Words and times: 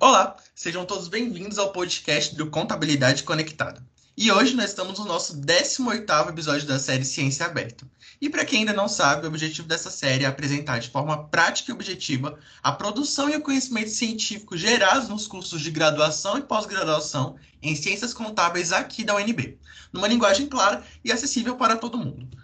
Olá, 0.00 0.36
sejam 0.54 0.84
todos 0.84 1.08
bem-vindos 1.08 1.58
ao 1.58 1.72
podcast 1.72 2.36
do 2.36 2.48
Contabilidade 2.48 3.24
Conectada. 3.24 3.84
E 4.16 4.30
hoje 4.30 4.54
nós 4.54 4.70
estamos 4.70 4.96
no 5.00 5.04
nosso 5.04 5.36
18º 5.40 6.28
episódio 6.28 6.68
da 6.68 6.78
série 6.78 7.04
Ciência 7.04 7.46
Aberta. 7.46 7.84
E 8.20 8.30
para 8.30 8.44
quem 8.44 8.60
ainda 8.60 8.72
não 8.72 8.86
sabe, 8.86 9.26
o 9.26 9.28
objetivo 9.28 9.66
dessa 9.66 9.90
série 9.90 10.22
é 10.22 10.28
apresentar 10.28 10.78
de 10.78 10.88
forma 10.88 11.24
prática 11.24 11.72
e 11.72 11.74
objetiva 11.74 12.38
a 12.62 12.70
produção 12.70 13.28
e 13.28 13.34
o 13.34 13.42
conhecimento 13.42 13.90
científico 13.90 14.56
gerados 14.56 15.08
nos 15.08 15.26
cursos 15.26 15.60
de 15.60 15.70
graduação 15.72 16.38
e 16.38 16.42
pós-graduação 16.42 17.34
em 17.60 17.74
Ciências 17.74 18.14
Contábeis 18.14 18.70
aqui 18.70 19.02
da 19.02 19.16
UNB, 19.16 19.58
numa 19.92 20.06
linguagem 20.06 20.46
clara 20.46 20.84
e 21.04 21.10
acessível 21.10 21.56
para 21.56 21.76
todo 21.76 21.98
mundo. 21.98 22.37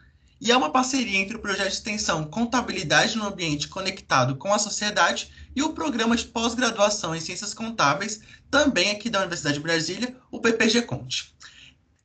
E 0.45 0.53
é 0.53 0.57
uma 0.59 0.69
parceria 0.69 1.21
entre 1.21 1.39
o 1.39 1.41
projeto 1.41 1.69
de 1.69 1.73
extensão 1.73 2.23
Contabilidade 2.23 3.17
no 3.17 3.25
Ambiente 3.25 3.67
Conectado 3.67 4.37
com 4.37 4.53
a 4.53 4.59
Sociedade 4.59 5.31
e 5.57 5.63
o 5.63 5.73
programa 5.73 6.15
de 6.15 6.27
pós-graduação 6.27 7.17
em 7.17 7.21
Ciências 7.21 7.55
Contábeis, 7.55 8.21
também 8.51 8.91
aqui 8.91 9.09
da 9.09 9.21
Universidade 9.21 9.57
de 9.57 9.63
Brasília, 9.63 10.15
o 10.31 10.39
PPG 10.39 10.83
Conte. 10.83 11.35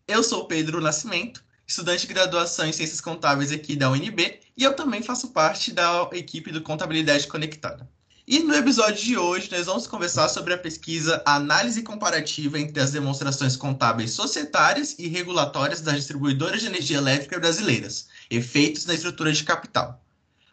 Eu 0.07 0.23
sou 0.23 0.45
Pedro 0.45 0.79
Nascimento, 0.79 1.43
estudante 1.67 2.07
de 2.07 2.13
graduação 2.13 2.65
em 2.65 2.71
Ciências 2.71 3.01
Contábeis 3.01 3.51
aqui 3.51 3.75
da 3.75 3.91
UNB, 3.91 4.39
e 4.55 4.63
eu 4.63 4.73
também 4.73 5.03
faço 5.03 5.33
parte 5.33 5.73
da 5.73 6.09
equipe 6.13 6.49
do 6.49 6.61
Contabilidade 6.61 7.27
Conectada. 7.27 7.89
E 8.31 8.37
no 8.39 8.53
episódio 8.53 9.03
de 9.03 9.17
hoje, 9.17 9.49
nós 9.51 9.65
vamos 9.65 9.87
conversar 9.87 10.29
sobre 10.29 10.53
a 10.53 10.57
pesquisa 10.57 11.19
Análise 11.25 11.81
Comparativa 11.81 12.59
entre 12.59 12.79
as 12.79 12.91
Demonstrações 12.91 13.55
Contábeis 13.55 14.11
Societárias 14.11 14.95
e 14.99 15.07
Regulatórias 15.07 15.81
das 15.81 15.95
Distribuidoras 15.95 16.61
de 16.61 16.67
Energia 16.67 16.99
Elétrica 16.99 17.39
Brasileiras, 17.39 18.07
Efeitos 18.29 18.85
na 18.85 18.93
Estrutura 18.93 19.33
de 19.33 19.43
Capital. 19.43 20.03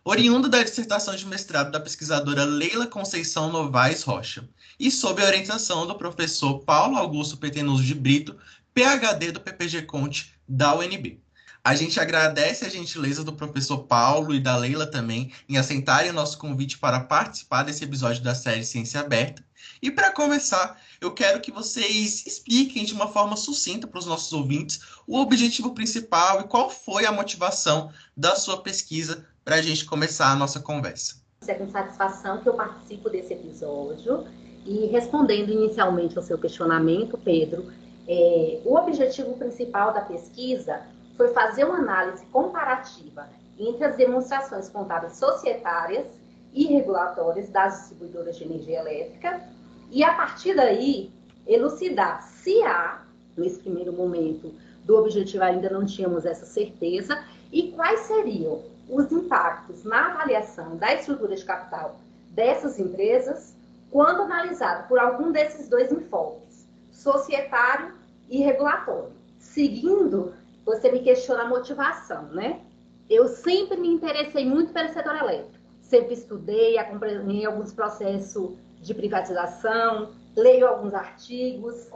Oriundo 0.03 0.49
da 0.49 0.63
dissertação 0.63 1.15
de 1.15 1.27
mestrado 1.27 1.71
da 1.71 1.79
pesquisadora 1.79 2.45
Leila 2.45 2.87
Conceição 2.87 3.53
Novaes 3.53 4.03
Rocha, 4.03 4.49
e 4.81 4.91
sob 4.91 5.23
a 5.23 5.27
orientação 5.27 5.87
do 5.87 5.95
professor 5.95 6.61
Paulo 6.61 6.97
Augusto 6.97 7.37
Petenuso 7.37 7.83
de 7.83 7.95
Brito, 7.95 8.35
PhD 8.73 9.33
do 9.33 9.41
PPG 9.41 9.83
Conte 9.83 10.33
da 10.49 10.75
UNB. 10.75 11.21
A 11.63 11.75
gente 11.75 11.99
agradece 11.99 12.65
a 12.65 12.69
gentileza 12.69 13.25
do 13.25 13.33
professor 13.33 13.79
Paulo 13.79 14.35
e 14.35 14.41
da 14.41 14.57
Leila 14.57 14.87
também 14.87 15.33
em 15.49 15.59
aceitarem 15.59 16.11
o 16.11 16.15
nosso 16.15 16.39
convite 16.39 16.79
para 16.79 17.01
participar 17.01 17.65
desse 17.65 17.85
episódio 17.85 18.23
da 18.23 18.35
série 18.35 18.65
Ciência 18.65 19.01
Aberta. 19.01 19.45
E 19.83 19.91
para 19.91 20.13
começar, 20.13 20.81
eu 21.01 21.13
quero 21.13 21.41
que 21.41 21.51
vocês 21.51 22.27
expliquem 22.27 22.85
de 22.85 22.95
uma 22.95 23.09
forma 23.09 23.37
sucinta 23.37 23.87
para 23.87 23.99
os 23.99 24.07
nossos 24.07 24.33
ouvintes 24.33 24.81
o 25.07 25.19
objetivo 25.19 25.75
principal 25.75 26.41
e 26.41 26.45
qual 26.45 26.71
foi 26.71 27.07
a 27.07 27.13
motivação 27.13 27.91
da 28.17 28.37
sua 28.37 28.63
pesquisa 28.63 29.27
para 29.45 29.57
a 29.57 29.63
gente 29.63 29.85
começar 29.85 30.33
a 30.33 30.37
nossa 30.37 30.61
conversa. 30.61 31.17
É 31.47 31.55
com 31.55 31.69
satisfação 31.71 32.43
que 32.43 32.49
eu 32.49 32.55
participo 32.55 33.09
desse 33.09 33.35
episódio 33.35 34.27
e 34.65 34.87
respondendo 34.87 35.53
inicialmente 35.53 36.17
ao 36.17 36.25
seu 36.25 36.37
questionamento, 36.37 37.17
Pedro, 37.19 37.73
é, 38.09 38.61
o 38.65 38.75
objetivo 38.75 39.37
principal 39.37 39.93
da 39.93 40.01
pesquisa 40.01 40.83
foi 41.17 41.29
fazer 41.29 41.65
uma 41.65 41.79
análise 41.79 42.25
comparativa 42.27 43.29
entre 43.59 43.85
as 43.85 43.97
demonstrações 43.97 44.69
contábeis 44.69 45.17
societárias 45.17 46.07
e 46.53 46.67
regulatórias 46.67 47.49
das 47.51 47.79
distribuidoras 47.79 48.37
de 48.37 48.45
energia 48.45 48.81
elétrica 48.81 49.56
e, 49.91 50.03
a 50.03 50.15
partir 50.15 50.55
daí, 50.55 51.11
elucidar 51.47 52.23
se 52.23 52.63
há, 52.63 53.03
nesse 53.37 53.61
primeiro 53.61 53.93
momento 53.93 54.53
do 54.85 54.97
objetivo 54.97 55.45
ainda 55.45 55.71
não 55.71 55.85
tínhamos 55.85 56.25
essa 56.25 56.47
certeza, 56.47 57.23
e 57.53 57.73
quais 57.73 58.01
seriam 58.01 58.63
os 58.89 59.11
impactos 59.11 59.85
na 59.85 60.13
avaliação 60.13 60.77
da 60.77 60.95
estrutura 60.95 61.35
de 61.35 61.45
capital 61.45 61.97
dessas 62.31 62.79
empresas 62.79 63.57
quando 63.91 64.23
analisado 64.23 64.87
por 64.89 64.99
algum 64.99 65.33
desses 65.33 65.69
dois 65.69 65.91
enfoques, 65.91 66.67
societário 66.91 67.95
e 68.29 68.39
regulatório. 68.43 69.13
Seguindo, 69.39 70.35
você 70.65 70.91
me 70.91 71.01
questiona 71.01 71.45
a 71.45 71.49
motivação, 71.49 72.25
né? 72.25 72.61
Eu 73.09 73.29
sempre 73.29 73.77
me 73.79 73.89
interessei 73.89 74.45
muito 74.45 74.73
pelo 74.73 74.93
setor 74.93 75.17
elétrico. 75.17 75.57
Sempre 75.81 76.15
estudei, 76.15 76.77
acompanhei 76.77 77.47
alguns 77.47 77.73
processos 77.73 78.51
de 78.87 78.95
privatização, 78.95 80.11
leio 80.35 80.67
alguns 80.67 80.95
artigos. 80.95 81.91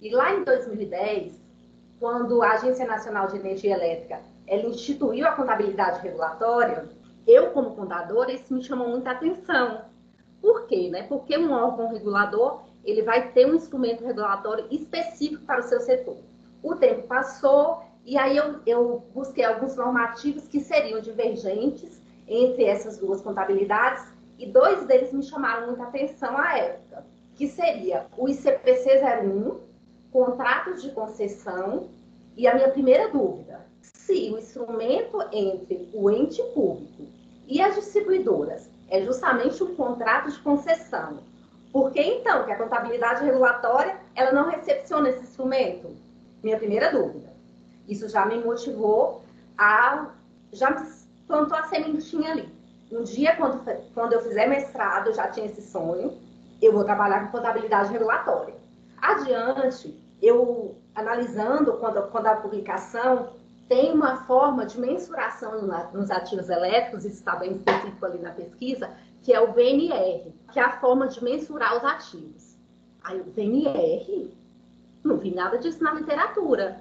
E 0.00 0.10
lá 0.10 0.34
em 0.34 0.44
2010, 0.44 1.32
quando 1.98 2.42
a 2.42 2.52
Agência 2.52 2.86
Nacional 2.86 3.26
de 3.28 3.36
Energia 3.36 3.74
Elétrica 3.74 4.20
ela 4.46 4.68
instituiu 4.68 5.26
a 5.26 5.32
contabilidade 5.32 6.00
regulatória, 6.00 6.88
eu 7.26 7.50
como 7.50 7.74
contadora, 7.74 8.32
isso 8.32 8.54
me 8.54 8.62
chamou 8.62 8.88
muita 8.88 9.10
atenção. 9.10 9.82
Por 10.40 10.66
quê? 10.66 10.88
Né? 10.88 11.02
Porque 11.02 11.36
um 11.36 11.52
órgão 11.52 11.88
regulador 11.88 12.62
ele 12.84 13.02
vai 13.02 13.30
ter 13.32 13.46
um 13.46 13.54
instrumento 13.54 14.04
regulatório 14.04 14.66
específico 14.70 15.44
para 15.44 15.60
o 15.60 15.64
seu 15.64 15.80
setor. 15.80 16.16
O 16.62 16.74
tempo 16.76 17.06
passou 17.06 17.82
e 18.04 18.16
aí 18.16 18.36
eu, 18.36 18.60
eu 18.64 19.04
busquei 19.12 19.44
alguns 19.44 19.76
normativos 19.76 20.48
que 20.48 20.60
seriam 20.60 21.00
divergentes 21.00 22.00
entre 22.26 22.64
essas 22.64 22.96
duas 22.96 23.20
contabilidades 23.20 24.04
e 24.38 24.46
dois 24.46 24.86
deles 24.86 25.12
me 25.12 25.22
chamaram 25.22 25.66
muita 25.66 25.82
atenção 25.84 26.38
à 26.38 26.56
época, 26.56 27.04
que 27.34 27.48
seria 27.48 28.06
o 28.16 28.28
ICPC 28.28 29.00
01, 29.24 29.58
contratos 30.12 30.80
de 30.82 30.90
concessão, 30.92 31.88
e 32.36 32.46
a 32.46 32.54
minha 32.54 32.68
primeira 32.70 33.08
dúvida, 33.08 33.66
se 33.82 34.30
o 34.32 34.38
instrumento 34.38 35.20
entre 35.32 35.88
o 35.92 36.08
ente 36.08 36.42
público 36.54 37.08
e 37.48 37.60
as 37.60 37.74
distribuidoras 37.74 38.70
é 38.88 39.02
justamente 39.04 39.62
um 39.62 39.74
contrato 39.74 40.30
de 40.30 40.38
concessão, 40.38 41.18
por 41.72 41.90
que 41.90 42.00
então 42.00 42.44
que 42.44 42.52
a 42.52 42.56
contabilidade 42.56 43.24
regulatória 43.24 43.96
ela 44.14 44.32
não 44.32 44.48
recepciona 44.48 45.10
esse 45.10 45.24
instrumento? 45.24 45.94
Minha 46.42 46.56
primeira 46.56 46.90
dúvida. 46.90 47.28
Isso 47.88 48.08
já 48.08 48.24
me 48.24 48.38
motivou 48.38 49.22
a 49.56 50.10
já 50.52 50.86
plantou 51.26 51.58
a 51.58 51.64
sementinha 51.64 52.30
ali. 52.30 52.57
Um 52.90 53.02
dia 53.02 53.36
quando 53.36 53.62
quando 53.94 54.12
eu 54.12 54.22
fizer 54.22 54.46
mestrado, 54.46 55.08
eu 55.08 55.14
já 55.14 55.28
tinha 55.28 55.46
esse 55.46 55.62
sonho, 55.62 56.18
eu 56.60 56.72
vou 56.72 56.84
trabalhar 56.84 57.26
com 57.26 57.38
contabilidade 57.38 57.92
regulatória. 57.92 58.54
Adiante, 59.00 59.94
eu 60.20 60.76
analisando 60.94 61.74
quando, 61.74 62.02
quando 62.10 62.26
a 62.26 62.36
publicação 62.36 63.30
tem 63.68 63.92
uma 63.92 64.24
forma 64.24 64.64
de 64.64 64.80
mensuração 64.80 65.60
nos 65.92 66.10
ativos 66.10 66.48
elétricos, 66.48 67.04
isso 67.04 67.16
está 67.16 67.36
bem 67.36 67.52
específico 67.52 68.04
ali 68.04 68.18
na 68.18 68.32
pesquisa, 68.32 68.90
que 69.22 69.32
é 69.32 69.40
o 69.40 69.52
VNR, 69.52 70.32
que 70.52 70.58
é 70.58 70.62
a 70.62 70.80
forma 70.80 71.06
de 71.06 71.22
mensurar 71.22 71.76
os 71.76 71.84
ativos. 71.84 72.56
Aí 73.04 73.20
o 73.20 73.24
VNR, 73.24 74.34
não 75.04 75.18
vi 75.18 75.34
nada 75.34 75.58
disso 75.58 75.82
na 75.84 75.92
literatura. 75.92 76.80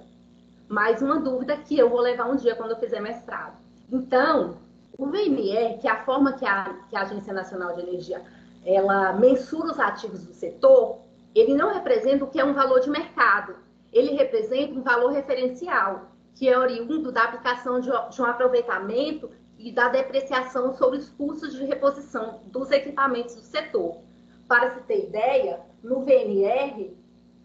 Mais 0.69 1.01
uma 1.01 1.19
dúvida 1.19 1.57
que 1.57 1.77
eu 1.77 1.89
vou 1.89 1.99
levar 1.99 2.29
um 2.29 2.35
dia 2.35 2.55
quando 2.55 2.71
eu 2.71 2.77
fizer 2.77 3.01
mestrado. 3.01 3.57
Então, 3.91 4.57
o 4.97 5.05
VNR, 5.05 5.77
que 5.79 5.87
é 5.87 5.91
a 5.91 6.03
forma 6.03 6.33
que 6.33 6.45
a, 6.45 6.75
que 6.89 6.95
a 6.95 7.01
Agência 7.01 7.33
Nacional 7.33 7.75
de 7.75 7.81
Energia 7.81 8.23
ela 8.65 9.13
mensura 9.13 9.71
os 9.71 9.79
ativos 9.79 10.25
do 10.25 10.33
setor, 10.33 10.99
ele 11.33 11.53
não 11.53 11.71
representa 11.71 12.25
o 12.25 12.27
que 12.27 12.39
é 12.39 12.43
um 12.43 12.53
valor 12.53 12.81
de 12.81 12.89
mercado. 12.89 13.55
Ele 13.93 14.15
representa 14.15 14.73
um 14.73 14.81
valor 14.81 15.11
referencial, 15.11 16.11
que 16.35 16.49
é 16.49 16.57
oriundo 16.57 17.11
da 17.11 17.23
aplicação 17.23 17.79
de, 17.79 17.89
um 17.89 18.25
aproveitamento 18.25 19.29
e 19.57 19.71
da 19.71 19.87
depreciação 19.87 20.75
sobre 20.75 20.99
os 20.99 21.09
custos 21.09 21.53
de 21.53 21.63
reposição 21.63 22.41
dos 22.47 22.71
equipamentos 22.71 23.35
do 23.35 23.41
setor. 23.41 24.01
Para 24.47 24.73
se 24.73 24.81
ter 24.81 25.05
ideia, 25.05 25.61
no 25.81 26.03
VNR, 26.03 26.95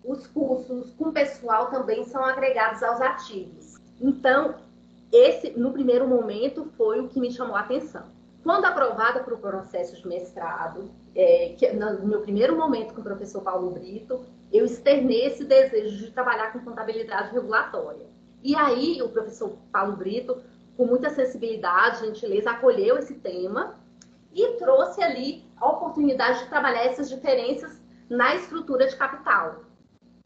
os 0.05 0.27
custos 0.27 0.93
com 0.95 1.13
pessoal 1.13 1.71
também 1.71 2.05
são 2.05 2.25
agregados 2.25 2.83
aos 2.83 3.01
ativos. 3.01 3.77
Então, 4.01 4.57
esse, 5.13 5.51
no 5.51 5.73
primeiro 5.73 6.09
momento, 6.09 6.65
foi 6.77 7.01
o 7.01 7.09
que 7.09 7.21
me 7.21 7.31
chamou 7.31 7.55
a 7.55 7.61
atenção. 7.61 8.05
Quando 8.43 8.65
aprovada 8.65 9.21
para 9.21 9.35
o 9.35 9.39
processo 9.39 9.95
de 9.95 10.09
mestrado, 10.09 10.91
é, 11.15 11.55
que, 11.57 11.71
no 11.73 12.07
meu 12.07 12.21
primeiro 12.23 12.57
momento 12.57 12.95
com 12.95 13.01
o 13.01 13.05
professor 13.05 13.43
Paulo 13.43 13.71
Brito, 13.71 14.25
eu 14.53 14.65
externei 14.65 15.27
esse 15.27 15.45
desejo 15.45 15.99
de 15.99 16.11
trabalhar 16.11 16.53
com 16.53 16.59
contabilidade 16.61 17.33
regulatória. 17.33 18.07
E 18.43 18.57
aí, 18.57 19.01
o 19.01 19.09
professor 19.11 19.57
Paulo 19.71 19.97
Brito, 19.97 20.43
com 20.77 20.87
muita 20.87 21.11
sensibilidade, 21.11 22.05
gentileza, 22.05 22.51
acolheu 22.51 22.99
esse 22.99 23.15
tema 23.15 23.77
e 24.35 24.49
trouxe 24.55 25.03
ali 25.03 25.45
a 25.57 25.69
oportunidade 25.69 26.41
de 26.41 26.49
trabalhar 26.49 26.85
essas 26.85 27.09
diferenças 27.09 27.81
na 28.11 28.35
estrutura 28.35 28.89
de 28.89 28.97
capital. 28.97 29.61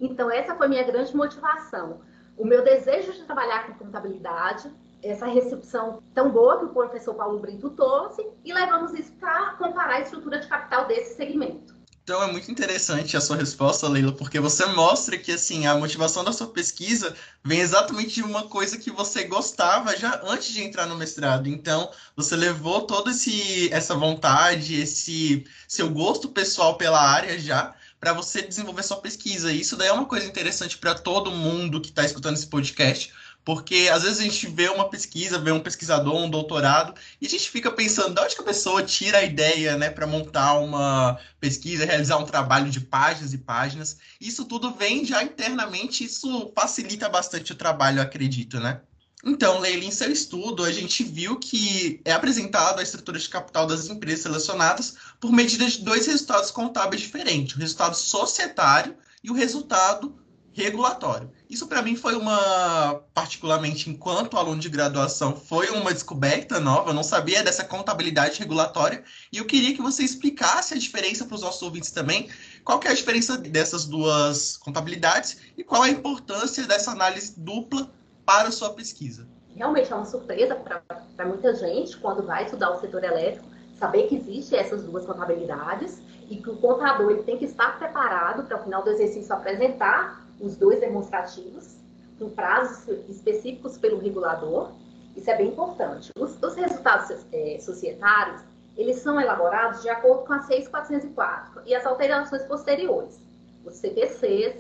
Então, 0.00 0.30
essa 0.30 0.54
foi 0.54 0.68
minha 0.68 0.84
grande 0.84 1.14
motivação. 1.14 2.00
O 2.36 2.44
meu 2.44 2.62
desejo 2.62 3.12
de 3.12 3.24
trabalhar 3.24 3.66
com 3.66 3.84
contabilidade, 3.84 4.70
essa 5.02 5.26
recepção 5.26 6.02
tão 6.14 6.30
boa 6.30 6.58
que 6.58 6.64
o 6.66 6.68
professor 6.68 7.14
Paulo 7.14 7.38
Brito 7.38 7.70
trouxe, 7.70 8.26
e 8.44 8.52
levamos 8.52 8.92
isso 8.92 9.12
para 9.12 9.52
comparar 9.52 9.96
a 9.96 10.00
estrutura 10.00 10.38
de 10.38 10.46
capital 10.46 10.86
desse 10.86 11.16
segmento. 11.16 11.76
Então 12.06 12.22
é 12.22 12.30
muito 12.30 12.48
interessante 12.48 13.16
a 13.16 13.20
sua 13.20 13.36
resposta, 13.36 13.88
Leila, 13.88 14.12
porque 14.12 14.38
você 14.38 14.64
mostra 14.66 15.18
que 15.18 15.32
assim 15.32 15.66
a 15.66 15.74
motivação 15.74 16.22
da 16.22 16.32
sua 16.32 16.46
pesquisa 16.46 17.16
vem 17.42 17.58
exatamente 17.58 18.14
de 18.14 18.22
uma 18.22 18.44
coisa 18.44 18.78
que 18.78 18.92
você 18.92 19.24
gostava 19.24 19.96
já 19.96 20.20
antes 20.22 20.54
de 20.54 20.62
entrar 20.62 20.86
no 20.86 20.94
mestrado. 20.94 21.48
Então 21.48 21.90
você 22.14 22.36
levou 22.36 22.82
toda 22.82 23.10
esse 23.10 23.68
essa 23.72 23.96
vontade, 23.96 24.80
esse 24.80 25.44
seu 25.66 25.90
gosto 25.90 26.28
pessoal 26.28 26.78
pela 26.78 27.00
área 27.00 27.40
já 27.40 27.74
para 28.00 28.12
você 28.12 28.42
desenvolver 28.42 28.82
sua 28.82 28.98
pesquisa. 28.98 29.52
E 29.52 29.60
isso 29.60 29.76
daí 29.76 29.88
é 29.88 29.92
uma 29.92 30.06
coisa 30.06 30.26
interessante 30.26 30.78
para 30.78 30.94
todo 30.94 31.30
mundo 31.30 31.80
que 31.80 31.88
está 31.88 32.04
escutando 32.04 32.34
esse 32.34 32.46
podcast, 32.46 33.12
porque 33.44 33.88
às 33.92 34.02
vezes 34.02 34.18
a 34.18 34.22
gente 34.24 34.46
vê 34.48 34.68
uma 34.68 34.88
pesquisa, 34.88 35.38
vê 35.38 35.52
um 35.52 35.60
pesquisador, 35.60 36.16
um 36.16 36.28
doutorado, 36.28 36.94
e 37.20 37.26
a 37.26 37.30
gente 37.30 37.48
fica 37.48 37.70
pensando 37.70 38.14
de 38.14 38.20
onde 38.20 38.34
que 38.34 38.40
a 38.40 38.44
pessoa 38.44 38.82
tira 38.82 39.18
a 39.18 39.22
ideia, 39.22 39.76
né, 39.76 39.88
para 39.88 40.06
montar 40.06 40.58
uma 40.58 41.18
pesquisa, 41.38 41.84
realizar 41.84 42.16
um 42.16 42.24
trabalho 42.24 42.70
de 42.70 42.80
páginas 42.80 43.32
e 43.32 43.38
páginas. 43.38 43.98
Isso 44.20 44.44
tudo 44.44 44.74
vem 44.74 45.04
já 45.04 45.22
internamente, 45.22 46.04
isso 46.04 46.52
facilita 46.54 47.08
bastante 47.08 47.52
o 47.52 47.56
trabalho, 47.56 48.02
acredito, 48.02 48.58
né? 48.58 48.80
Então, 49.28 49.58
Leila, 49.58 49.84
em 49.84 49.90
seu 49.90 50.08
estudo, 50.12 50.62
a 50.62 50.70
gente 50.70 51.02
viu 51.02 51.36
que 51.36 52.00
é 52.04 52.12
apresentado 52.12 52.78
a 52.78 52.82
estrutura 52.82 53.18
de 53.18 53.28
capital 53.28 53.66
das 53.66 53.88
empresas 53.88 54.20
selecionadas 54.22 54.94
por 55.20 55.32
medida 55.32 55.66
de 55.68 55.82
dois 55.82 56.06
resultados 56.06 56.52
contábeis 56.52 57.02
diferentes: 57.02 57.56
o 57.56 57.58
resultado 57.58 57.96
societário 57.96 58.96
e 59.24 59.28
o 59.28 59.34
resultado 59.34 60.14
regulatório. 60.52 61.28
Isso 61.50 61.66
para 61.66 61.82
mim 61.82 61.96
foi 61.96 62.14
uma, 62.14 63.02
particularmente 63.12 63.90
enquanto 63.90 64.36
aluno 64.36 64.60
de 64.60 64.68
graduação, 64.68 65.34
foi 65.36 65.70
uma 65.70 65.92
descoberta 65.92 66.60
nova, 66.60 66.90
eu 66.90 66.94
não 66.94 67.02
sabia 67.02 67.42
dessa 67.42 67.64
contabilidade 67.64 68.38
regulatória, 68.38 69.02
e 69.32 69.38
eu 69.38 69.44
queria 69.44 69.74
que 69.74 69.82
você 69.82 70.04
explicasse 70.04 70.72
a 70.72 70.78
diferença 70.78 71.24
para 71.24 71.34
os 71.34 71.42
nossos 71.42 71.62
ouvintes 71.62 71.90
também, 71.90 72.30
qual 72.64 72.78
que 72.78 72.86
é 72.86 72.92
a 72.92 72.94
diferença 72.94 73.36
dessas 73.36 73.86
duas 73.86 74.56
contabilidades 74.56 75.36
e 75.58 75.64
qual 75.64 75.82
a 75.82 75.90
importância 75.90 76.64
dessa 76.64 76.92
análise 76.92 77.34
dupla 77.36 77.92
para 78.26 78.50
sua 78.50 78.70
pesquisa. 78.70 79.26
Realmente 79.54 79.90
é 79.90 79.96
uma 79.96 80.04
surpresa 80.04 80.54
para 80.56 81.24
muita 81.24 81.54
gente 81.54 81.96
quando 81.96 82.22
vai 82.22 82.44
estudar 82.44 82.72
o 82.72 82.80
setor 82.80 83.04
elétrico, 83.04 83.46
saber 83.78 84.08
que 84.08 84.16
existem 84.16 84.58
essas 84.58 84.82
duas 84.82 85.06
contabilidades 85.06 86.02
e 86.28 86.36
que 86.36 86.50
o 86.50 86.56
contador 86.56 87.12
ele 87.12 87.22
tem 87.22 87.38
que 87.38 87.44
estar 87.44 87.78
preparado 87.78 88.44
para, 88.44 88.56
ao 88.56 88.64
final 88.64 88.82
do 88.82 88.90
exercício, 88.90 89.32
apresentar 89.32 90.26
os 90.40 90.56
dois 90.56 90.80
demonstrativos, 90.80 91.76
com 92.18 92.28
prazos 92.30 92.86
específicos 93.08 93.78
pelo 93.78 93.98
regulador. 93.98 94.72
Isso 95.16 95.30
é 95.30 95.36
bem 95.36 95.48
importante. 95.48 96.10
Os, 96.18 96.36
os 96.42 96.54
resultados 96.54 97.24
é, 97.32 97.58
societários, 97.60 98.42
eles 98.76 98.96
são 98.96 99.18
elaborados 99.20 99.80
de 99.82 99.88
acordo 99.88 100.24
com 100.26 100.34
a 100.34 100.42
6404 100.42 101.62
e 101.64 101.74
as 101.74 101.86
alterações 101.86 102.42
posteriores, 102.42 103.18
os 103.64 103.76
CPCs, 103.76 104.56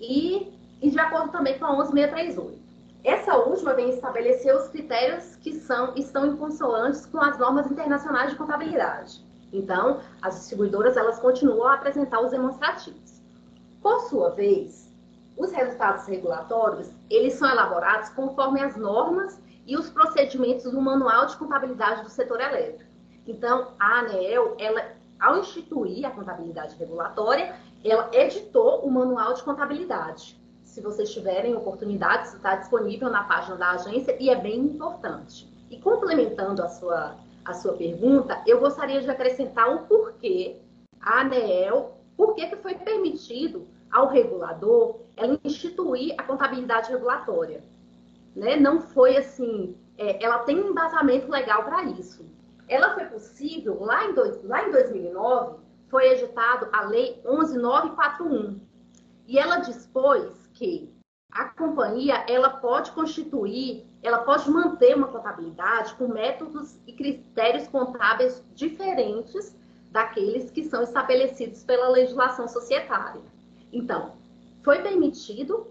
e, 0.00 0.50
e 0.80 0.90
de 0.90 0.98
acordo 0.98 1.30
também 1.30 1.58
com 1.58 1.66
a 1.66 1.76
11638. 1.76 2.63
Essa 3.04 3.36
última 3.36 3.74
vem 3.74 3.90
estabelecer 3.90 4.56
os 4.56 4.68
critérios 4.68 5.36
que 5.36 5.52
são, 5.52 5.94
estão 5.94 6.26
em 6.26 6.36
com 6.36 7.20
as 7.20 7.38
normas 7.38 7.70
internacionais 7.70 8.30
de 8.30 8.36
contabilidade. 8.36 9.22
Então, 9.52 10.00
as 10.22 10.36
distribuidoras 10.36 10.96
elas 10.96 11.18
continuam 11.18 11.68
a 11.68 11.74
apresentar 11.74 12.22
os 12.22 12.30
demonstrativos. 12.30 13.22
Por 13.82 14.00
sua 14.08 14.30
vez, 14.30 14.90
os 15.36 15.52
resultados 15.52 16.06
regulatórios, 16.06 16.90
eles 17.10 17.34
são 17.34 17.46
elaborados 17.50 18.08
conforme 18.08 18.62
as 18.62 18.74
normas 18.74 19.38
e 19.66 19.76
os 19.76 19.90
procedimentos 19.90 20.72
do 20.72 20.80
Manual 20.80 21.26
de 21.26 21.36
Contabilidade 21.36 22.02
do 22.02 22.08
Setor 22.08 22.40
Elétrico. 22.40 22.90
Então, 23.26 23.72
a 23.78 23.98
ANEEL, 23.98 24.56
ela, 24.58 24.82
ao 25.20 25.38
instituir 25.38 26.06
a 26.06 26.10
contabilidade 26.10 26.74
regulatória, 26.76 27.54
ela 27.84 28.08
editou 28.14 28.80
o 28.80 28.90
Manual 28.90 29.34
de 29.34 29.42
Contabilidade. 29.42 30.42
Se 30.74 30.80
vocês 30.80 31.12
tiverem 31.12 31.54
oportunidade, 31.54 32.26
está 32.26 32.56
disponível 32.56 33.08
na 33.08 33.22
página 33.22 33.54
da 33.54 33.70
agência 33.70 34.16
e 34.18 34.28
é 34.28 34.34
bem 34.34 34.58
importante. 34.58 35.48
E 35.70 35.78
complementando 35.78 36.60
a 36.64 36.68
sua, 36.68 37.14
a 37.44 37.54
sua 37.54 37.74
pergunta, 37.74 38.42
eu 38.44 38.58
gostaria 38.58 39.00
de 39.00 39.08
acrescentar 39.08 39.72
o 39.72 39.86
porquê 39.86 40.56
a 41.00 41.20
ANEEL, 41.20 41.92
por 42.16 42.34
que 42.34 42.56
foi 42.56 42.74
permitido 42.74 43.68
ao 43.88 44.08
regulador 44.08 44.96
ela 45.16 45.38
instituir 45.44 46.16
a 46.18 46.24
contabilidade 46.24 46.90
regulatória. 46.90 47.62
Né? 48.34 48.56
Não 48.56 48.80
foi 48.80 49.16
assim, 49.16 49.76
é, 49.96 50.24
ela 50.24 50.40
tem 50.40 50.60
um 50.60 50.70
embasamento 50.70 51.30
legal 51.30 51.62
para 51.62 51.84
isso. 51.84 52.26
Ela 52.66 52.94
foi 52.94 53.04
possível, 53.04 53.78
lá 53.80 54.06
em, 54.06 54.12
dois, 54.12 54.42
lá 54.42 54.66
em 54.66 54.72
2009, 54.72 55.56
foi 55.86 56.08
editado 56.08 56.66
a 56.72 56.82
Lei 56.82 57.22
11941. 57.24 58.58
E 59.28 59.38
ela 59.38 59.58
dispôs 59.58 60.43
que 60.54 60.90
a 61.30 61.46
companhia 61.46 62.24
ela 62.28 62.48
pode 62.48 62.92
constituir, 62.92 63.84
ela 64.02 64.18
pode 64.18 64.48
manter 64.48 64.96
uma 64.96 65.08
contabilidade 65.08 65.94
com 65.94 66.06
métodos 66.06 66.78
e 66.86 66.92
critérios 66.92 67.66
contábeis 67.66 68.42
diferentes 68.54 69.54
daqueles 69.90 70.50
que 70.50 70.64
são 70.64 70.82
estabelecidos 70.82 71.64
pela 71.64 71.88
legislação 71.88 72.46
societária. 72.46 73.20
Então, 73.72 74.12
foi 74.62 74.80
permitido 74.80 75.66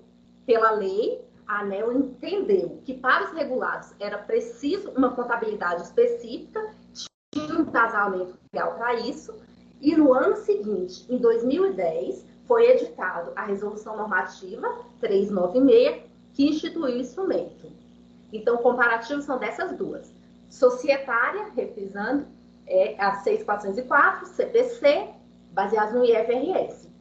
pela 0.46 0.72
lei, 0.72 1.22
a 1.48 1.62
ANEL 1.62 1.94
entendeu 1.94 2.82
que 2.84 2.94
para 2.94 3.26
os 3.26 3.32
regulados 3.32 3.94
era 4.00 4.18
preciso 4.18 4.92
uma 4.92 5.12
contabilidade 5.16 5.84
específica, 5.84 6.72
tinha 7.34 7.58
um 7.58 7.66
casamento 7.66 8.38
legal 8.54 8.76
para 8.76 8.96
isso, 8.96 9.34
e 9.82 9.96
no 9.96 10.14
ano 10.14 10.36
seguinte, 10.38 11.06
em 11.10 11.18
2010, 11.18 12.33
foi 12.48 12.70
editado 12.70 13.32
a 13.36 13.44
Resolução 13.44 13.98
Normativa 13.98 14.68
396, 15.00 16.04
que 16.34 16.48
instituiu 16.48 16.86
o 16.86 17.00
instrumento. 17.00 17.72
Então, 18.32 18.58
comparativos 18.58 19.26
são 19.26 19.38
dessas 19.38 19.78
duas. 19.78 20.12
Societária, 20.50 21.50
reprisando, 21.56 22.26
é 22.66 22.96
a 23.00 23.16
6404, 23.16 24.28
CPC, 24.28 25.10
baseado 25.52 25.94
no 25.94 26.06
IFRS 26.06 26.94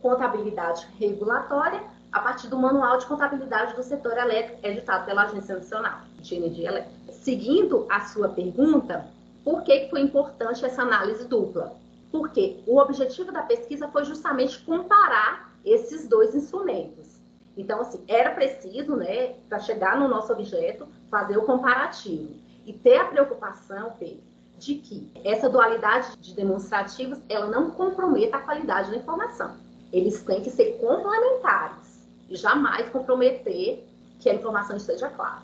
contabilidade 0.00 0.86
regulatória 0.98 1.82
a 2.10 2.20
partir 2.20 2.48
do 2.48 2.58
Manual 2.58 2.98
de 2.98 3.06
Contabilidade 3.06 3.76
do 3.76 3.82
Setor 3.82 4.18
Elétrico, 4.18 4.66
editado 4.66 5.06
pela 5.06 5.22
Agência 5.22 5.56
Nacional 5.56 6.00
de 6.18 6.34
Energia 6.34 6.68
Elétrica. 6.68 7.12
Seguindo 7.12 7.86
a 7.88 8.00
sua 8.00 8.28
pergunta, 8.28 9.06
por 9.44 9.62
que 9.62 9.88
foi 9.88 10.00
importante 10.00 10.64
essa 10.64 10.82
análise 10.82 11.24
dupla? 11.26 11.72
Porque 12.10 12.62
o 12.66 12.78
objetivo 12.78 13.30
da 13.32 13.42
pesquisa 13.42 13.88
foi 13.88 14.04
justamente 14.04 14.62
comparar 14.64 15.52
esses 15.64 16.08
dois 16.08 16.34
instrumentos. 16.34 17.20
Então, 17.56 17.80
assim, 17.80 18.02
era 18.08 18.30
preciso, 18.30 18.96
né, 18.96 19.34
para 19.48 19.58
chegar 19.58 19.98
no 19.98 20.08
nosso 20.08 20.32
objeto, 20.32 20.88
fazer 21.10 21.36
o 21.36 21.42
comparativo 21.42 22.34
e 22.66 22.72
ter 22.72 22.96
a 22.96 23.04
preocupação, 23.04 23.94
Pedro, 23.98 24.22
de 24.58 24.76
que 24.76 25.10
essa 25.24 25.48
dualidade 25.48 26.16
de 26.18 26.34
demonstrativos 26.34 27.18
ela 27.28 27.46
não 27.46 27.70
comprometa 27.70 28.36
a 28.36 28.40
qualidade 28.40 28.90
da 28.90 28.96
informação 28.96 29.70
eles 29.92 30.22
têm 30.22 30.42
que 30.42 30.50
ser 30.50 30.78
complementares 30.78 32.08
e 32.28 32.36
jamais 32.36 32.88
comprometer 32.90 33.86
que 34.20 34.28
a 34.28 34.34
informação 34.34 34.76
esteja 34.76 35.08
clara. 35.08 35.42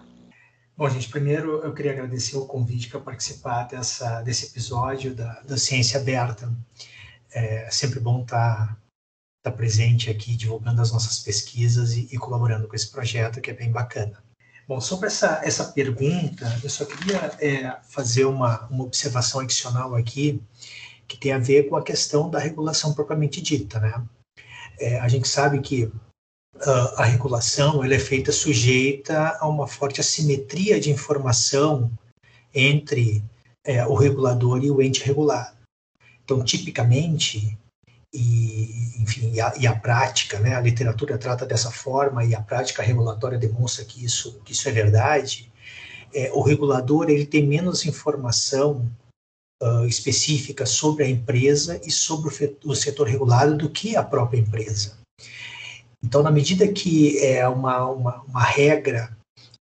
Bom, 0.79 0.91
gente, 0.91 1.09
primeiro 1.09 1.63
eu 1.63 1.73
queria 1.73 1.93
agradecer 1.93 2.37
o 2.37 2.45
convite 2.45 2.91
para 2.91 3.01
participar 3.01 3.65
dessa, 3.65 4.21
desse 4.21 4.45
episódio 4.45 5.15
da, 5.15 5.41
da 5.41 5.57
Ciência 5.57 5.99
Aberta. 5.99 6.53
É 7.33 7.71
sempre 7.71 7.99
bom 7.99 8.21
estar, 8.21 8.67
tá, 8.67 8.79
tá 9.45 9.51
presente 9.51 10.11
aqui, 10.11 10.37
divulgando 10.37 10.83
as 10.83 10.93
nossas 10.93 11.21
pesquisas 11.21 11.95
e, 11.95 12.09
e, 12.13 12.19
colaborando 12.19 12.69
com 12.69 12.77
esse 12.77 12.91
projeto, 12.91 13.41
que 13.41 13.51
é 13.51 13.55
bem 13.55 13.73
bacana. 13.73 14.23
Bom, 14.69 14.79
sobre 14.79 15.07
essa, 15.07 15.41
essa 15.43 15.65
pergunta, 15.73 16.45
eu 16.63 16.69
só 16.69 16.85
queria 16.85 17.33
é, 17.41 17.81
fazer 17.89 18.27
uma, 18.27 18.67
uma 18.67 18.85
observação 18.85 19.41
adicional 19.41 19.95
aqui, 19.95 20.43
que 21.09 21.17
tem 21.17 21.33
a 21.33 21.39
ver 21.39 21.71
com 21.71 21.77
a 21.77 21.83
questão 21.83 22.29
da 22.29 22.39
regulação 22.39 22.93
propriamente 22.93 23.41
dita, 23.41 23.81
né? 23.81 24.05
É, 24.79 25.01
a 25.01 25.09
gente 25.09 25.27
sabe 25.27 25.59
que 25.63 25.91
a 26.97 27.05
regulação 27.05 27.85
ela 27.85 27.95
é 27.95 27.99
feita 27.99 28.33
sujeita 28.33 29.37
a 29.41 29.49
uma 29.49 29.67
forte 29.67 30.01
assimetria 30.01 30.81
de 30.81 30.91
informação 30.91 31.91
entre 32.55 33.23
é, 33.65 33.87
o 33.87 33.95
regulador 33.95 34.65
e 34.65 34.71
o 34.71 34.81
ente 34.81 35.05
regulado. 35.05 35.57
Então, 36.25 36.43
tipicamente, 36.43 37.57
e, 38.13 38.95
enfim, 38.99 39.33
e 39.33 39.41
a, 39.41 39.55
e 39.59 39.67
a, 39.67 39.75
prática, 39.75 40.39
né, 40.41 40.55
a 40.55 40.61
literatura 40.61 41.19
trata 41.19 41.45
dessa 41.45 41.71
forma 41.71 42.25
e 42.25 42.35
a 42.35 42.41
prática 42.41 42.83
regulatória 42.83 43.39
demonstra 43.39 43.85
que 43.85 44.05
isso, 44.05 44.41
que 44.45 44.53
isso 44.53 44.69
é 44.69 44.73
verdade, 44.73 45.53
é, 46.15 46.33
o 46.33 46.41
regulador 46.41 47.11
ele 47.11 47.27
tem 47.27 47.47
menos 47.47 47.85
informação 47.85 48.91
uh, 49.63 49.87
específica 49.87 50.65
sobre 50.65 51.05
a 51.05 51.09
empresa 51.09 51.81
e 51.85 51.91
sobre 51.91 52.29
o, 52.65 52.71
o 52.71 52.75
setor 52.75 53.09
regulado 53.09 53.57
do 53.57 53.69
que 53.69 53.97
a 53.97 54.03
própria 54.03 54.39
empresa. 54.39 54.97
Então, 56.03 56.23
na 56.23 56.31
medida 56.31 56.67
que 56.69 57.19
é 57.19 57.47
uma, 57.49 57.87
uma, 57.91 58.23
uma 58.23 58.43
regra 58.43 59.17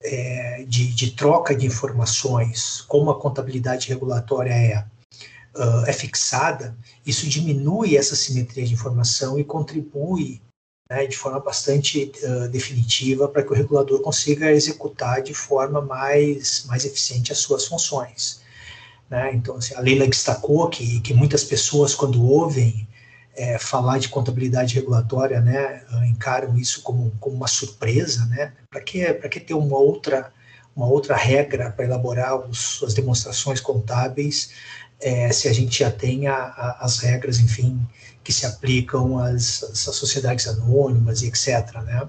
é, 0.03 0.63
de, 0.67 0.87
de, 0.87 1.11
troca 1.11 1.55
de 1.55 1.65
informações, 1.65 2.81
como 2.81 3.11
a 3.11 3.19
contabilidade 3.19 3.89
regulatória 3.89 4.51
é, 4.51 4.85
uh, 5.55 5.85
é 5.85 5.93
fixada, 5.93 6.75
isso 7.05 7.27
diminui 7.27 7.95
essa 7.95 8.15
simetria 8.15 8.65
de 8.65 8.73
informação 8.73 9.37
e 9.37 9.43
contribui 9.43 10.41
né, 10.89 11.05
de 11.05 11.17
forma 11.17 11.39
bastante 11.39 12.11
uh, 12.23 12.47
definitiva 12.49 13.27
para 13.27 13.43
que 13.43 13.51
o 13.51 13.55
regulador 13.55 14.01
consiga 14.01 14.51
executar 14.51 15.21
de 15.21 15.33
forma 15.33 15.81
mais, 15.81 16.65
mais 16.65 16.83
eficiente 16.83 17.31
as 17.31 17.37
suas 17.37 17.65
funções. 17.65 18.41
Né? 19.09 19.33
Então, 19.33 19.57
assim, 19.57 19.75
a 19.75 19.79
Leila 19.79 20.07
destacou 20.07 20.69
que, 20.69 20.99
que 21.01 21.13
muitas 21.13 21.43
pessoas, 21.43 21.93
quando 21.93 22.25
ouvem 22.25 22.87
é, 23.41 23.57
falar 23.57 23.97
de 23.97 24.07
contabilidade 24.07 24.75
regulatória, 24.75 25.41
né, 25.41 25.81
encaram 26.07 26.55
isso 26.55 26.83
como, 26.83 27.11
como 27.19 27.35
uma 27.35 27.47
surpresa, 27.47 28.23
né? 28.27 28.53
Para 28.69 28.81
que, 28.81 29.13
que 29.29 29.39
ter 29.39 29.55
uma 29.55 29.77
outra, 29.77 30.31
uma 30.75 30.85
outra 30.85 31.15
regra 31.15 31.71
para 31.71 31.85
elaborar 31.85 32.35
os, 32.35 32.83
as 32.83 32.93
demonstrações 32.93 33.59
contábeis 33.59 34.51
é, 34.99 35.31
se 35.31 35.47
a 35.47 35.53
gente 35.53 35.79
já 35.79 35.89
tem 35.89 36.27
a, 36.27 36.35
a, 36.35 36.77
as 36.81 36.99
regras, 36.99 37.39
enfim, 37.39 37.81
que 38.23 38.31
se 38.31 38.45
aplicam 38.45 39.17
às, 39.17 39.63
às, 39.63 39.79
sociedades 39.79 40.47
anônimas 40.47 41.23
e 41.23 41.27
etc. 41.27 41.81
Né? 41.83 42.07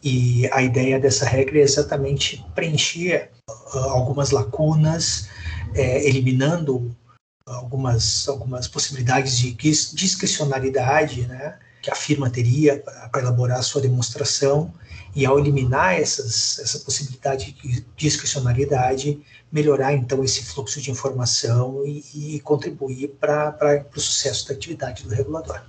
E 0.00 0.48
a 0.52 0.62
ideia 0.62 1.00
dessa 1.00 1.26
regra 1.26 1.58
é 1.58 1.62
exatamente 1.62 2.44
preencher 2.54 3.30
uh, 3.50 3.78
algumas 3.78 4.30
lacunas, 4.30 5.28
é, 5.74 6.06
eliminando 6.06 6.94
algumas, 7.46 8.28
algumas 8.28 8.68
possibilidades 8.68 9.38
de 9.38 9.52
discricionalidade 9.52 11.26
né, 11.26 11.58
que 11.80 11.90
a 11.90 11.94
firma 11.94 12.30
teria 12.30 12.82
para 13.10 13.22
elaborar 13.22 13.58
a 13.58 13.62
sua 13.62 13.80
demonstração, 13.80 14.72
e 15.14 15.26
ao 15.26 15.38
eliminar 15.38 15.94
essas, 15.94 16.58
essa 16.58 16.78
possibilidade 16.80 17.52
de 17.52 17.84
discricionalidade, 17.96 19.22
melhorar 19.50 19.92
então 19.92 20.24
esse 20.24 20.42
fluxo 20.44 20.80
de 20.80 20.90
informação 20.90 21.84
e, 21.86 22.36
e 22.36 22.40
contribuir 22.40 23.08
para 23.20 23.86
o 23.94 24.00
sucesso 24.00 24.48
da 24.48 24.54
atividade 24.54 25.04
do 25.04 25.10
regulador. 25.10 25.60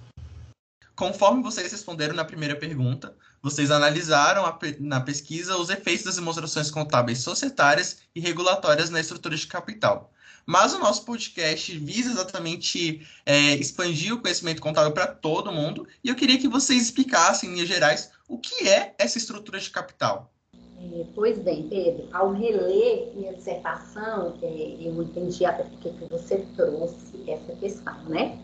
Conforme 0.96 1.44
vocês 1.44 1.72
responderam 1.72 2.16
na 2.16 2.24
primeira 2.24 2.56
pergunta, 2.56 3.14
vocês 3.42 3.72
analisaram 3.72 4.46
a, 4.46 4.58
na 4.80 5.02
pesquisa 5.02 5.58
os 5.58 5.70
efeitos 5.70 6.06
das 6.06 6.16
demonstrações 6.16 6.72
contábeis 6.72 7.20
societárias 7.20 7.98
e 8.16 8.22
regulatórias 8.22 8.90
na 8.90 9.02
estrutura 9.02 9.36
de 9.36 9.48
capital. 9.48 10.13
Mas 10.46 10.74
o 10.74 10.80
nosso 10.80 11.06
podcast 11.06 11.78
visa 11.78 12.12
exatamente 12.12 13.06
é, 13.26 13.56
expandir 13.56 14.14
o 14.14 14.22
conhecimento 14.22 14.62
contábil 14.62 14.92
para 14.92 15.08
todo 15.08 15.54
mundo, 15.54 15.88
e 16.04 16.10
eu 16.10 16.16
queria 16.16 16.38
que 16.38 16.48
vocês 16.48 16.84
explicassem, 16.84 17.50
em 17.50 17.54
linhas 17.54 17.70
gerais, 17.70 18.12
o 18.28 18.38
que 18.38 18.68
é 18.68 18.94
essa 18.98 19.18
estrutura 19.18 19.60
de 19.60 19.70
capital. 19.70 20.34
É, 20.54 21.06
pois 21.16 21.40
bem, 21.40 21.70
Pedro, 21.70 22.10
ao 22.12 22.34
reler 22.34 23.14
minha 23.16 23.34
dissertação, 23.34 24.38
é, 24.42 24.78
eu 24.82 25.02
entendi 25.02 25.46
até 25.46 25.64
porque 25.64 25.92
que 25.92 26.06
você 26.10 26.46
trouxe 26.58 27.24
essa 27.26 27.56
questão, 27.56 28.04
né? 28.10 28.38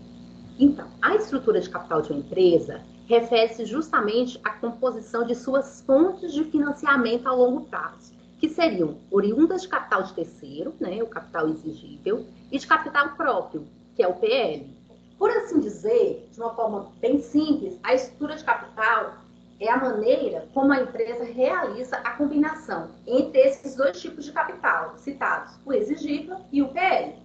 Então, 0.57 0.89
a 1.01 1.15
estrutura 1.15 1.59
de 1.59 1.69
capital 1.69 2.01
de 2.01 2.11
uma 2.11 2.19
empresa 2.19 2.81
refere-se 3.07 3.65
justamente 3.65 4.39
à 4.43 4.51
composição 4.51 5.25
de 5.25 5.35
suas 5.35 5.81
fontes 5.81 6.33
de 6.33 6.45
financiamento 6.45 7.27
a 7.27 7.33
longo 7.33 7.61
prazo 7.65 8.18
que 8.39 8.49
seriam 8.49 8.97
oriundas 9.11 9.63
de 9.63 9.67
capital 9.67 10.03
de 10.03 10.13
terceiro, 10.13 10.73
né, 10.79 11.01
o 11.03 11.07
capital 11.07 11.49
exigível, 11.49 12.25
e 12.51 12.57
de 12.57 12.65
capital 12.65 13.09
próprio, 13.15 13.67
que 13.95 14.01
é 14.01 14.07
o 14.07 14.13
PL. 14.13 14.65
Por 15.17 15.29
assim 15.31 15.59
dizer, 15.59 16.29
de 16.31 16.39
uma 16.39 16.53
forma 16.55 16.91
bem 17.01 17.21
simples, 17.21 17.77
a 17.83 17.93
estrutura 17.93 18.37
de 18.37 18.43
capital 18.43 19.17
é 19.59 19.69
a 19.69 19.77
maneira 19.77 20.47
como 20.53 20.71
a 20.71 20.81
empresa 20.81 21.25
realiza 21.25 21.97
a 21.97 22.11
combinação 22.11 22.91
entre 23.05 23.41
esses 23.41 23.75
dois 23.75 23.99
tipos 23.99 24.23
de 24.23 24.31
capital 24.31 24.95
citados, 24.97 25.53
o 25.65 25.73
exigível 25.73 26.37
e 26.51 26.61
o 26.61 26.69
PL. 26.69 27.15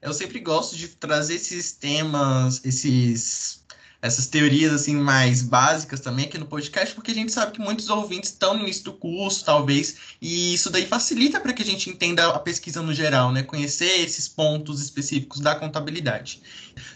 Eu 0.00 0.12
sempre 0.12 0.38
gosto 0.38 0.76
de 0.76 0.88
trazer 0.88 1.34
esses 1.34 1.72
temas, 1.72 2.64
esses 2.64 3.63
essas 4.04 4.26
teorias 4.26 4.70
assim 4.70 4.94
mais 4.94 5.40
básicas 5.40 5.98
também 5.98 6.26
aqui 6.26 6.36
no 6.36 6.44
podcast, 6.44 6.94
porque 6.94 7.10
a 7.10 7.14
gente 7.14 7.32
sabe 7.32 7.52
que 7.52 7.58
muitos 7.58 7.88
ouvintes 7.88 8.28
estão 8.28 8.52
no 8.52 8.60
início 8.60 8.84
do 8.84 8.92
curso, 8.92 9.42
talvez, 9.42 9.96
e 10.20 10.52
isso 10.52 10.68
daí 10.68 10.84
facilita 10.84 11.40
para 11.40 11.54
que 11.54 11.62
a 11.62 11.64
gente 11.64 11.88
entenda 11.88 12.28
a 12.28 12.38
pesquisa 12.38 12.82
no 12.82 12.92
geral, 12.92 13.32
né? 13.32 13.42
Conhecer 13.42 14.00
esses 14.00 14.28
pontos 14.28 14.82
específicos 14.82 15.40
da 15.40 15.54
contabilidade. 15.54 16.42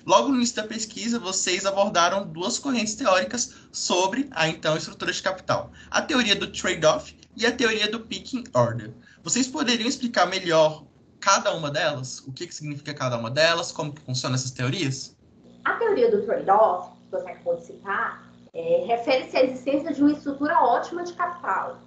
Logo 0.05 0.29
no 0.29 0.37
início 0.37 0.57
da 0.57 0.65
pesquisa, 0.65 1.19
vocês 1.19 1.65
abordaram 1.65 2.29
duas 2.29 2.59
correntes 2.59 2.95
teóricas 2.95 3.55
sobre 3.73 4.29
a 4.33 4.47
então 4.47 4.77
estrutura 4.77 5.11
de 5.11 5.23
capital: 5.23 5.73
a 5.91 6.03
teoria 6.03 6.37
do 6.37 6.49
trade-off 6.49 7.17
e 7.35 7.47
a 7.47 7.53
teoria 7.53 7.91
do 7.91 8.01
picking 8.01 8.45
order. 8.53 8.93
Vocês 9.23 9.47
poderiam 9.47 9.89
explicar 9.89 10.27
melhor 10.27 10.85
cada 11.19 11.55
uma 11.55 11.71
delas? 11.71 12.23
O 12.27 12.33
que, 12.35 12.47
que 12.47 12.55
significa 12.55 12.93
cada 12.93 13.17
uma 13.17 13.31
delas? 13.31 13.73
Como 13.73 13.95
que 13.95 14.03
funcionam 14.03 14.35
essas 14.35 14.51
teorias? 14.51 15.17
A 15.65 15.73
teoria 15.73 16.11
do 16.11 16.23
trade-off 16.27 16.98
que 17.09 17.17
você 17.17 17.31
acabou 17.31 17.57
de 17.57 17.65
citar, 17.65 18.29
é, 18.55 18.85
refere-se 18.87 19.37
à 19.37 19.45
existência 19.45 19.93
de 19.93 20.01
uma 20.01 20.13
estrutura 20.13 20.59
ótima 20.63 21.03
de 21.03 21.13
capital. 21.15 21.79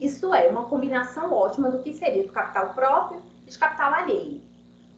Isto 0.00 0.32
é, 0.32 0.48
uma 0.48 0.64
combinação 0.64 1.32
ótima 1.32 1.70
do 1.70 1.82
que 1.82 1.94
seria 1.94 2.22
do 2.22 2.32
capital 2.32 2.74
próprio 2.74 3.22
e 3.46 3.50
de 3.50 3.58
capital 3.58 3.92
alheio, 3.94 4.40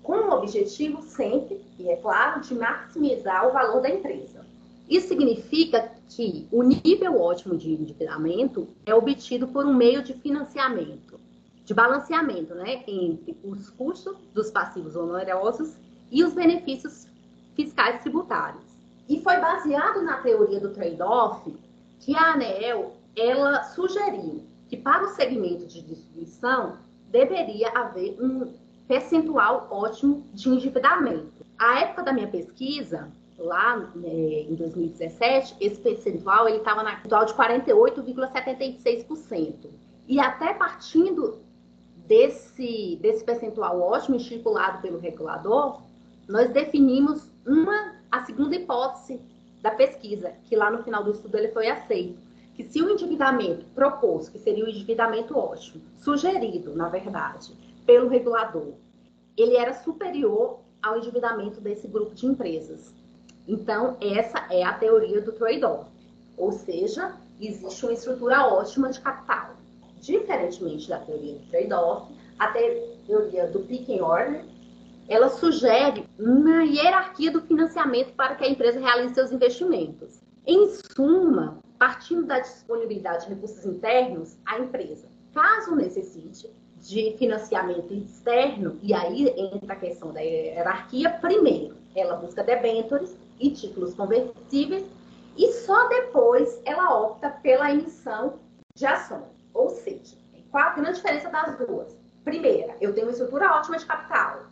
com 0.03 0.13
o 0.13 0.33
objetivo 0.33 1.03
sempre, 1.03 1.65
e 1.79 1.89
é 1.89 1.97
claro, 1.97 2.41
de 2.41 2.55
maximizar 2.55 3.49
o 3.49 3.53
valor 3.53 3.81
da 3.81 3.91
empresa. 3.91 4.45
Isso 4.89 5.09
significa 5.09 5.93
que 6.09 6.49
o 6.51 6.63
nível 6.63 7.21
ótimo 7.21 7.57
de 7.57 7.73
endividamento 7.73 8.67
é 8.85 8.95
obtido 8.95 9.47
por 9.47 9.65
um 9.65 9.73
meio 9.73 10.03
de 10.03 10.15
financiamento, 10.15 11.21
de 11.65 11.73
balanceamento, 11.73 12.55
né, 12.55 12.83
entre 12.89 13.39
os 13.45 13.71
custos 13.71 14.17
dos 14.35 14.51
passivos 14.51 14.97
onerosos 14.97 15.77
e 16.11 16.25
os 16.25 16.33
benefícios 16.33 17.07
fiscais 17.55 18.03
tributários. 18.03 18.70
E 19.11 19.21
foi 19.23 19.37
baseado 19.39 20.03
na 20.03 20.19
teoria 20.19 20.61
do 20.61 20.73
trade-off 20.73 21.53
que 21.99 22.15
a 22.15 22.35
ANEEL 22.35 22.93
ela 23.17 23.65
sugeriu 23.65 24.45
que 24.69 24.77
para 24.77 25.05
o 25.05 25.09
segmento 25.09 25.67
de 25.67 25.83
distribuição 25.83 26.77
deveria 27.09 27.71
haver 27.71 28.17
um 28.23 28.55
percentual 28.87 29.67
ótimo 29.69 30.25
de 30.33 30.49
endividamento. 30.49 31.45
A 31.59 31.81
época 31.81 32.05
da 32.05 32.13
minha 32.13 32.29
pesquisa, 32.29 33.11
lá 33.37 33.79
né, 33.97 34.43
em 34.49 34.55
2017, 34.55 35.57
esse 35.61 35.81
percentual 35.81 36.49
ele 36.49 36.59
estava 36.59 36.85
na 36.85 36.95
total 37.01 37.25
de 37.25 37.35
48,76%. 37.35 39.71
E 40.07 40.21
até 40.21 40.55
partindo 40.55 41.41
desse, 42.07 42.97
desse 43.03 43.25
percentual 43.25 43.81
ótimo 43.81 44.15
estipulado 44.15 44.81
pelo 44.81 45.01
regulador, 45.01 45.81
nós 46.29 46.49
definimos 46.51 47.29
uma 47.45 47.99
a 48.11 48.25
segunda 48.25 48.57
hipótese 48.57 49.21
da 49.63 49.71
pesquisa, 49.71 50.33
que 50.45 50.57
lá 50.57 50.71
no 50.71 50.83
final 50.83 51.05
do 51.05 51.13
estudo 51.13 51.37
ele 51.37 51.49
foi 51.49 51.69
aceito, 51.69 52.19
que 52.55 52.65
se 52.65 52.83
o 52.83 52.91
endividamento 52.91 53.65
proposto, 53.75 54.33
que 54.33 54.39
seria 54.39 54.65
o 54.65 54.69
endividamento 54.69 55.37
ótimo, 55.37 55.83
sugerido, 55.99 56.75
na 56.75 56.89
verdade, 56.89 57.55
pelo 57.87 58.09
regulador, 58.09 58.73
ele 59.37 59.57
era 59.57 59.73
superior 59.73 60.61
ao 60.83 60.99
endividamento 60.99 61.61
desse 61.61 61.87
grupo 61.87 62.15
de 62.15 62.27
empresas. 62.27 62.95
Então, 63.47 63.97
essa 64.01 64.47
é 64.51 64.63
a 64.63 64.73
teoria 64.75 65.21
do 65.21 65.33
trade-off. 65.33 65.91
Ou 66.37 66.53
seja, 66.53 67.17
existe 67.41 67.85
uma 67.85 67.93
estrutura 67.93 68.47
ótima 68.47 68.91
de 68.91 69.01
capital. 69.01 69.55
Diferentemente 70.01 70.89
da 70.89 70.99
teoria 70.99 71.35
do 71.35 71.51
trade-off, 71.51 72.13
a 72.39 72.49
teoria 72.49 73.47
do 73.49 73.61
picking 73.61 74.01
order 74.01 74.45
ela 75.11 75.29
sugere 75.29 76.09
uma 76.17 76.63
hierarquia 76.63 77.33
do 77.33 77.43
financiamento 77.43 78.13
para 78.15 78.37
que 78.37 78.45
a 78.45 78.49
empresa 78.49 78.79
realize 78.79 79.13
seus 79.13 79.33
investimentos. 79.33 80.23
Em 80.47 80.69
suma, 80.95 81.59
partindo 81.77 82.23
da 82.27 82.39
disponibilidade 82.39 83.27
de 83.27 83.35
recursos 83.35 83.67
internos, 83.67 84.39
a 84.47 84.61
empresa, 84.61 85.09
caso 85.35 85.75
necessite 85.75 86.49
de 86.81 87.17
financiamento 87.19 87.93
externo, 87.93 88.79
e 88.81 88.95
aí 88.95 89.29
entra 89.37 89.73
a 89.73 89.77
questão 89.77 90.13
da 90.13 90.21
hierarquia, 90.21 91.11
primeiro, 91.21 91.75
ela 91.97 92.15
busca 92.15 92.45
debêntures 92.45 93.17
e 93.41 93.51
títulos 93.51 93.95
convertíveis, 93.95 94.87
e 95.37 95.53
só 95.53 95.89
depois 95.89 96.63
ela 96.65 96.97
opta 96.97 97.31
pela 97.31 97.73
emissão 97.73 98.39
de 98.77 98.87
ações. 98.87 99.25
Ou 99.53 99.71
seja, 99.71 100.17
qual 100.53 100.69
a 100.69 100.75
grande 100.75 100.97
diferença 100.97 101.29
das 101.29 101.59
duas? 101.59 101.99
Primeira, 102.25 102.77
eu 102.81 102.95
tenho 102.95 103.07
uma 103.07 103.13
estrutura 103.13 103.57
ótima 103.57 103.77
de 103.77 103.87
capital, 103.87 104.50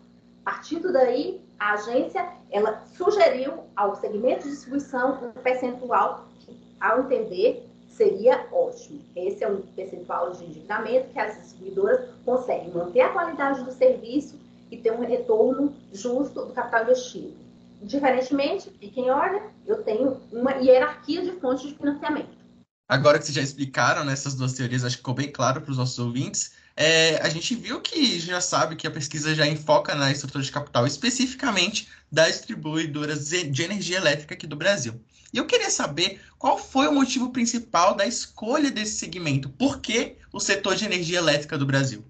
Partindo 0.49 0.90
daí, 0.90 1.43
a 1.59 1.75
agência 1.75 2.26
ela 2.50 2.83
sugeriu 2.97 3.64
ao 3.76 3.95
segmento 3.97 4.45
de 4.45 4.49
distribuição 4.52 5.23
um 5.23 5.43
percentual 5.43 6.26
que, 6.40 6.59
ao 6.81 7.00
entender, 7.00 7.69
seria 7.90 8.47
ótimo. 8.50 8.99
Esse 9.14 9.45
é 9.45 9.49
um 9.49 9.61
percentual 9.61 10.33
de 10.33 10.47
endividamento 10.47 11.11
que 11.11 11.19
as 11.19 11.37
distribuidoras 11.37 12.09
conseguem 12.25 12.73
manter 12.73 13.02
a 13.02 13.11
qualidade 13.11 13.62
do 13.62 13.71
serviço 13.73 14.40
e 14.71 14.78
ter 14.78 14.90
um 14.90 15.05
retorno 15.05 15.76
justo 15.93 16.47
do 16.47 16.55
capital 16.55 16.85
investido. 16.85 17.37
Diferentemente, 17.83 18.71
fiquem 18.81 19.09
em 19.09 19.11
ordem, 19.11 19.43
eu 19.67 19.83
tenho 19.83 20.19
uma 20.33 20.52
hierarquia 20.52 21.21
de 21.21 21.33
fontes 21.33 21.69
de 21.69 21.75
financiamento. 21.75 22.38
Agora 22.88 23.19
que 23.19 23.26
vocês 23.26 23.35
já 23.35 23.43
explicaram 23.43 24.02
né, 24.02 24.14
duas 24.35 24.55
teorias, 24.55 24.83
acho 24.83 24.97
que 24.97 25.00
ficou 25.00 25.12
bem 25.12 25.31
claro 25.31 25.61
para 25.61 25.73
os 25.73 25.76
nossos 25.76 25.99
ouvintes. 25.99 26.52
É, 26.80 27.20
a 27.20 27.28
gente 27.28 27.56
viu 27.56 27.80
que 27.80 28.20
já 28.20 28.40
sabe 28.40 28.76
que 28.76 28.87
a 28.87 28.90
pesquisa 28.90 29.35
já 29.35 29.44
enfoca 29.44 29.97
na 29.97 30.12
estrutura 30.12 30.44
de 30.44 30.52
capital, 30.52 30.87
especificamente 30.87 31.88
das 32.11 32.37
distribuidoras 32.37 33.30
de 33.30 33.62
energia 33.64 33.97
elétrica 33.97 34.35
aqui 34.35 34.47
do 34.47 34.54
Brasil. 34.54 34.94
E 35.35 35.38
eu 35.38 35.44
queria 35.44 35.70
saber 35.70 36.20
qual 36.38 36.56
foi 36.56 36.87
o 36.87 36.92
motivo 36.92 37.30
principal 37.30 37.97
da 37.97 38.06
escolha 38.06 38.70
desse 38.70 38.92
segmento. 38.92 39.49
Por 39.49 39.80
que 39.80 40.14
o 40.32 40.38
setor 40.38 40.76
de 40.76 40.85
energia 40.85 41.18
elétrica 41.18 41.58
do 41.58 41.66
Brasil? 41.66 42.04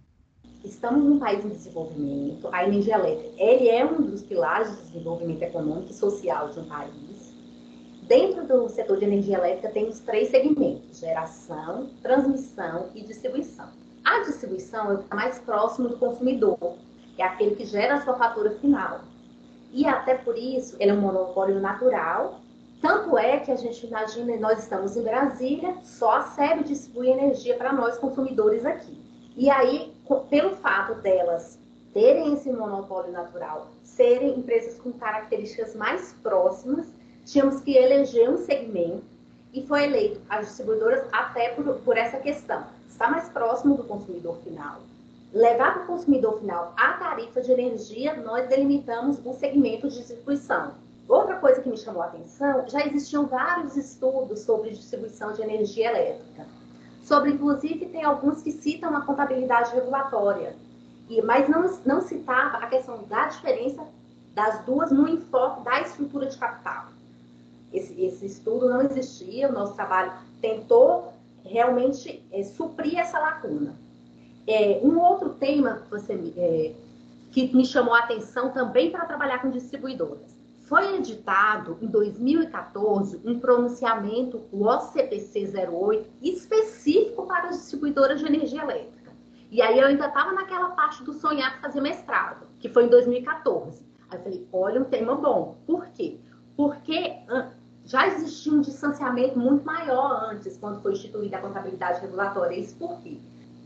Estamos 0.63 1.03
num 1.03 1.19
país 1.19 1.43
em 1.43 1.49
desenvolvimento. 1.49 2.51
A 2.53 2.65
energia 2.65 2.97
elétrica 2.97 3.33
ele 3.39 3.71
é 3.71 3.87
um 3.87 4.03
dos 4.03 4.23
pilares 4.23 4.77
de 4.77 4.83
desenvolvimento 4.83 5.43
econômico 5.45 5.93
e 5.93 5.95
social 5.95 6.51
de 6.51 6.61
um 6.61 6.65
país. 6.67 7.33
Dentro 8.03 8.47
do 8.47 8.69
setor 8.69 8.99
de 8.99 9.07
energia 9.07 9.39
elétrica 9.39 9.71
temos 9.71 10.01
três 10.01 10.29
segmentos: 10.29 10.99
geração, 10.99 11.89
transmissão 12.03 12.91
e 12.95 13.03
distribuição. 13.03 13.88
A 14.09 14.21
distribuição 14.21 14.91
é 14.91 14.95
o 14.95 14.97
que 14.97 15.05
está 15.05 15.15
mais 15.15 15.39
próximo 15.39 15.91
do 15.91 15.99
consumidor, 15.99 16.79
é 17.19 17.23
aquele 17.23 17.55
que 17.55 17.67
gera 17.67 17.97
a 17.97 18.01
sua 18.01 18.17
fatura 18.17 18.53
final. 18.53 19.01
E 19.71 19.87
até 19.87 20.15
por 20.15 20.35
isso, 20.35 20.75
ele 20.81 20.93
é 20.93 20.95
um 20.95 21.01
monopólio 21.03 21.61
natural. 21.61 22.41
Tanto 22.81 23.19
é 23.19 23.37
que 23.37 23.53
a 23.53 23.57
gente 23.57 23.87
imagina, 23.87 24.35
nós 24.39 24.61
estamos 24.61 24.97
em 24.97 25.03
Brasília, 25.03 25.77
só 25.85 26.13
a 26.13 26.23
SEB 26.23 26.65
distribui 26.65 27.11
energia 27.11 27.55
para 27.59 27.71
nós 27.71 27.99
consumidores 27.99 28.65
aqui. 28.65 28.99
E 29.37 29.51
aí, 29.51 29.93
pelo 30.31 30.57
fato 30.57 30.95
delas 31.03 31.59
terem 31.93 32.33
esse 32.33 32.51
monopólio 32.51 33.13
natural, 33.13 33.69
serem 33.83 34.39
empresas 34.39 34.81
com 34.81 34.91
características 34.91 35.77
mais 35.77 36.15
próximas, 36.23 36.87
tínhamos 37.27 37.61
que 37.61 37.77
eleger 37.77 38.31
um 38.31 38.39
segmento 38.39 39.05
e 39.53 39.67
foi 39.67 39.85
eleito 39.85 40.23
as 40.31 40.47
distribuidoras 40.47 41.07
até 41.13 41.51
por, 41.51 41.75
por 41.81 41.99
essa 41.99 42.17
questão 42.17 42.78
está 42.99 43.09
mais 43.09 43.29
próximo 43.29 43.77
do 43.77 43.85
consumidor 43.85 44.39
final. 44.39 44.81
Levar 45.33 45.75
para 45.75 45.85
o 45.85 45.87
consumidor 45.87 46.41
final 46.41 46.75
a 46.77 46.95
tarifa 46.95 47.41
de 47.41 47.53
energia, 47.53 48.17
nós 48.17 48.49
delimitamos 48.49 49.25
o 49.25 49.35
segmento 49.35 49.89
de 49.89 49.99
distribuição. 49.99 50.73
Outra 51.07 51.37
coisa 51.37 51.63
que 51.63 51.69
me 51.69 51.77
chamou 51.77 52.03
a 52.03 52.07
atenção, 52.07 52.67
já 52.67 52.85
existiam 52.85 53.27
vários 53.27 53.77
estudos 53.77 54.41
sobre 54.41 54.71
distribuição 54.71 55.33
de 55.33 55.43
energia 55.43 55.91
elétrica. 55.91 56.45
Sobre, 57.05 57.31
inclusive, 57.31 57.87
tem 57.87 58.03
alguns 58.03 58.43
que 58.43 58.51
citam 58.51 58.95
a 58.97 59.03
contabilidade 59.03 59.73
regulatória, 59.77 60.57
e, 61.09 61.23
mas 61.23 61.49
não, 61.49 61.71
não 61.87 62.01
citava 62.01 62.57
a 62.57 62.67
questão 62.67 63.05
da 63.05 63.29
diferença 63.29 63.87
das 64.35 64.65
duas 64.65 64.91
no 64.91 65.09
enfoque 65.09 65.63
da 65.63 65.83
estrutura 65.83 66.27
de 66.27 66.37
capital. 66.37 66.87
Esse, 67.73 68.05
esse 68.05 68.27
estudo 68.27 68.69
não 68.69 68.83
existia, 68.83 69.49
o 69.49 69.53
nosso 69.53 69.75
trabalho 69.75 70.13
tentou 70.41 71.13
realmente 71.49 72.23
é, 72.31 72.43
suprir 72.43 72.99
essa 72.99 73.19
lacuna. 73.19 73.75
É, 74.47 74.81
um 74.83 74.99
outro 74.99 75.31
tema 75.31 75.83
que, 75.85 75.91
você, 75.91 76.13
é, 76.37 76.73
que 77.33 77.55
me 77.55 77.67
chamou 77.67 77.95
a 77.95 78.01
atenção 78.01 78.51
também 78.51 78.91
para 78.91 79.05
trabalhar 79.05 79.41
com 79.41 79.51
distribuidoras. 79.51 80.37
Foi 80.63 80.97
editado 80.97 81.79
em 81.81 81.87
2014 81.87 83.21
um 83.25 83.39
pronunciamento, 83.39 84.43
o 84.53 84.67
OCPC 84.67 85.51
08, 85.67 86.09
específico 86.23 87.27
para 87.27 87.49
as 87.49 87.57
distribuidoras 87.57 88.21
de 88.21 88.27
energia 88.27 88.63
elétrica. 88.63 89.13
E 89.51 89.63
aí 89.63 89.79
eu 89.79 89.87
ainda 89.87 90.07
estava 90.07 90.33
naquela 90.33 90.71
parte 90.71 91.03
do 91.03 91.15
sonhar 91.15 91.59
fazer 91.61 91.81
mestrado, 91.81 92.47
que 92.61 92.69
foi 92.69 92.85
em 92.85 92.89
2014. 92.89 93.83
Aí 94.11 94.19
eu 94.19 94.23
falei, 94.23 94.49
olha, 94.53 94.81
um 94.83 94.85
tema 94.85 95.15
bom. 95.15 95.57
Por 95.67 95.87
quê? 95.87 96.19
Porque 96.55 97.17
já 97.89 98.07
existia 98.07 98.53
um 98.53 98.61
distanciamento 98.61 99.39
muito 99.39 99.65
maior 99.65 100.31
antes, 100.31 100.59
quando 100.59 100.81
foi 100.83 100.93
instituída 100.93 101.39
a 101.39 101.41
contabilidade 101.41 102.03
regulatória. 102.03 102.55
Isso 102.55 102.77
por 102.77 103.01
quê? 103.01 103.17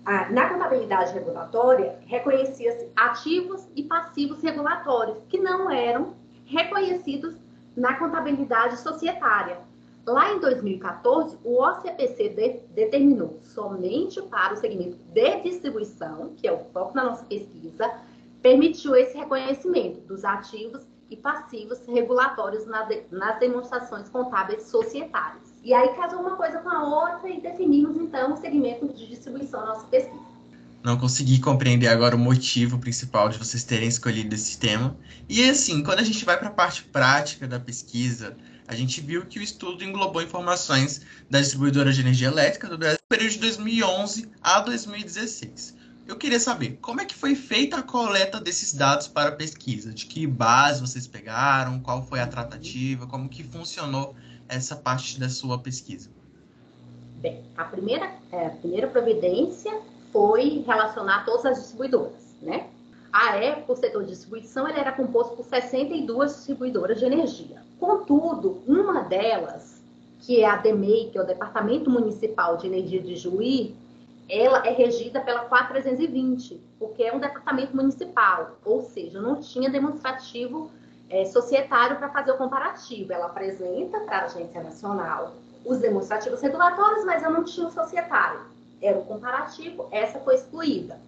Ah, 0.05 0.31
na 0.31 0.49
contabilidade 0.49 1.13
regulatória, 1.13 1.99
reconhecia-se 2.07 2.89
ativos 2.95 3.69
e 3.75 3.83
passivos 3.83 4.41
regulatórios, 4.41 5.19
que 5.29 5.39
não 5.39 5.69
eram 5.69 6.15
reconhecidos 6.47 7.35
na 7.77 7.95
contabilidade 7.95 8.79
societária. 8.79 9.59
Lá 10.07 10.33
em 10.33 10.39
2014, 10.39 11.37
o 11.43 11.61
OCPC 11.61 12.29
de, 12.29 12.61
determinou 12.75 13.41
somente 13.43 14.23
para 14.23 14.55
o 14.55 14.57
segmento 14.57 14.97
de 15.13 15.41
distribuição, 15.43 16.33
que 16.37 16.47
é 16.47 16.53
o 16.53 16.59
foco 16.73 16.95
da 16.95 17.05
nossa 17.05 17.25
pesquisa, 17.25 17.93
permitiu 18.41 18.95
esse 18.95 19.17
reconhecimento 19.17 20.01
dos 20.03 20.25
ativos 20.25 20.92
e 21.13 21.17
passivos 21.17 21.79
regulatórios 21.87 22.65
nas 22.67 23.39
demonstrações 23.39 24.09
contábeis 24.09 24.65
societárias. 24.65 25.43
E 25.63 25.75
aí 25.75 25.95
casou 25.95 26.21
uma 26.21 26.37
coisa 26.37 26.59
com 26.59 26.71
a 26.71 26.83
outra 26.83 27.29
e 27.29 27.41
definimos 27.41 27.97
então 27.97 28.33
o 28.33 28.37
segmento 28.37 28.89
de 28.89 29.07
distribuição 29.07 29.61
da 29.61 29.67
nossa 29.67 29.87
pesquisa. 29.87 30.33
Não 30.83 30.99
consegui 30.99 31.39
compreender 31.39 31.87
agora 31.87 32.17
o 32.17 32.19
motivo 32.19 32.79
principal 32.79 33.29
de 33.29 33.39
vocês 33.39 33.63
terem 33.63 33.89
escolhido 33.89 34.35
esse 34.35 34.59
tema. 34.59 34.97
E 35.29 35.49
assim, 35.49 35.83
quando 35.83 36.01
a 36.01 36.03
gente 36.03 36.25
vai 36.25 36.37
para 36.37 36.49
a 36.49 36.53
parte 36.53 36.83
prática 36.83 37.47
da 37.47 37.61
pesquisa, 37.61 38.37
a 38.67 38.75
gente 38.75 39.01
viu 39.01 39.25
que 39.27 39.39
o 39.39 39.43
estudo 39.43 39.85
englobou 39.85 40.23
informações 40.23 41.03
das 41.31 41.43
distribuidoras 41.43 41.95
de 41.95 42.01
energia 42.01 42.29
elétrica 42.29 42.69
do 42.69 42.79
Brasil 42.79 42.99
no 43.01 43.17
período 43.17 43.33
de 43.33 43.39
2011 43.39 44.29
a 44.43 44.61
2016. 44.61 45.82
Eu 46.07 46.17
queria 46.17 46.41
saber 46.41 46.79
como 46.81 47.01
é 47.01 47.05
que 47.05 47.15
foi 47.15 47.35
feita 47.35 47.77
a 47.77 47.83
coleta 47.83 48.41
desses 48.41 48.73
dados 48.73 49.07
para 49.07 49.29
a 49.29 49.33
pesquisa, 49.33 49.93
de 49.93 50.07
que 50.07 50.27
base 50.27 50.81
vocês 50.81 51.07
pegaram, 51.07 51.81
qual 51.81 52.03
foi 52.03 52.21
a 52.21 52.27
tratativa, 52.27 53.07
como 53.07 53.29
que 53.29 53.45
funcionou 53.45 54.15
essa 54.49 54.75
parte 54.75 55.19
da 55.19 55.29
sua 55.29 55.59
pesquisa. 55.59 56.11
Bem, 57.17 57.45
a 57.57 57.65
primeira, 57.65 58.13
é, 58.33 58.47
a 58.47 58.51
primeira 58.51 58.89
providência 58.89 59.73
foi 60.13 60.65
relacionar 60.67 61.25
todas 61.25 61.47
as 61.47 61.59
distribuidoras, 61.59 62.37
né? 62.43 62.67
A 63.13 63.37
época, 63.37 63.73
o 63.73 63.77
setor 63.77 64.03
de 64.05 64.11
distribuição 64.11 64.69
ele 64.69 64.81
era 64.81 64.91
composto 64.91 65.37
por 65.37 65.45
62 65.45 66.35
distribuidoras 66.35 66.99
de 66.99 67.05
energia. 67.05 67.63
Contudo, 67.79 68.63
uma 68.67 69.03
delas, 69.03 69.83
que 70.21 70.41
é 70.41 70.49
a 70.49 70.57
DEMEI, 70.57 71.11
que 71.11 71.19
é 71.19 71.23
o 71.23 71.27
Departamento 71.27 71.91
Municipal 71.91 72.57
de 72.57 72.67
Energia 72.67 73.03
de 73.03 73.17
Juí, 73.17 73.77
ela 74.33 74.67
é 74.67 74.71
regida 74.71 75.21
pela 75.21 75.41
4320, 75.41 76.59
porque 76.79 77.03
é 77.03 77.15
um 77.15 77.19
departamento 77.19 77.77
municipal, 77.77 78.57
ou 78.65 78.81
seja, 78.81 79.21
não 79.21 79.37
tinha 79.43 79.69
demonstrativo 79.69 80.71
é, 81.11 81.27
societário 81.27 81.99
para 81.99 82.09
fazer 82.09 82.33
o 82.33 82.39
comparativo. 82.39 83.13
Ela 83.13 83.27
apresenta 83.27 84.01
para 84.01 84.21
a 84.21 84.25
Agência 84.25 84.63
Nacional 84.63 85.35
os 85.67 85.81
demonstrativos 85.81 86.41
regulatórios, 86.41 87.05
mas 87.05 87.23
eu 87.23 87.31
não 87.31 87.45
tinha 87.45 87.67
o 87.67 87.71
societário. 87.71 88.41
Era 88.81 88.99
o 88.99 89.05
comparativo, 89.05 89.87
essa 89.91 90.19
foi 90.21 90.37
excluída. 90.37 90.99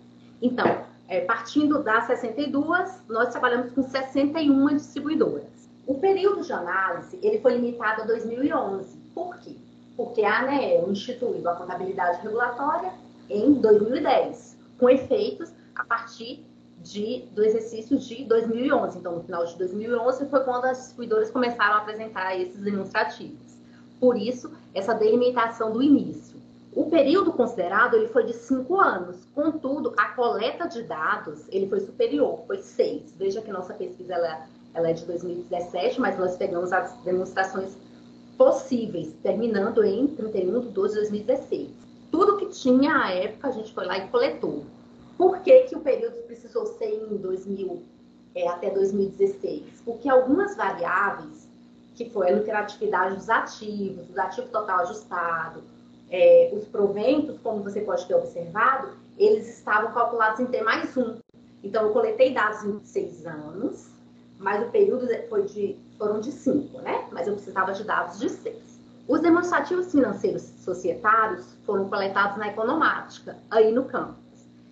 Então, 0.43 0.85
é, 1.09 1.23
partindo 1.23 1.83
das 1.83 2.05
62, 2.05 3.05
nós 3.09 3.31
trabalhamos 3.31 3.73
com 3.73 3.83
61 3.83 4.77
distribuidoras. 4.77 5.71
O 5.87 5.95
período 5.95 6.43
de 6.43 6.53
análise 6.53 7.19
ele 7.23 7.41
foi 7.41 7.55
limitado 7.55 8.03
a 8.03 8.05
2011. 8.05 8.99
Por 9.15 9.35
quê? 9.39 9.57
Porque 9.97 10.23
a 10.23 10.41
ANEEL 10.41 10.91
instituiu 10.91 11.49
a 11.49 11.55
contabilidade 11.55 12.21
regulatória 12.21 12.93
em 13.29 13.55
2010, 13.55 14.57
com 14.79 14.89
efeitos 14.89 15.53
a 15.75 15.85
partir 15.85 16.45
de, 16.83 17.25
do 17.33 17.43
exercício 17.43 17.99
de 17.99 18.25
2011. 18.25 18.99
Então, 18.99 19.17
no 19.17 19.23
final 19.23 19.45
de 19.45 19.57
2011 19.57 20.27
foi 20.27 20.41
quando 20.41 20.67
as 20.67 20.79
distribuidoras 20.79 21.31
começaram 21.31 21.77
a 21.77 21.79
apresentar 21.79 22.39
esses 22.39 22.61
demonstrativos. 22.61 23.55
Por 23.99 24.17
isso, 24.17 24.51
essa 24.75 24.95
delimitação 24.95 25.73
do 25.73 25.83
início. 25.83 26.35
O 26.75 26.91
período 26.91 27.33
considerado 27.33 27.95
ele 27.95 28.09
foi 28.09 28.25
de 28.25 28.33
cinco 28.33 28.81
anos, 28.81 29.25
contudo, 29.33 29.95
a 29.97 30.09
coleta 30.09 30.67
de 30.67 30.83
dados 30.83 31.47
ele 31.49 31.69
foi 31.69 31.81
superior, 31.81 32.43
foi 32.47 32.59
seis. 32.59 33.15
Veja 33.17 33.41
que 33.41 33.53
nossa 33.53 33.73
pesquisa 33.73 34.15
ela, 34.15 34.47
ela 34.75 34.91
é 34.91 34.93
de 34.93 35.05
2017, 35.05 36.01
mas 36.01 36.19
nós 36.19 36.37
pegamos 36.37 36.73
as 36.73 36.93
demonstrações 37.05 37.77
possíveis, 38.37 39.15
terminando 39.23 39.85
em 39.85 40.09
31 40.09 40.61
de 40.61 40.69
12 40.71 40.95
de 40.95 41.01
2016 41.01 41.84
tudo 41.84 41.84
que 41.84 41.84
tinha 42.55 42.97
à 42.97 43.11
época 43.11 43.49
a 43.49 43.51
gente 43.51 43.75
foi 43.75 43.85
lá 43.85 43.99
e 43.99 44.09
coletou. 44.09 44.65
Por 45.19 45.41
que, 45.41 45.65
que 45.65 45.77
o 45.77 45.81
período 45.81 46.17
precisou 46.27 46.67
ser 46.67 46.87
em 46.87 47.17
2000 47.17 47.83
é, 48.35 48.49
até 48.49 48.71
2016? 48.71 49.83
Porque 49.85 50.09
algumas 50.09 50.57
variáveis, 50.57 51.49
que 51.95 52.11
foi 52.11 52.31
a 52.31 52.37
lucratividade 52.37 53.17
dos 53.17 53.29
ativos, 53.29 54.09
o 54.11 54.21
ativo 54.21 54.49
total 54.49 54.81
ajustado, 54.81 55.63
é, 56.11 56.51
os 56.53 56.67
proventos, 56.67 57.39
como 57.43 57.63
você 57.63 57.81
pode 57.81 58.07
ter 58.07 58.15
observado, 58.15 58.89
eles 59.19 59.49
estavam 59.49 59.93
calculados 59.93 60.41
em 60.41 60.47
T 60.47 60.63
mais 60.63 60.97
um. 60.97 61.17
Então, 61.63 61.85
eu 61.85 61.93
coletei 61.93 62.35
dados 62.35 62.63
em 62.65 62.81
seis 62.85 63.25
anos, 63.27 63.89
mas 64.39 64.67
o 64.67 64.71
período 64.71 65.09
foi 65.29 65.45
de, 65.45 65.77
foram 65.97 66.21
de 66.21 66.31
cinco, 66.31 66.79
né? 66.83 67.07
Mas 67.11 67.27
eu 67.27 67.35
precisava 67.35 67.73
de 67.73 67.85
dados 67.85 68.19
de 68.19 68.29
seis. 68.29 68.81
Os 69.07 69.21
demonstrativos 69.21 69.91
financeiros 69.91 70.54
societários 70.65 71.47
foram 71.65 71.89
coletados 71.89 72.37
na 72.39 72.49
economática, 72.49 73.37
aí 73.51 73.73
no 73.73 73.85
campus. 73.85 74.17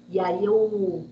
E 0.09 0.18
aí 0.18 0.44
eu 0.44 1.07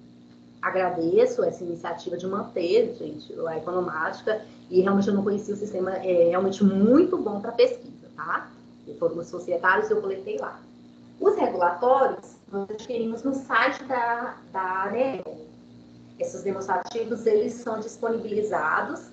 agradeço 0.60 1.42
essa 1.42 1.64
iniciativa 1.64 2.16
de 2.16 2.26
manter, 2.26 2.94
gente, 2.98 3.32
a 3.46 3.56
economática, 3.56 4.44
e 4.68 4.80
realmente 4.80 5.08
eu 5.08 5.14
não 5.14 5.22
conhecia 5.22 5.54
o 5.54 5.56
sistema, 5.56 5.92
é 5.96 6.28
realmente 6.30 6.62
muito 6.62 7.16
bom 7.16 7.40
para 7.40 7.52
pesquisa, 7.52 8.08
tá? 8.16 8.50
E 8.86 8.94
foram 8.94 9.18
os 9.18 9.28
societários 9.28 9.90
eu 9.90 10.00
coletei 10.00 10.38
lá. 10.38 10.60
Os 11.18 11.36
regulatórios, 11.36 12.36
nós 12.50 12.68
adquirimos 12.70 13.22
no 13.22 13.34
site 13.34 13.82
da, 13.84 14.36
da 14.52 14.84
ANEL. 14.84 15.46
Esses 16.18 16.42
demonstrativos, 16.42 17.26
eles 17.26 17.54
são 17.54 17.80
disponibilizados 17.80 19.10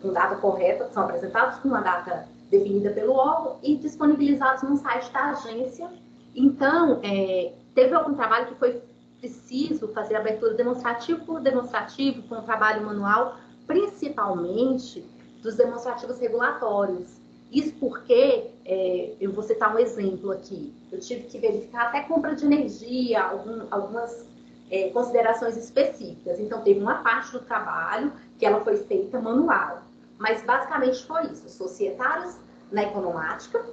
com 0.00 0.12
data 0.12 0.36
correta, 0.36 0.88
são 0.92 1.04
apresentados 1.04 1.58
com 1.58 1.68
uma 1.68 1.80
data 1.80 2.26
definida 2.50 2.90
pelo 2.90 3.12
órgão 3.12 3.58
e 3.62 3.76
disponibilizados 3.76 4.62
no 4.62 4.76
site 4.76 5.10
da 5.12 5.30
agência. 5.30 5.88
Então, 6.34 7.00
é, 7.02 7.52
teve 7.74 7.94
algum 7.94 8.14
trabalho 8.14 8.46
que 8.46 8.54
foi 8.54 8.82
preciso 9.20 9.88
fazer 9.88 10.16
abertura 10.16 10.54
demonstrativo 10.54 11.24
por 11.24 11.40
demonstrativo, 11.40 12.22
com 12.22 12.42
trabalho 12.42 12.84
manual, 12.84 13.36
principalmente 13.66 15.04
dos 15.42 15.56
demonstrativos 15.56 16.18
regulatórios. 16.18 17.20
Isso 17.52 17.74
porque, 17.78 18.50
é, 18.64 19.14
eu 19.20 19.32
vou 19.32 19.42
citar 19.42 19.74
um 19.74 19.78
exemplo 19.78 20.30
aqui, 20.30 20.72
eu 20.90 21.00
tive 21.00 21.24
que 21.24 21.38
verificar 21.38 21.88
até 21.88 22.02
compra 22.02 22.34
de 22.34 22.44
energia, 22.44 23.22
algum, 23.22 23.62
algumas 23.70 24.24
é, 24.70 24.88
considerações 24.90 25.56
específicas. 25.56 26.38
Então, 26.38 26.62
teve 26.62 26.80
uma 26.80 27.02
parte 27.02 27.32
do 27.32 27.40
trabalho 27.40 28.12
que 28.38 28.46
ela 28.46 28.60
foi 28.60 28.76
feita 28.76 29.20
manual. 29.20 29.82
Mas, 30.20 30.42
basicamente, 30.44 31.04
foi 31.06 31.32
isso. 31.32 31.48
Societários 31.48 32.36
na 32.70 32.82
economática 32.82 33.64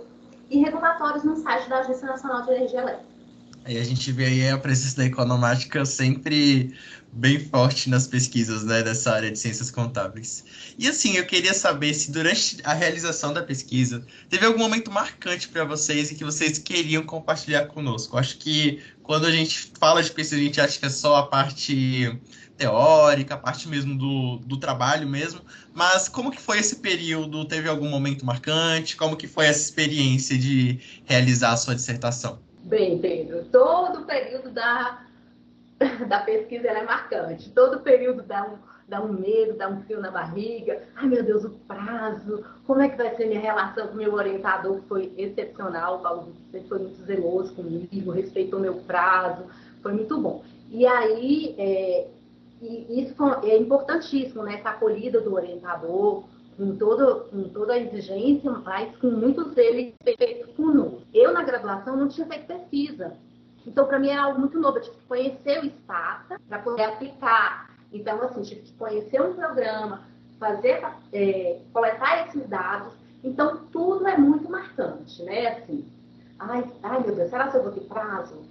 e 0.50 0.60
regulatórios 0.60 1.24
no 1.26 1.36
site 1.36 1.70
da 1.70 1.80
Agência 1.80 2.08
Nacional 2.08 2.42
de 2.44 2.52
Energia 2.52 2.80
Elétrica. 2.80 3.18
Aí 3.66 3.78
a 3.78 3.84
gente 3.84 4.10
vê 4.14 4.26
aí 4.26 4.50
a 4.50 4.58
presença 4.58 4.96
da 4.96 5.06
economática 5.06 5.86
sempre 5.86 6.74
bem 7.12 7.40
forte 7.40 7.90
nas 7.90 8.08
pesquisas 8.08 8.64
né, 8.64 8.84
dessa 8.84 9.12
área 9.12 9.32
de 9.32 9.40
ciências 9.40 9.72
contábeis. 9.72 10.44
E 10.78 10.88
assim, 10.88 11.16
eu 11.16 11.26
queria 11.26 11.54
saber 11.54 11.94
se 11.94 12.12
durante 12.12 12.58
a 12.64 12.74
realização 12.74 13.34
da 13.34 13.42
pesquisa 13.42 14.06
teve 14.30 14.46
algum 14.46 14.60
momento 14.60 14.92
marcante 14.92 15.48
para 15.48 15.64
vocês 15.64 16.12
e 16.12 16.16
que 16.16 16.24
vocês 16.24 16.58
queriam 16.58 17.04
compartilhar 17.04 17.66
conosco. 17.68 18.18
Acho 18.18 18.38
que 18.38 18.82
quando 19.04 19.26
a 19.26 19.32
gente 19.32 19.72
fala 19.80 20.04
de 20.04 20.12
pesquisa, 20.12 20.42
a 20.42 20.44
gente 20.44 20.62
acha 20.62 20.80
que 20.80 20.86
é 20.86 20.90
só 20.90 21.16
a 21.16 21.26
parte 21.26 22.20
teórica, 22.58 23.36
a 23.36 23.38
parte 23.38 23.68
mesmo 23.68 23.98
do, 23.98 24.38
do 24.40 24.58
trabalho 24.58 25.08
mesmo, 25.08 25.42
mas 25.74 26.10
como 26.10 26.32
que 26.32 26.42
foi 26.42 26.60
esse 26.60 26.78
período? 26.78 27.46
Teve 27.46 27.70
algum 27.70 27.88
momento 27.88 28.26
marcante? 28.26 28.98
Como 28.98 29.16
que 29.16 29.28
foi 29.28 29.46
essa 29.46 29.62
experiência 29.62 30.38
de 30.38 30.80
realizar 31.06 31.52
a 31.52 31.58
sua 31.58 31.76
dissertação? 31.76 32.40
Bem, 32.64 32.98
Pedro, 33.00 33.46
todo 33.46 34.02
o 34.02 34.06
período 34.06 34.52
da, 34.52 35.07
da 36.08 36.20
pesquisa 36.22 36.68
é 36.68 36.84
marcante. 36.84 37.52
Todo 37.52 37.82
período 37.82 38.24
dá 38.24 38.44
um, 38.46 38.58
dá 38.88 39.02
um 39.02 39.14
medo, 39.14 39.58
dá 39.58 39.70
um 39.70 39.82
frio 39.84 40.00
na 40.00 40.12
barriga. 40.12 40.82
Ai, 40.96 41.08
meu 41.08 41.24
Deus, 41.24 41.44
o 41.46 41.52
prazo. 41.68 42.44
Como 42.66 42.82
é 42.82 42.90
que 42.90 42.98
vai 42.98 43.16
ser 43.16 43.28
minha 43.28 43.40
relação 43.40 43.88
com 43.88 43.96
meu 43.96 44.14
orientador, 44.14 44.82
foi 44.88 45.14
excepcional. 45.18 46.00
Paulo 46.00 46.34
sempre 46.52 46.68
foi 46.68 46.80
muito 46.80 47.04
zeloso 47.04 47.54
comigo, 47.54 48.12
respeitou 48.12 48.60
meu 48.60 48.76
prazo. 48.76 49.46
Foi 49.82 49.94
muito 49.94 50.20
bom. 50.20 50.44
E 50.70 50.86
aí, 50.86 51.56
é, 51.58 52.08
e 52.62 53.04
isso 53.04 53.16
é 53.44 53.58
importantíssimo, 53.58 54.44
né? 54.44 54.56
Essa 54.56 54.70
acolhida 54.70 55.22
do 55.22 55.34
orientador, 55.36 56.24
com, 56.58 56.76
todo, 56.76 57.26
com 57.30 57.44
toda 57.50 57.74
a 57.74 57.80
exigência, 57.80 58.50
mas 58.50 58.96
com 58.98 59.12
muitos 59.12 59.54
deles 59.54 59.94
feitos 60.04 60.56
conosco. 60.56 61.04
Eu, 61.14 61.34
na 61.34 61.44
graduação, 61.44 61.96
não 61.96 62.08
tinha 62.08 62.26
feito 62.26 62.48
pesquisa. 62.48 63.16
Então, 63.68 63.86
para 63.86 64.00
mim, 64.00 64.10
era 64.10 64.24
algo 64.24 64.40
muito 64.40 64.58
novo. 64.58 64.78
Eu 64.78 64.84
tive 64.84 64.96
que 64.96 65.04
conhecer 65.04 65.60
o 65.60 65.66
SPATA 65.66 66.40
para 66.48 66.60
poder 66.60 66.84
aplicar. 66.84 67.70
Então, 67.92 68.22
assim, 68.24 68.42
tive 68.42 68.62
que 68.62 68.74
conhecer 68.74 69.22
um 69.22 69.34
programa, 69.34 70.04
fazer, 70.40 70.82
é, 71.12 71.60
coletar 71.74 72.28
esses 72.28 72.48
dados. 72.48 72.94
Então, 73.22 73.58
tudo 73.72 74.08
é 74.08 74.18
muito 74.18 74.50
marcante, 74.50 75.22
né? 75.24 75.48
Assim, 75.50 75.86
ai, 76.40 76.64
ai, 76.82 77.04
meu 77.04 77.14
Deus, 77.14 77.30
será 77.30 77.50
que 77.50 77.58
eu 77.58 77.64
vou 77.64 77.74
ter 77.74 77.82
prazo? 77.82 78.42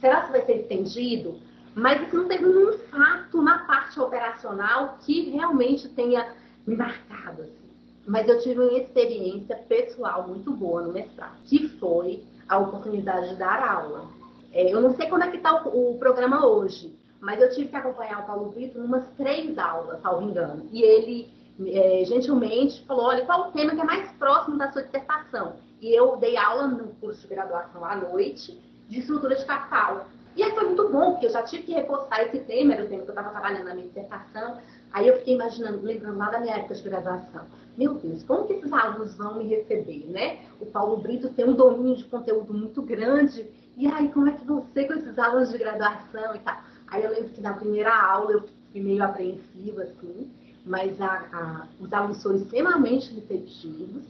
Será 0.00 0.22
que 0.22 0.32
vai 0.32 0.46
ser 0.46 0.62
estendido? 0.62 1.38
Mas 1.74 2.00
isso 2.02 2.16
não 2.16 2.28
teve 2.28 2.46
nenhum 2.46 2.78
fato 2.90 3.42
na 3.42 3.58
parte 3.60 4.00
operacional 4.00 4.98
que 5.02 5.30
realmente 5.30 5.88
tenha 5.90 6.34
me 6.66 6.76
marcado. 6.76 7.42
Assim. 7.42 7.70
Mas 8.06 8.26
eu 8.26 8.40
tive 8.40 8.60
uma 8.60 8.78
experiência 8.78 9.56
pessoal 9.68 10.26
muito 10.26 10.50
boa 10.52 10.82
no 10.82 10.92
mestrado, 10.92 11.36
que 11.44 11.68
foi 11.78 12.24
a 12.48 12.58
oportunidade 12.58 13.30
de 13.30 13.36
dar 13.36 13.62
aula. 13.62 14.21
É, 14.52 14.72
eu 14.72 14.80
não 14.80 14.94
sei 14.94 15.08
como 15.08 15.22
é 15.22 15.30
que 15.30 15.38
está 15.38 15.64
o, 15.64 15.92
o, 15.92 15.98
programa 15.98 16.46
hoje, 16.46 16.94
mas 17.20 17.40
eu 17.40 17.50
tive 17.50 17.68
que 17.68 17.76
acompanhar 17.76 18.20
o 18.20 18.26
Paulo 18.26 18.50
Vitor 18.50 18.82
em 18.82 18.84
umas 18.84 19.04
três 19.16 19.56
aulas, 19.58 20.00
salvo 20.02 20.28
engano. 20.28 20.68
E 20.70 20.82
ele 20.82 21.32
é, 21.66 22.04
gentilmente 22.04 22.84
falou, 22.86 23.06
olha, 23.06 23.24
qual 23.24 23.48
o 23.48 23.52
tema 23.52 23.74
que 23.74 23.80
é 23.80 23.84
mais 23.84 24.10
próximo 24.12 24.58
da 24.58 24.70
sua 24.70 24.82
dissertação? 24.82 25.56
E 25.80 25.92
eu 25.92 26.16
dei 26.16 26.36
aula 26.36 26.68
no 26.68 26.88
curso 26.94 27.22
de 27.22 27.34
graduação 27.34 27.84
à 27.84 27.96
noite 27.96 28.60
de 28.88 29.00
estrutura 29.00 29.34
de 29.34 29.44
capital. 29.44 30.06
E 30.34 30.42
aí 30.42 30.50
foi 30.52 30.64
muito 30.64 30.88
bom, 30.88 31.12
porque 31.12 31.26
eu 31.26 31.30
já 31.30 31.42
tive 31.42 31.64
que 31.64 31.72
reforçar 31.72 32.22
esse 32.22 32.38
tema, 32.40 32.74
era 32.74 32.84
o 32.84 32.88
tema 32.88 33.02
que 33.02 33.08
eu 33.08 33.14
estava 33.14 33.30
trabalhando 33.30 33.64
na 33.64 33.74
minha 33.74 33.86
dissertação. 33.86 34.58
Aí 34.92 35.08
eu 35.08 35.18
fiquei 35.18 35.34
imaginando, 35.34 35.82
lembrando 35.82 36.18
lá 36.18 36.30
da 36.30 36.40
minha 36.40 36.56
época 36.56 36.74
de 36.74 36.82
graduação. 36.82 37.42
Meu 37.76 37.94
Deus, 37.94 38.22
como 38.22 38.46
que 38.46 38.54
esses 38.54 38.72
alunos 38.72 39.14
vão 39.16 39.36
me 39.36 39.44
receber, 39.44 40.06
né? 40.08 40.40
O 40.60 40.66
Paulo 40.66 40.98
Brito 40.98 41.30
tem 41.30 41.46
um 41.46 41.54
domínio 41.54 41.96
de 41.96 42.04
conteúdo 42.04 42.52
muito 42.52 42.82
grande. 42.82 43.46
E 43.76 43.86
aí, 43.86 44.08
como 44.10 44.28
é 44.28 44.32
que 44.32 44.44
ser 44.74 44.86
com 44.86 44.94
esses 44.94 45.18
alunos 45.18 45.50
de 45.50 45.58
graduação 45.58 46.34
e 46.34 46.38
tal? 46.40 46.60
Aí 46.88 47.04
eu 47.04 47.10
lembro 47.10 47.30
que 47.30 47.40
na 47.40 47.54
primeira 47.54 47.94
aula 47.94 48.32
eu 48.32 48.42
fiquei 48.42 48.82
meio 48.82 49.02
apreensiva, 49.02 49.82
assim, 49.82 50.30
mas 50.64 51.00
a, 51.00 51.26
a, 51.32 51.66
os 51.80 51.92
alunos 51.92 52.22
foram 52.22 52.36
extremamente 52.36 53.14
receptivos. 53.14 54.02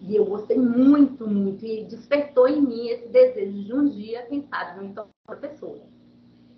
E 0.00 0.16
eu 0.16 0.24
gostei 0.24 0.58
muito, 0.58 1.28
muito. 1.28 1.64
E 1.64 1.84
despertou 1.84 2.48
em 2.48 2.60
mim 2.60 2.88
esse 2.88 3.08
desejo 3.08 3.62
de 3.62 3.72
um 3.72 3.88
dia, 3.88 4.22
quem 4.22 4.46
sabe, 4.48 4.80
me 4.80 4.94
tornar 4.94 5.10
professora. 5.26 5.82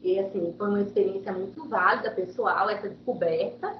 E 0.03 0.19
assim, 0.19 0.55
foi 0.57 0.69
uma 0.69 0.81
experiência 0.81 1.33
muito 1.33 1.69
válida, 1.69 2.11
pessoal, 2.11 2.71
essa 2.71 2.89
descoberta. 2.89 3.77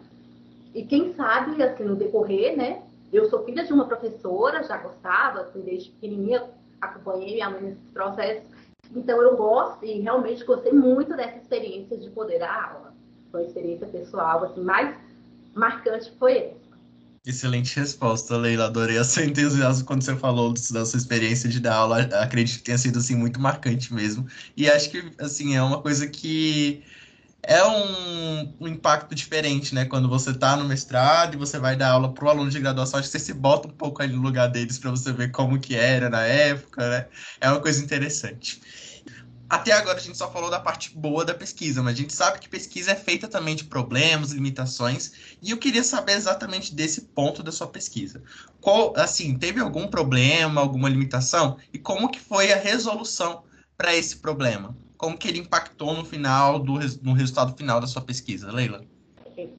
E 0.75 0.83
quem 0.83 1.15
sabe, 1.15 1.63
assim, 1.63 1.85
no 1.85 1.97
decorrer, 1.97 2.57
né? 2.57 2.83
Eu 3.13 3.31
sou 3.31 3.45
filha 3.45 3.65
de 3.65 3.73
uma 3.73 3.87
professora, 3.87 4.65
já 4.65 4.77
gostava, 4.77 5.43
assim, 5.43 5.61
desde 5.61 5.91
pequenininha 5.91 6.43
acompanhei 6.81 7.35
minha 7.35 7.51
mãe 7.51 7.63
nesses 7.63 7.91
processos. 7.93 8.54
Então 8.95 9.21
eu 9.23 9.37
gosto 9.37 9.85
e 9.85 10.01
realmente 10.01 10.45
gostei 10.45 10.73
muito 10.73 11.17
dessa 11.17 11.39
experiência 11.39 11.97
de 11.97 12.11
poder 12.11 12.39
dar 12.39 12.71
aula. 12.71 12.95
Foi 13.31 13.43
uma 13.43 13.47
experiência 13.47 13.87
pessoal, 13.87 14.45
assim, 14.45 14.61
mais 14.61 14.97
marcante 15.55 16.13
foi 16.19 16.39
essa. 16.39 16.65
Excelente 17.27 17.75
resposta, 17.77 18.37
Leila. 18.37 18.67
Adorei 18.67 18.99
a 18.99 19.05
seu 19.05 19.25
entusiasmo 19.25 19.87
quando 19.87 20.03
você 20.03 20.15
falou 20.15 20.53
da 20.53 20.85
sua 20.85 20.99
experiência 20.99 21.49
de 21.49 21.59
dar 21.59 21.77
aula. 21.77 22.01
Acredito 22.21 22.59
que 22.59 22.65
tenha 22.65 22.77
sido 22.77 22.99
assim 22.99 23.17
muito 23.17 23.41
marcante 23.41 23.95
mesmo. 23.95 24.27
E 24.55 24.69
acho 24.69 24.91
que 24.91 25.11
assim 25.19 25.57
é 25.57 25.63
uma 25.63 25.81
coisa 25.81 26.07
que 26.07 26.83
é 27.47 27.65
um, 27.65 28.55
um 28.61 28.69
impacto 28.69 29.15
diferente, 29.15 29.75
né? 29.75 29.85
Quando 29.85 30.09
você 30.09 30.31
está 30.31 30.57
no 30.57 30.65
mestrado 30.65 31.35
e 31.35 31.37
você 31.39 31.59
vai 31.59 31.77
dar 31.77 31.91
aula 31.91 32.13
para 32.13 32.31
aluno 32.31 32.51
de 32.51 32.61
graduação, 32.61 32.99
acho 32.99 33.11
que 33.11 33.19
você 33.19 33.25
se 33.25 33.33
bota 33.33 33.69
um 33.69 33.73
pouco 33.73 34.03
ali 34.03 34.15
no 34.15 34.23
lugar 34.23 34.49
deles 34.49 34.79
para 34.79 34.91
você 34.91 35.13
ver 35.13 35.31
como 35.31 35.59
que 35.59 35.75
era 35.75 36.09
na 36.11 36.23
época, 36.23 36.89
né? 36.89 37.07
É 37.41 37.51
uma 37.51 37.61
coisa 37.61 37.83
interessante 37.83 38.61
até 39.55 39.73
agora 39.73 39.99
a 39.99 40.01
gente 40.01 40.19
só 40.19 40.31
falou 40.31 40.51
da 40.51 40.59
parte 40.59 40.97
boa 40.97 41.25
da 41.25 41.35
pesquisa, 41.35 41.83
mas 41.83 41.95
a 41.95 41.97
gente 41.97 42.13
sabe 42.13 42.41
que 42.41 42.49
pesquisa 42.49 42.93
é 42.93 42.97
feita 42.97 43.29
também 43.29 43.55
de 43.55 43.65
problemas, 43.65 44.33
limitações, 44.33 45.13
e 45.41 45.51
eu 45.51 45.59
queria 45.59 45.85
saber 45.85 46.15
exatamente 46.15 46.75
desse 46.75 47.03
ponto 47.03 47.43
da 47.43 47.53
sua 47.53 47.69
pesquisa. 47.69 48.23
Qual, 48.61 48.93
assim, 48.97 49.39
teve 49.39 49.61
algum 49.61 49.87
problema, 49.87 50.61
alguma 50.61 50.89
limitação 50.89 51.59
e 51.73 51.79
como 51.79 52.11
que 52.11 52.19
foi 52.19 52.53
a 52.53 52.57
resolução 52.57 53.45
para 53.77 53.95
esse 53.95 54.17
problema? 54.17 54.77
Como 55.05 55.19
que 55.19 55.29
ele 55.29 55.41
impactou 55.41 55.93
no 55.93 56.03
final 56.03 56.59
do 56.59 56.79
no 57.03 57.13
resultado 57.13 57.55
final 57.55 57.79
da 57.79 57.87
sua 57.87 58.01
pesquisa, 58.01 58.51
Leila? 58.51 58.81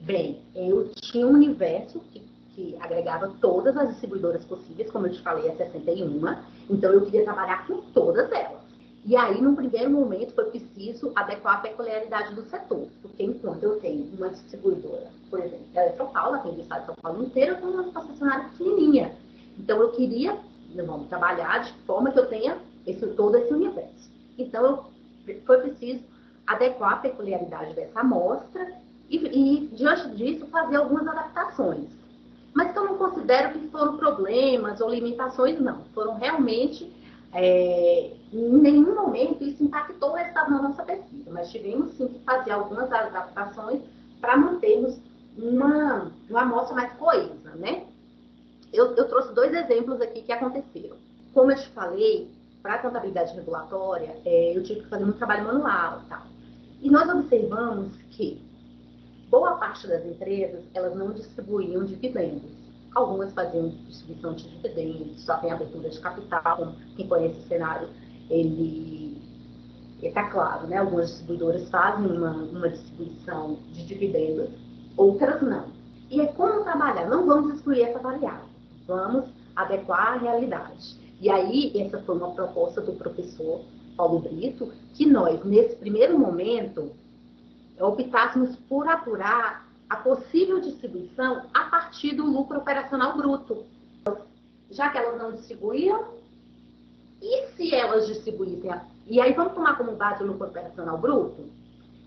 Bem, 0.01 0.41
eu 0.55 0.89
tinha 0.95 1.27
um 1.27 1.33
universo 1.33 1.99
que, 2.11 2.23
que 2.55 2.75
agregava 2.79 3.31
todas 3.39 3.77
as 3.77 3.89
distribuidoras 3.89 4.43
possíveis, 4.45 4.89
como 4.89 5.05
eu 5.05 5.13
te 5.13 5.21
falei, 5.21 5.47
a 5.51 5.55
61, 5.55 6.35
então 6.67 6.91
eu 6.91 7.05
queria 7.05 7.23
trabalhar 7.23 7.67
com 7.67 7.79
todas 7.93 8.31
elas. 8.31 8.59
E 9.05 9.15
aí, 9.15 9.39
num 9.39 9.53
primeiro 9.53 9.91
momento, 9.91 10.33
foi 10.33 10.45
preciso 10.45 11.11
adequar 11.15 11.57
a 11.57 11.59
peculiaridade 11.59 12.33
do 12.33 12.43
setor, 12.49 12.87
porque 13.03 13.21
enquanto 13.21 13.61
eu 13.61 13.79
tenho 13.79 14.03
uma 14.17 14.29
distribuidora, 14.29 15.11
por 15.29 15.39
exemplo, 15.39 15.67
a 15.75 15.79
Eletropaula, 15.79 16.39
tem 16.39 16.55
o 16.55 16.61
estado 16.61 16.79
de 16.79 16.85
São 16.87 16.95
Paulo 16.95 17.23
inteiro, 17.23 17.51
eu 17.51 17.57
tenho 17.57 17.71
uma 17.71 17.83
concessionária 17.91 18.49
pequenininha. 18.49 19.15
Então, 19.59 19.79
eu 19.79 19.91
queria, 19.91 20.39
vamos 20.75 21.07
trabalhar 21.07 21.59
de 21.59 21.71
forma 21.85 22.11
que 22.11 22.17
eu 22.17 22.25
tenha 22.25 22.57
esse, 22.87 23.05
todo 23.09 23.37
esse 23.37 23.53
universo. 23.53 24.09
Então, 24.39 24.65
eu, 24.65 24.94
foi 25.45 25.57
preciso 25.59 26.03
adequar 26.45 26.93
a 26.93 26.97
peculiaridade 26.97 27.73
dessa 27.73 27.99
amostra 27.99 28.73
e, 29.09 29.17
e, 29.17 29.67
diante 29.67 30.09
disso, 30.11 30.45
fazer 30.47 30.77
algumas 30.77 31.07
adaptações. 31.07 31.85
Mas 32.53 32.71
que 32.71 32.79
eu 32.79 32.85
não 32.85 32.97
considero 32.97 33.59
que 33.59 33.67
foram 33.67 33.97
problemas 33.97 34.79
ou 34.79 34.89
limitações, 34.89 35.59
não. 35.59 35.83
Foram 35.93 36.15
realmente 36.17 36.91
é, 37.33 38.11
em 38.31 38.57
nenhum 38.59 38.95
momento 38.95 39.43
isso 39.43 39.61
impactou 39.61 40.11
o 40.11 40.13
resultado 40.13 40.51
da 40.51 40.61
nossa 40.61 40.83
pesquisa, 40.83 41.29
mas 41.31 41.51
tivemos 41.51 41.91
sim 41.97 42.07
que 42.07 42.19
fazer 42.19 42.51
algumas 42.51 42.89
adaptações 42.91 43.81
para 44.21 44.37
mantermos 44.37 44.97
uma, 45.37 46.11
uma 46.29 46.41
amostra 46.41 46.75
mais 46.75 46.93
coesa, 46.93 47.55
né? 47.55 47.83
Eu, 48.71 48.95
eu 48.95 49.07
trouxe 49.09 49.33
dois 49.33 49.53
exemplos 49.53 49.99
aqui 49.99 50.21
que 50.21 50.31
aconteceram. 50.31 50.95
Como 51.33 51.51
eu 51.51 51.57
te 51.57 51.67
falei, 51.69 52.29
para 52.65 52.73
a 52.73 52.79
contabilidade 52.79 53.35
regulatória, 53.35 54.17
é, 54.25 54.57
eu 54.57 54.63
tive 54.63 54.81
que 54.81 54.89
fazer 54.89 55.03
um 55.03 55.11
trabalho 55.11 55.45
manual 55.45 56.01
e 56.03 56.09
tal. 56.09 56.23
E 56.81 56.89
nós 56.89 57.07
observamos 57.07 57.95
que 58.09 58.41
boa 59.29 59.51
parte 59.57 59.85
das 59.85 60.03
empresas, 60.03 60.63
elas 60.73 60.95
não 60.95 61.11
distribuíam 61.11 61.85
dividendos. 61.85 62.49
Algumas 62.95 63.31
faziam 63.33 63.69
distribuição 63.69 64.33
de 64.33 64.49
dividendos, 64.49 65.23
só 65.23 65.37
tem 65.37 65.51
abertura 65.51 65.91
de 65.91 65.99
capital. 65.99 66.73
Quem 66.95 67.07
conhece 67.07 67.37
o 67.37 67.47
cenário, 67.47 67.87
ele 68.31 69.21
está 70.01 70.27
claro, 70.31 70.65
né? 70.65 70.77
Algumas 70.77 71.09
distribuidoras 71.09 71.69
fazem 71.69 72.07
uma, 72.07 72.31
uma 72.31 72.69
distribuição 72.69 73.59
de 73.73 73.85
dividendos, 73.85 74.49
outras 74.97 75.39
não. 75.43 75.67
E 76.09 76.19
é 76.19 76.25
como 76.33 76.63
trabalhar, 76.63 77.07
não 77.07 77.27
vamos 77.27 77.53
excluir 77.53 77.83
essa 77.83 77.99
variável, 77.99 78.49
vamos 78.87 79.25
adequar 79.55 80.13
à 80.13 80.17
realidade. 80.17 81.04
E 81.19 81.29
aí, 81.29 81.71
essa 81.79 81.99
foi 81.99 82.15
uma 82.15 82.31
proposta 82.31 82.81
do 82.81 82.93
professor 82.93 83.63
Paulo 83.95 84.19
Brito, 84.19 84.71
que 84.93 85.05
nós, 85.05 85.43
nesse 85.45 85.75
primeiro 85.77 86.19
momento, 86.19 86.91
optássemos 87.79 88.55
por 88.67 88.87
apurar 88.87 89.65
a 89.89 89.97
possível 89.97 90.59
distribuição 90.59 91.43
a 91.53 91.65
partir 91.65 92.15
do 92.15 92.25
lucro 92.25 92.57
operacional 92.57 93.15
bruto. 93.15 93.65
Já 94.69 94.89
que 94.89 94.97
elas 94.97 95.17
não 95.17 95.31
distribuíam, 95.31 96.15
e 97.21 97.47
se 97.55 97.73
elas 97.73 98.07
distribuíssem? 98.07 98.71
E 99.07 99.21
aí 99.21 99.33
vamos 99.33 99.53
tomar 99.53 99.77
como 99.77 99.95
base 99.95 100.23
o 100.23 100.27
lucro 100.27 100.47
operacional 100.47 100.97
bruto? 100.97 101.49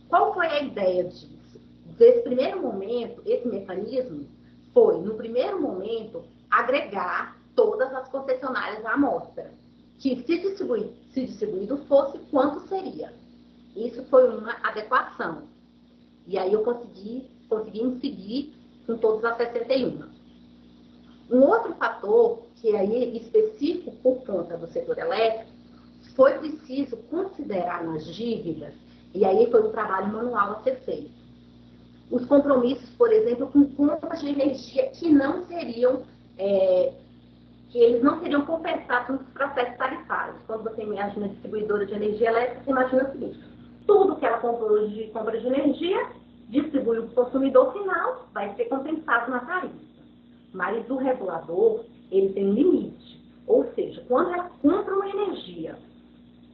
Qual 0.08 0.34
foi 0.34 0.46
a 0.46 0.62
ideia 0.62 1.04
disso? 1.04 1.60
Desse 1.96 2.20
primeiro 2.22 2.60
momento, 2.60 3.22
esse 3.24 3.46
mecanismo 3.48 4.26
foi, 4.74 5.00
no 5.00 5.14
primeiro 5.14 5.60
momento, 5.60 6.24
agregar 6.50 7.37
todas 7.58 7.92
as 7.92 8.08
concessionárias 8.08 8.86
à 8.86 8.92
amostra. 8.92 9.50
Que 9.98 10.22
se, 10.22 10.38
distribuído, 10.38 10.92
se 11.12 11.26
distribuído 11.26 11.76
fosse, 11.88 12.16
quanto 12.30 12.60
seria? 12.68 13.12
Isso 13.74 14.04
foi 14.04 14.28
uma 14.28 14.52
adequação. 14.62 15.42
E 16.28 16.38
aí 16.38 16.52
eu 16.52 16.62
consegui, 16.62 17.28
consegui 17.48 17.82
incidir 17.82 18.54
com 18.86 18.96
todas 18.98 19.24
as 19.24 19.36
61. 19.38 20.08
Um 21.32 21.42
outro 21.42 21.74
fator, 21.74 22.44
que 22.54 22.76
é 22.76 22.78
aí 22.78 23.16
específico 23.16 23.90
por 24.04 24.24
conta 24.24 24.56
do 24.56 24.68
setor 24.68 24.96
elétrico, 24.96 25.50
foi 26.14 26.38
preciso 26.38 26.96
considerar 27.10 27.82
nas 27.82 28.06
dívidas, 28.06 28.74
e 29.12 29.24
aí 29.24 29.50
foi 29.50 29.66
um 29.66 29.72
trabalho 29.72 30.12
manual 30.12 30.52
a 30.52 30.62
ser 30.62 30.76
feito. 30.84 31.10
Os 32.08 32.24
compromissos, 32.24 32.88
por 32.90 33.12
exemplo, 33.12 33.48
com 33.48 33.64
contas 33.74 34.20
de 34.20 34.28
energia 34.28 34.90
que 34.90 35.08
não 35.08 35.44
seriam, 35.46 36.02
é, 36.38 36.92
que 37.70 37.78
eles 37.78 38.02
não 38.02 38.20
seriam 38.20 38.44
compensados 38.46 39.20
nos 39.20 39.28
processos 39.28 39.76
tarifários. 39.76 40.36
Quando 40.46 40.64
você 40.64 40.82
imagina 40.82 41.28
distribuidora 41.28 41.84
de 41.86 41.94
energia 41.94 42.30
elétrica, 42.30 42.64
você 42.64 42.70
imagina 42.70 43.04
o 43.04 43.12
seguinte, 43.12 43.40
tudo 43.86 44.16
que 44.16 44.26
ela 44.26 44.38
comprou 44.38 44.88
de 44.88 45.08
compra 45.08 45.38
de 45.38 45.46
energia, 45.46 46.10
distribui 46.48 46.98
o 46.98 47.08
consumidor 47.08 47.72
final, 47.72 48.28
vai 48.32 48.54
ser 48.54 48.66
compensado 48.66 49.30
na 49.30 49.40
tarifa. 49.40 49.74
Mas 50.52 50.88
o 50.88 50.96
regulador, 50.96 51.84
ele 52.10 52.32
tem 52.32 52.46
um 52.46 52.54
limite. 52.54 53.18
Ou 53.46 53.64
seja, 53.74 54.02
quando 54.08 54.32
ela 54.32 54.50
compra 54.62 54.94
uma 54.94 55.08
energia 55.08 55.78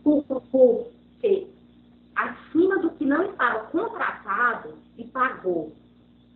por, 0.02 0.22
por, 0.24 0.86
ser 1.20 1.48
acima 2.14 2.78
do 2.78 2.90
que 2.90 3.04
não 3.04 3.24
estava 3.24 3.64
contratado 3.66 4.74
e 4.96 5.04
pagou 5.04 5.72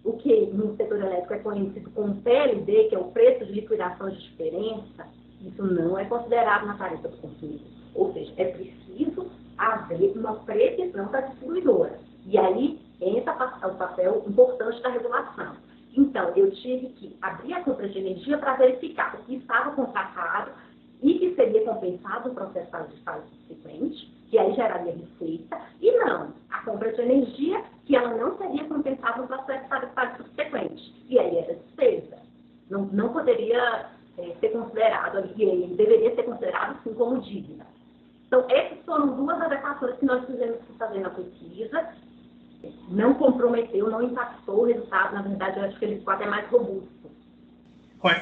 o 0.09 0.17
que 0.17 0.47
no 0.47 0.75
setor 0.77 1.01
elétrico 1.03 1.35
é 1.35 1.39
conhecido 1.39 1.91
como 1.91 2.23
PLD, 2.23 2.85
que 2.89 2.95
é 2.95 2.99
o 2.99 3.11
preço 3.11 3.45
de 3.45 3.53
liquidação 3.53 4.09
de 4.09 4.19
diferença, 4.19 5.07
isso 5.43 5.63
não 5.63 5.99
é 5.99 6.05
considerado 6.07 6.67
na 6.67 6.79
tarifa 6.79 7.09
do 7.09 7.17
consumidor. 7.19 7.67
Ou 7.95 8.13
seja, 8.15 8.33
é 8.39 8.45
preciso 8.47 9.31
haver 9.59 10.17
uma 10.17 10.37
previsão 10.37 11.11
da 11.11 11.21
distribuidora. 11.21 11.99
E 12.25 12.39
aí 12.39 12.79
entra 13.01 13.35
o 13.35 13.75
papel 13.75 14.25
importante 14.27 14.83
da 14.83 14.89
regulação. 14.89 15.57
Então, 15.95 16.33
eu 16.35 16.51
tive 16.53 16.89
que 16.89 17.17
abrir 17.21 17.53
a 17.55 17.63
compra 17.63 17.89
de 17.89 17.99
energia 17.99 18.39
para 18.39 18.57
verificar 18.57 19.15
o 19.15 19.25
que 19.25 19.37
estava 19.37 19.73
contratado 19.73 20.53
e 21.03 21.19
que 21.19 21.35
seria 21.35 21.65
compensado 21.65 22.31
no 22.31 22.35
processo 22.35 22.71
tarifário 22.71 23.25
subsequente, 23.47 24.13
que 24.31 24.39
aí 24.39 24.55
geraria 24.55 24.95
receita, 24.95 25.59
e 25.81 25.91
não, 25.93 26.33
a 26.51 26.63
compra 26.65 26.93
de 26.93 27.01
energia 27.01 27.63
que 27.87 27.97
ela 27.97 28.15
não 28.15 28.37
seria 28.37 28.65
compensada 28.89 29.21
no 29.21 29.27
processo 29.27 29.69
tarifário 29.69 30.17
subsequente, 30.17 31.05
e 31.09 31.19
aí 31.19 31.39
era 31.39 31.55
despesa. 31.55 32.17
Não, 32.71 32.87
não 32.87 33.13
poderia 33.13 33.87
é, 34.19 34.35
ser 34.41 34.49
considerado 34.51 35.31
e 35.37 35.75
deveria 35.77 36.15
ser 36.15 36.23
considerado 36.25 36.83
sim 36.83 36.95
como 36.95 37.21
dívida. 37.21 37.67
Então, 38.27 38.45
essas 38.51 38.79
foram 38.85 39.17
duas 39.17 39.41
adequações 39.41 39.97
que 39.97 40.05
nós 40.05 40.25
fizemos 40.27 40.59
que 40.67 40.79
fazer 40.79 41.01
na 41.01 41.11
pesquisa. 41.11 41.89
Não 42.91 43.15
comprometeu, 43.15 43.91
não 43.91 44.03
impactou 44.03 44.63
o 44.63 44.67
resultado. 44.67 45.15
Na 45.15 45.23
verdade, 45.23 45.59
eu 45.59 45.65
acho 45.65 45.79
que 45.79 45.85
ele 45.85 45.99
ficou 45.99 46.13
até 46.13 46.27
mais 46.27 46.47
robusto. 46.51 47.11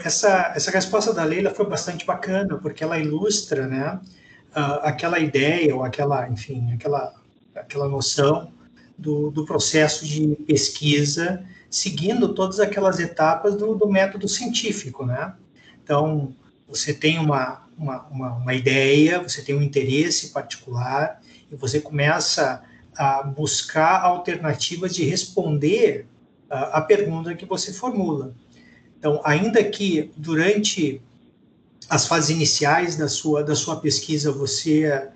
Essa, 0.04 0.52
essa 0.54 0.70
resposta 0.70 1.12
da 1.12 1.24
Leila 1.24 1.50
foi 1.50 1.66
bastante 1.66 2.06
bacana, 2.06 2.56
porque 2.58 2.84
ela 2.84 2.98
ilustra 2.98 3.66
né, 3.66 4.00
aquela 4.82 5.18
ideia, 5.18 5.74
ou 5.74 5.82
aquela, 5.82 6.28
enfim, 6.28 6.72
aquela, 6.72 7.12
aquela 7.54 7.88
noção 7.88 8.52
do, 8.98 9.30
do 9.30 9.44
processo 9.44 10.06
de 10.06 10.36
pesquisa, 10.46 11.44
seguindo 11.68 12.34
todas 12.34 12.60
aquelas 12.60 12.98
etapas 12.98 13.56
do, 13.56 13.74
do 13.74 13.88
método 13.88 14.28
científico. 14.28 15.04
Né? 15.04 15.34
Então, 15.82 16.34
você 16.68 16.94
tem 16.94 17.18
uma, 17.18 17.66
uma, 17.76 18.06
uma, 18.06 18.32
uma 18.34 18.54
ideia, 18.54 19.22
você 19.22 19.42
tem 19.42 19.54
um 19.54 19.62
interesse 19.62 20.30
particular 20.30 21.20
e 21.50 21.56
você 21.56 21.80
começa 21.80 22.62
a 22.96 23.22
buscar 23.22 24.02
alternativas 24.02 24.94
de 24.94 25.04
responder 25.04 26.06
a, 26.48 26.78
a 26.78 26.80
pergunta 26.80 27.34
que 27.34 27.44
você 27.44 27.72
formula. 27.72 28.34
Então, 28.98 29.20
ainda 29.24 29.62
que 29.62 30.10
durante 30.16 31.02
as 31.88 32.06
fases 32.06 32.30
iniciais 32.30 32.96
da 32.96 33.08
sua, 33.08 33.44
da 33.44 33.54
sua 33.54 33.80
pesquisa 33.80 34.32
você, 34.32 35.08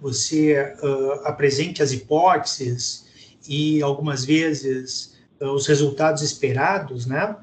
você 0.00 0.74
uh, 0.82 1.26
apresente 1.26 1.82
as 1.82 1.92
hipóteses 1.92 3.03
e 3.48 3.82
algumas 3.82 4.24
vezes 4.24 5.16
uh, 5.40 5.50
os 5.50 5.66
resultados 5.66 6.22
esperados, 6.22 7.06
né? 7.06 7.36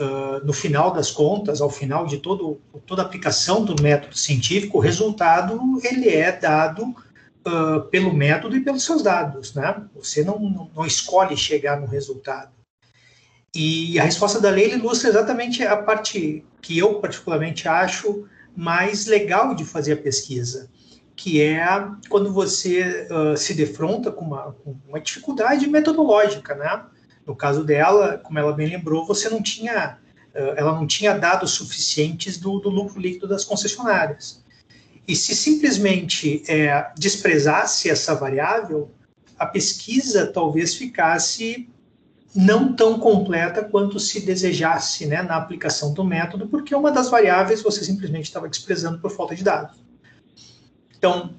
uh, 0.00 0.44
no 0.44 0.52
final 0.52 0.92
das 0.92 1.10
contas, 1.10 1.60
ao 1.60 1.70
final 1.70 2.06
de 2.06 2.18
todo, 2.18 2.60
toda 2.86 3.02
a 3.02 3.04
aplicação 3.04 3.64
do 3.64 3.80
método 3.82 4.16
científico, 4.16 4.78
o 4.78 4.80
resultado 4.80 5.80
ele 5.82 6.08
é 6.08 6.32
dado 6.32 6.82
uh, 6.84 7.82
pelo 7.90 8.12
método 8.12 8.56
e 8.56 8.60
pelos 8.60 8.84
seus 8.84 9.02
dados, 9.02 9.54
né? 9.54 9.82
Você 9.94 10.22
não, 10.22 10.68
não 10.74 10.86
escolhe 10.86 11.36
chegar 11.36 11.80
no 11.80 11.86
resultado. 11.86 12.54
E 13.54 13.98
a 13.98 14.04
resposta 14.04 14.40
da 14.40 14.50
lei 14.50 14.74
ilustra 14.74 15.08
exatamente 15.08 15.62
a 15.62 15.76
parte 15.76 16.44
que 16.60 16.76
eu 16.76 17.00
particularmente 17.00 17.66
acho 17.66 18.26
mais 18.54 19.06
legal 19.06 19.54
de 19.54 19.64
fazer 19.64 19.94
a 19.94 19.96
pesquisa, 19.96 20.68
que 21.16 21.40
é 21.40 21.66
quando 22.10 22.30
você 22.30 23.08
uh, 23.10 23.36
se 23.36 23.54
defronta 23.54 24.12
com 24.12 24.24
uma, 24.24 24.52
com 24.52 24.76
uma 24.86 25.00
dificuldade 25.00 25.66
metodológica, 25.66 26.54
né? 26.54 26.84
No 27.26 27.34
caso 27.34 27.64
dela, 27.64 28.18
como 28.18 28.38
ela 28.38 28.52
bem 28.52 28.68
lembrou, 28.68 29.06
você 29.06 29.28
não 29.28 29.42
tinha, 29.42 29.98
eh, 30.32 30.54
ela 30.56 30.72
não 30.72 30.86
tinha 30.86 31.18
dados 31.18 31.50
suficientes 31.52 32.38
do, 32.38 32.60
do 32.60 32.68
lucro 32.68 33.00
líquido 33.00 33.26
das 33.26 33.44
concessionárias. 33.44 34.44
E 35.08 35.16
se 35.16 35.34
simplesmente 35.34 36.44
é, 36.46 36.88
desprezasse 36.96 37.90
essa 37.90 38.14
variável, 38.14 38.92
a 39.36 39.44
pesquisa 39.44 40.26
talvez 40.26 40.76
ficasse 40.76 41.68
não 42.32 42.74
tão 42.74 43.00
completa 43.00 43.64
quanto 43.64 43.98
se 43.98 44.20
desejasse 44.20 45.06
né, 45.06 45.22
na 45.22 45.36
aplicação 45.36 45.92
do 45.92 46.04
método, 46.04 46.46
porque 46.46 46.74
uma 46.74 46.92
das 46.92 47.08
variáveis 47.08 47.62
você 47.62 47.82
simplesmente 47.82 48.26
estava 48.26 48.48
desprezando 48.48 49.00
por 49.00 49.10
falta 49.10 49.34
de 49.34 49.42
dados. 49.42 49.85
Então, 50.98 51.34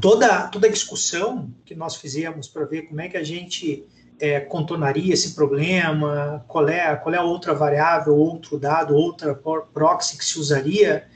toda, 0.00 0.48
toda 0.48 0.66
a 0.66 0.70
discussão 0.70 1.50
que 1.64 1.74
nós 1.74 1.96
fizemos 1.96 2.48
para 2.48 2.64
ver 2.64 2.82
como 2.82 3.00
é 3.00 3.08
que 3.08 3.16
a 3.16 3.24
gente 3.24 3.86
é, 4.18 4.40
contornaria 4.40 5.12
esse 5.12 5.34
problema, 5.34 6.44
qual 6.48 6.68
é, 6.68 6.94
qual 6.96 7.14
é 7.14 7.18
a 7.18 7.22
outra 7.22 7.54
variável, 7.54 8.16
outro 8.16 8.58
dado, 8.58 8.94
outra 8.94 9.34
proxy 9.34 10.16
que 10.16 10.24
se 10.24 10.38
usaria, 10.38 11.06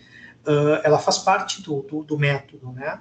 uh, 0.47 0.81
ela 0.85 0.99
faz 0.99 1.19
parte 1.19 1.63
do, 1.63 1.83
do, 1.83 2.05
do 2.05 2.19
método, 2.19 2.73
né? 2.73 3.01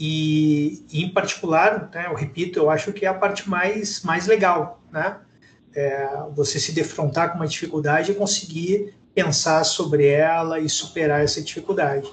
E, 0.00 0.84
e, 0.92 1.04
em 1.04 1.12
particular, 1.12 1.90
né, 1.92 2.06
eu 2.06 2.14
repito, 2.14 2.58
eu 2.58 2.70
acho 2.70 2.92
que 2.92 3.04
é 3.04 3.08
a 3.08 3.14
parte 3.14 3.48
mais, 3.48 4.02
mais 4.02 4.26
legal, 4.26 4.80
né? 4.92 5.18
É, 5.74 6.08
você 6.34 6.58
se 6.58 6.72
defrontar 6.72 7.30
com 7.30 7.36
uma 7.36 7.46
dificuldade 7.46 8.12
e 8.12 8.14
conseguir 8.14 8.94
pensar 9.14 9.64
sobre 9.64 10.06
ela 10.06 10.60
e 10.60 10.68
superar 10.68 11.22
essa 11.22 11.42
dificuldade. 11.42 12.08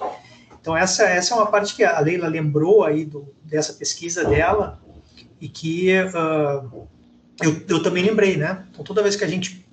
Então 0.66 0.76
essa, 0.76 1.04
essa 1.04 1.32
é 1.32 1.36
uma 1.36 1.46
parte 1.46 1.76
que 1.76 1.84
a 1.84 2.00
Leila 2.00 2.26
lembrou 2.26 2.82
aí 2.82 3.04
do, 3.04 3.32
dessa 3.44 3.72
pesquisa 3.72 4.24
dela 4.24 4.82
e 5.40 5.48
que 5.48 5.92
uh, 5.92 6.88
eu, 7.40 7.62
eu 7.68 7.80
também 7.84 8.02
lembrei, 8.02 8.36
né? 8.36 8.66
Então, 8.72 8.82
toda 8.82 9.00
vez 9.00 9.14
que 9.14 9.22
a 9.22 9.28
gente 9.28 9.64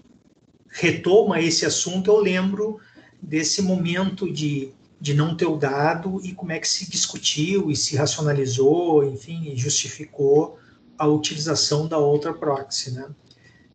retoma 0.69 1.41
esse 1.41 1.65
assunto, 1.65 2.11
eu 2.11 2.19
lembro 2.19 2.79
desse 3.19 3.59
momento 3.63 4.31
de, 4.31 4.71
de 5.01 5.15
não 5.15 5.35
ter 5.35 5.47
o 5.47 5.57
dado 5.57 6.21
e 6.23 6.31
como 6.31 6.51
é 6.51 6.59
que 6.59 6.67
se 6.67 6.87
discutiu 6.87 7.71
e 7.71 7.75
se 7.75 7.95
racionalizou, 7.95 9.03
enfim, 9.03 9.51
e 9.51 9.57
justificou 9.57 10.59
a 10.95 11.07
utilização 11.07 11.87
da 11.87 11.97
outra 11.97 12.35
proxy, 12.35 12.91
né? 12.91 13.07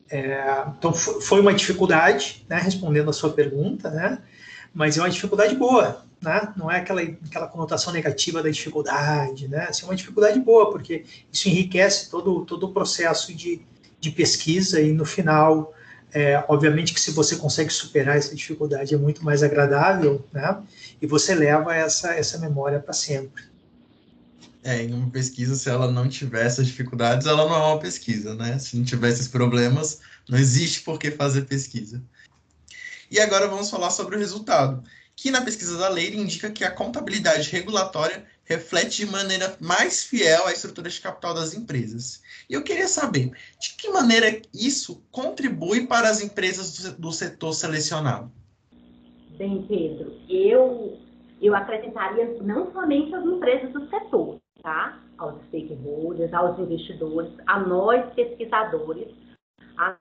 É, 0.09 0.63
então 0.77 0.93
foi 0.93 1.41
uma 1.41 1.53
dificuldade, 1.53 2.45
né, 2.47 2.59
respondendo 2.59 3.09
a 3.09 3.13
sua 3.13 3.33
pergunta, 3.33 3.89
né? 3.91 4.19
Mas 4.73 4.97
é 4.97 5.01
uma 5.01 5.09
dificuldade 5.09 5.55
boa, 5.55 6.05
né? 6.21 6.53
Não 6.55 6.69
é 6.69 6.77
aquela, 6.77 7.01
aquela 7.01 7.47
conotação 7.47 7.93
negativa 7.93 8.43
da 8.43 8.49
dificuldade, 8.49 9.47
né? 9.47 9.67
Assim, 9.69 9.83
é 9.83 9.85
uma 9.85 9.95
dificuldade 9.95 10.39
boa, 10.39 10.69
porque 10.71 11.05
isso 11.31 11.47
enriquece 11.47 12.09
todo, 12.09 12.45
todo 12.45 12.67
o 12.67 12.73
processo 12.73 13.33
de, 13.33 13.61
de 13.99 14.11
pesquisa 14.11 14.81
e 14.81 14.91
no 14.93 15.05
final, 15.05 15.73
é, 16.13 16.43
obviamente 16.47 16.93
que 16.93 17.01
se 17.01 17.11
você 17.11 17.35
consegue 17.35 17.71
superar 17.71 18.17
essa 18.17 18.35
dificuldade 18.35 18.93
é 18.93 18.97
muito 18.97 19.23
mais 19.23 19.43
agradável, 19.43 20.25
né? 20.31 20.61
E 21.01 21.07
você 21.07 21.33
leva 21.33 21.75
essa, 21.75 22.13
essa 22.13 22.37
memória 22.37 22.79
para 22.79 22.93
sempre. 22.93 23.43
É, 24.61 24.83
em 24.83 24.93
uma 24.93 25.09
pesquisa, 25.09 25.55
se 25.55 25.69
ela 25.69 25.89
não 25.89 26.09
tiver 26.09 26.45
essas 26.45 26.67
dificuldades, 26.67 27.25
ela 27.25 27.45
não 27.45 27.55
é 27.55 27.59
uma 27.59 27.79
pesquisa, 27.79 28.35
né? 28.35 28.59
Se 28.59 28.75
não 28.75 28.83
tiver 28.83 29.09
esses 29.09 29.27
problemas, 29.27 30.01
não 30.27 30.37
existe 30.37 30.81
por 30.81 30.99
que 30.99 31.11
fazer 31.11 31.43
pesquisa. 31.43 32.01
E 33.11 33.19
agora 33.19 33.47
vamos 33.47 33.69
falar 33.69 33.89
sobre 33.89 34.15
o 34.15 34.19
resultado, 34.19 34.83
que 35.15 35.31
na 35.31 35.41
pesquisa 35.41 35.77
da 35.77 35.89
lei 35.89 36.15
indica 36.15 36.49
que 36.49 36.63
a 36.63 36.71
contabilidade 36.71 37.49
regulatória 37.49 38.25
reflete 38.45 39.05
de 39.05 39.11
maneira 39.11 39.55
mais 39.59 40.03
fiel 40.03 40.47
a 40.47 40.51
estrutura 40.51 40.89
de 40.89 41.01
capital 41.01 41.33
das 41.33 41.53
empresas. 41.53 42.21
E 42.49 42.53
eu 42.53 42.63
queria 42.63 42.87
saber 42.87 43.31
de 43.59 43.75
que 43.75 43.89
maneira 43.89 44.41
isso 44.53 45.03
contribui 45.11 45.85
para 45.85 46.09
as 46.09 46.21
empresas 46.21 46.93
do 46.93 47.11
setor 47.11 47.53
selecionado. 47.53 48.31
Bem, 49.37 49.65
Pedro, 49.67 50.19
eu, 50.27 50.97
eu 51.41 51.55
acrescentaria 51.55 52.37
não 52.41 52.71
somente 52.71 53.13
as 53.13 53.23
empresas 53.23 53.71
do 53.71 53.89
setor, 53.89 54.39
tá? 54.61 54.99
Aos 55.17 55.41
stakeholders, 55.47 56.33
aos 56.33 56.59
investidores, 56.59 57.31
a 57.45 57.59
nós 57.59 58.13
pesquisadores, 58.13 59.09
a 59.77 59.95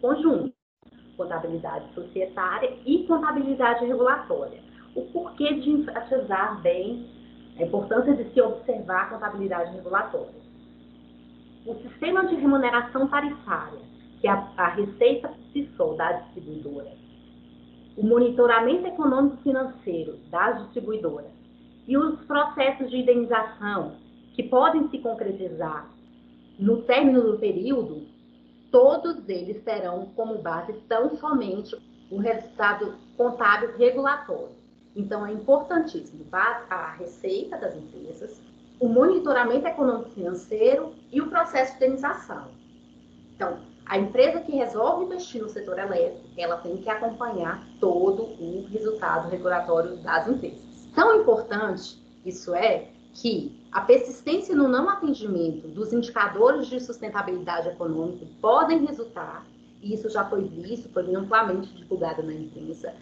conjunto, 0.00 0.52
contabilidade 1.22 1.92
societária 1.94 2.76
e 2.84 3.04
contabilidade 3.04 3.84
regulatória. 3.84 4.60
O 4.94 5.02
porquê 5.06 5.54
de 5.54 5.70
enfatizar 5.70 6.60
bem 6.60 7.08
a 7.58 7.62
importância 7.62 8.14
de 8.14 8.32
se 8.32 8.40
observar 8.40 9.02
a 9.02 9.06
contabilidade 9.06 9.74
regulatória. 9.74 10.42
O 11.66 11.74
sistema 11.76 12.26
de 12.26 12.34
remuneração 12.34 13.06
tarifária, 13.08 13.78
que 14.20 14.26
a, 14.26 14.48
a 14.56 14.68
receita 14.68 15.30
só 15.76 15.92
da 15.94 16.12
distribuidora, 16.12 16.92
o 17.96 18.06
monitoramento 18.06 18.86
econômico 18.86 19.36
financeiro 19.42 20.16
das 20.30 20.62
distribuidoras 20.62 21.30
e 21.86 21.96
os 21.96 22.18
processos 22.24 22.90
de 22.90 22.98
indenização 22.98 23.96
que 24.34 24.42
podem 24.44 24.88
se 24.88 24.98
concretizar 24.98 25.90
no 26.58 26.82
término 26.82 27.22
do 27.22 27.38
período, 27.38 28.06
todos 28.72 29.28
eles 29.28 29.62
terão 29.62 30.06
como 30.16 30.38
base 30.38 30.72
tão 30.88 31.14
somente 31.16 31.76
o 32.10 32.16
resultado 32.16 32.96
contábil 33.16 33.76
regulatório. 33.76 34.56
Então, 34.96 35.24
é 35.24 35.32
importantíssimo 35.32 36.26
a 36.32 36.92
receita 36.92 37.56
das 37.56 37.76
empresas, 37.76 38.40
o 38.80 38.88
monitoramento 38.88 39.66
econômico 39.66 40.10
financeiro 40.10 40.94
e 41.12 41.20
o 41.20 41.28
processo 41.28 41.78
de 41.78 41.84
indenização. 41.84 42.48
Então, 43.36 43.58
a 43.86 43.98
empresa 43.98 44.40
que 44.40 44.52
resolve 44.52 45.04
investir 45.04 45.42
no 45.42 45.48
setor 45.48 45.78
elétrico, 45.78 46.26
ela 46.36 46.56
tem 46.56 46.76
que 46.78 46.88
acompanhar 46.88 47.62
todo 47.78 48.22
o 48.22 48.66
resultado 48.70 49.28
regulatório 49.28 49.96
das 49.98 50.28
empresas. 50.28 50.88
Tão 50.94 51.20
importante 51.20 52.02
isso 52.24 52.54
é 52.54 52.88
que 53.14 53.61
a 53.72 53.80
persistência 53.80 54.54
no 54.54 54.68
não 54.68 54.86
atendimento 54.86 55.66
dos 55.66 55.94
indicadores 55.94 56.66
de 56.66 56.78
sustentabilidade 56.78 57.68
econômica 57.68 58.26
podem 58.38 58.84
resultar, 58.84 59.46
e 59.80 59.94
isso 59.94 60.10
já 60.10 60.28
foi 60.28 60.44
visto, 60.44 60.90
foi 60.90 61.14
amplamente 61.14 61.72
divulgado 61.74 62.22
na 62.22 62.34
imprensa, 62.34 62.94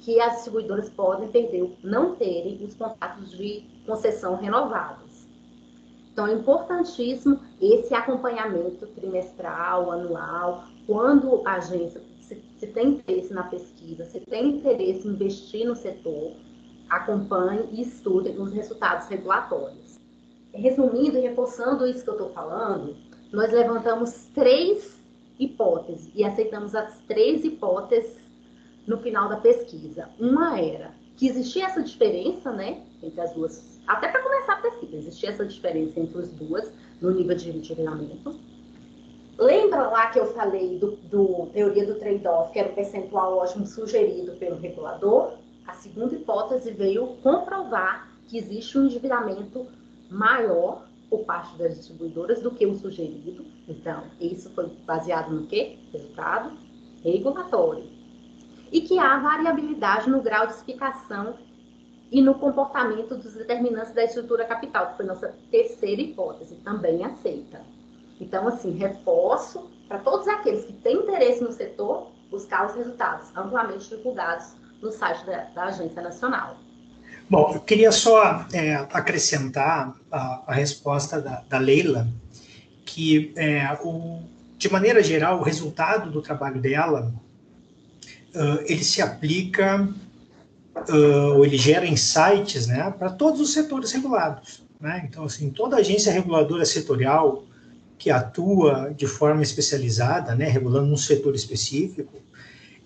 que 0.00 0.20
as 0.20 0.34
distribuidoras 0.34 0.90
podem 0.90 1.28
perder, 1.28 1.74
não 1.82 2.14
terem 2.14 2.62
os 2.62 2.74
contratos 2.74 3.30
de 3.30 3.64
concessão 3.86 4.36
renovados. 4.36 5.26
Então, 6.12 6.26
é 6.26 6.34
importantíssimo 6.34 7.40
esse 7.60 7.94
acompanhamento 7.94 8.86
trimestral, 8.88 9.90
anual, 9.90 10.64
quando 10.86 11.42
a 11.46 11.54
agência 11.54 12.02
se, 12.20 12.42
se 12.58 12.66
tem 12.66 12.88
interesse 12.88 13.32
na 13.32 13.44
pesquisa, 13.44 14.04
se 14.04 14.20
tem 14.20 14.56
interesse 14.58 15.08
em 15.08 15.12
investir 15.12 15.66
no 15.66 15.74
setor, 15.74 16.32
acompanhe 16.90 17.66
e 17.72 17.80
estude 17.80 18.30
os 18.30 18.52
resultados 18.52 19.08
regulatórios. 19.08 19.87
Resumindo 20.52 21.18
e 21.18 21.20
reforçando 21.20 21.86
isso 21.86 22.02
que 22.02 22.10
eu 22.10 22.14
estou 22.14 22.30
falando, 22.30 22.96
nós 23.32 23.52
levantamos 23.52 24.26
três 24.34 24.96
hipóteses 25.38 26.10
e 26.14 26.24
aceitamos 26.24 26.74
as 26.74 26.98
três 27.06 27.44
hipóteses 27.44 28.16
no 28.86 28.98
final 28.98 29.28
da 29.28 29.36
pesquisa. 29.36 30.08
Uma 30.18 30.58
era 30.58 30.90
que 31.16 31.28
existia 31.28 31.66
essa 31.66 31.82
diferença, 31.82 32.50
né, 32.52 32.82
entre 33.02 33.20
as 33.20 33.32
duas, 33.32 33.80
até 33.86 34.08
para 34.08 34.22
começar 34.22 34.54
a 34.54 34.62
pesquisa, 34.62 34.96
existia 34.96 35.30
essa 35.30 35.44
diferença 35.44 36.00
entre 36.00 36.18
as 36.18 36.28
duas 36.30 36.70
no 37.00 37.10
nível 37.10 37.36
de 37.36 37.50
endividamento. 37.50 38.38
Lembra 39.38 39.88
lá 39.88 40.10
que 40.10 40.18
eu 40.18 40.32
falei 40.32 40.78
do, 40.78 40.92
do 41.10 41.48
teoria 41.52 41.86
do 41.86 41.94
trade-off, 41.94 42.52
que 42.52 42.58
era 42.58 42.70
o 42.70 42.74
percentual 42.74 43.38
ótimo 43.38 43.66
sugerido 43.66 44.32
pelo 44.32 44.56
regulador? 44.56 45.34
A 45.66 45.74
segunda 45.74 46.14
hipótese 46.14 46.72
veio 46.72 47.06
comprovar 47.22 48.08
que 48.26 48.38
existe 48.38 48.76
um 48.76 48.86
endividamento 48.86 49.66
maior 50.10 50.86
por 51.08 51.24
parte 51.24 51.56
das 51.56 51.76
distribuidoras 51.76 52.40
do 52.40 52.50
que 52.50 52.66
o 52.66 52.74
sugerido. 52.76 53.44
Então, 53.66 54.04
isso 54.20 54.50
foi 54.50 54.66
baseado 54.84 55.30
no 55.30 55.46
quê? 55.46 55.78
Resultado 55.92 56.68
regulatório. 57.02 57.84
E 58.70 58.82
que 58.82 58.98
há 58.98 59.18
variabilidade 59.18 60.10
no 60.10 60.20
grau 60.20 60.46
de 60.46 60.54
explicação 60.54 61.34
e 62.10 62.20
no 62.20 62.34
comportamento 62.34 63.16
dos 63.16 63.34
determinantes 63.34 63.92
da 63.92 64.04
estrutura 64.04 64.44
capital, 64.44 64.88
que 64.88 64.96
foi 64.96 65.06
nossa 65.06 65.34
terceira 65.50 66.00
hipótese, 66.00 66.56
também 66.56 67.04
aceita. 67.04 67.60
Então, 68.20 68.48
assim, 68.48 68.72
reforço 68.72 69.70
para 69.86 69.98
todos 69.98 70.26
aqueles 70.28 70.64
que 70.64 70.72
têm 70.74 70.96
interesse 70.96 71.42
no 71.42 71.52
setor 71.52 72.10
buscar 72.30 72.66
os 72.66 72.74
resultados 72.74 73.34
amplamente 73.36 73.88
divulgados 73.88 74.54
no 74.82 74.90
site 74.90 75.24
da, 75.24 75.44
da 75.44 75.64
Agência 75.64 76.02
Nacional. 76.02 76.56
Bom, 77.30 77.52
eu 77.54 77.60
queria 77.60 77.92
só 77.92 78.46
é, 78.52 78.74
acrescentar 78.92 79.94
a, 80.10 80.44
a 80.46 80.54
resposta 80.54 81.20
da, 81.20 81.42
da, 81.46 81.58
Leila, 81.58 82.08
que 82.86 83.34
é, 83.36 83.76
o, 83.82 84.22
de 84.56 84.72
maneira 84.72 85.02
geral 85.02 85.38
o 85.38 85.42
resultado 85.42 86.10
do 86.10 86.22
trabalho 86.22 86.58
dela 86.58 87.12
uh, 88.34 88.62
ele 88.64 88.82
se 88.82 89.02
aplica 89.02 89.86
uh, 90.88 91.36
ou 91.36 91.44
ele 91.44 91.58
gera 91.58 91.86
insights, 91.86 92.66
né, 92.66 92.90
para 92.98 93.10
todos 93.10 93.42
os 93.42 93.52
setores 93.52 93.92
regulados. 93.92 94.62
Né? 94.80 95.06
Então, 95.06 95.24
assim, 95.24 95.50
toda 95.50 95.76
agência 95.76 96.10
reguladora 96.10 96.64
setorial 96.64 97.44
que 97.98 98.10
atua 98.10 98.94
de 98.96 99.06
forma 99.06 99.42
especializada, 99.42 100.34
né, 100.34 100.46
regulando 100.48 100.90
um 100.90 100.96
setor 100.96 101.34
específico, 101.34 102.22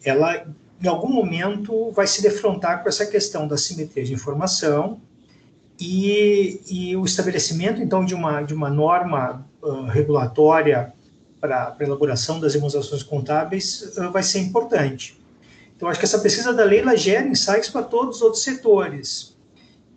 ela 0.02 0.46
em 0.83 0.88
algum 0.88 1.12
momento 1.12 1.90
vai 1.92 2.07
se 2.07 2.21
defrontar 2.21 2.83
com 2.83 2.88
essa 2.88 3.07
questão 3.07 3.47
da 3.47 3.57
simetria 3.57 4.05
de 4.05 4.12
informação 4.12 5.01
e, 5.79 6.61
e 6.68 6.97
o 6.97 7.05
estabelecimento, 7.05 7.81
então, 7.81 8.05
de 8.05 8.14
uma, 8.14 8.42
de 8.42 8.53
uma 8.53 8.68
norma 8.68 9.47
uh, 9.62 9.85
regulatória 9.85 10.92
para 11.40 11.77
a 11.79 11.83
elaboração 11.83 12.40
das 12.40 12.53
demonstrações 12.53 13.03
contábeis 13.03 13.97
uh, 13.97 14.11
vai 14.11 14.23
ser 14.23 14.40
importante. 14.40 15.21
Então, 15.77 15.88
acho 15.88 15.99
que 15.99 16.05
essa 16.05 16.18
pesquisa 16.18 16.53
da 16.53 16.64
Leila 16.64 16.97
gera 16.97 17.27
insights 17.27 17.68
para 17.68 17.83
todos 17.83 18.16
os 18.16 18.23
outros 18.23 18.42
setores. 18.42 19.37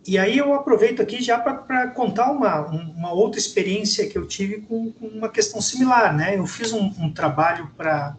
E 0.07 0.19
aí 0.19 0.37
eu 0.37 0.53
aproveito 0.53 1.01
aqui 1.01 1.21
já 1.21 1.39
para 1.39 1.87
contar 1.87 2.31
uma, 2.31 2.61
uma 2.67 3.11
outra 3.11 3.39
experiência 3.39 4.07
que 4.07 4.15
eu 4.15 4.27
tive 4.27 4.61
com, 4.61 4.91
com 4.91 5.07
uma 5.07 5.29
questão 5.29 5.59
similar, 5.59 6.15
né? 6.15 6.37
Eu 6.37 6.45
fiz 6.45 6.71
um, 6.71 6.91
um 6.99 7.11
trabalho 7.11 7.71
para 7.75 8.15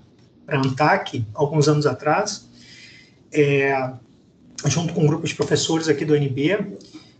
a 0.48 0.56
ANTAC, 0.56 1.24
alguns 1.32 1.68
anos 1.68 1.86
atrás, 1.86 2.48
é, 3.36 3.92
junto 4.64 4.94
com 4.94 5.02
um 5.02 5.06
grupo 5.06 5.26
de 5.26 5.34
professores 5.34 5.88
aqui 5.88 6.04
do 6.04 6.14
UNB, 6.14 6.78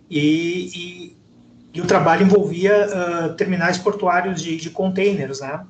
e, 0.08 0.18
e, 0.18 1.16
e 1.74 1.80
o 1.80 1.86
trabalho 1.86 2.24
envolvia 2.24 2.86
uh, 2.86 3.34
terminais 3.34 3.76
portuários 3.76 4.42
de, 4.42 4.56
de 4.56 4.70
containers, 4.70 5.40
né? 5.40 5.64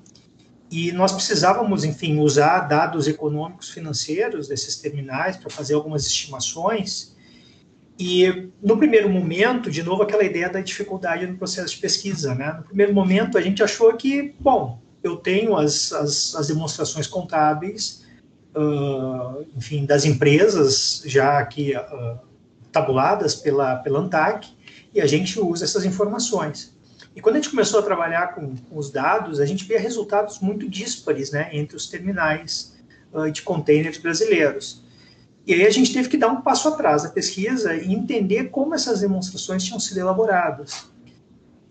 E 0.70 0.92
nós 0.92 1.12
precisávamos, 1.12 1.84
enfim, 1.84 2.18
usar 2.18 2.60
dados 2.60 3.06
econômicos 3.06 3.70
financeiros 3.70 4.48
desses 4.48 4.76
terminais 4.76 5.36
para 5.36 5.48
fazer 5.48 5.74
algumas 5.74 6.06
estimações. 6.06 7.14
E 7.98 8.50
no 8.62 8.76
primeiro 8.76 9.08
momento, 9.08 9.70
de 9.70 9.82
novo, 9.82 10.02
aquela 10.02 10.24
ideia 10.24 10.50
da 10.50 10.60
dificuldade 10.60 11.26
no 11.26 11.36
processo 11.36 11.74
de 11.74 11.80
pesquisa, 11.80 12.34
né? 12.34 12.52
No 12.58 12.64
primeiro 12.64 12.92
momento, 12.92 13.38
a 13.38 13.40
gente 13.40 13.62
achou 13.62 13.92
que, 13.94 14.34
bom, 14.40 14.80
eu 15.02 15.16
tenho 15.16 15.56
as, 15.56 15.92
as, 15.92 16.34
as 16.34 16.48
demonstrações 16.48 17.06
contábeis, 17.06 18.04
uh, 18.56 19.46
enfim, 19.56 19.84
das 19.84 20.04
empresas 20.04 21.02
já 21.04 21.44
que 21.44 21.76
uh, 21.76 22.18
tabuladas 22.72 23.34
pela, 23.34 23.76
pela 23.76 24.00
ANTAC 24.00 24.48
e 24.94 25.00
a 25.00 25.06
gente 25.06 25.38
usa 25.38 25.64
essas 25.64 25.84
informações. 25.84 26.74
E 27.14 27.20
quando 27.20 27.36
a 27.36 27.38
gente 27.38 27.50
começou 27.50 27.80
a 27.80 27.82
trabalhar 27.82 28.34
com, 28.34 28.56
com 28.56 28.78
os 28.78 28.90
dados, 28.90 29.40
a 29.40 29.46
gente 29.46 29.64
via 29.64 29.78
resultados 29.78 30.40
muito 30.40 30.68
díspares 30.68 31.30
né, 31.30 31.48
entre 31.52 31.76
os 31.76 31.86
terminais 31.88 32.76
uh, 33.12 33.30
de 33.30 33.42
containers 33.42 33.98
brasileiros. 33.98 34.84
E 35.46 35.54
aí 35.54 35.64
a 35.64 35.70
gente 35.70 35.92
teve 35.92 36.08
que 36.08 36.16
dar 36.16 36.28
um 36.28 36.40
passo 36.40 36.68
atrás 36.68 37.04
da 37.04 37.08
pesquisa 37.08 37.74
e 37.74 37.92
entender 37.92 38.50
como 38.50 38.74
essas 38.74 39.00
demonstrações 39.00 39.62
tinham 39.62 39.78
sido 39.78 39.98
elaboradas. 40.00 40.86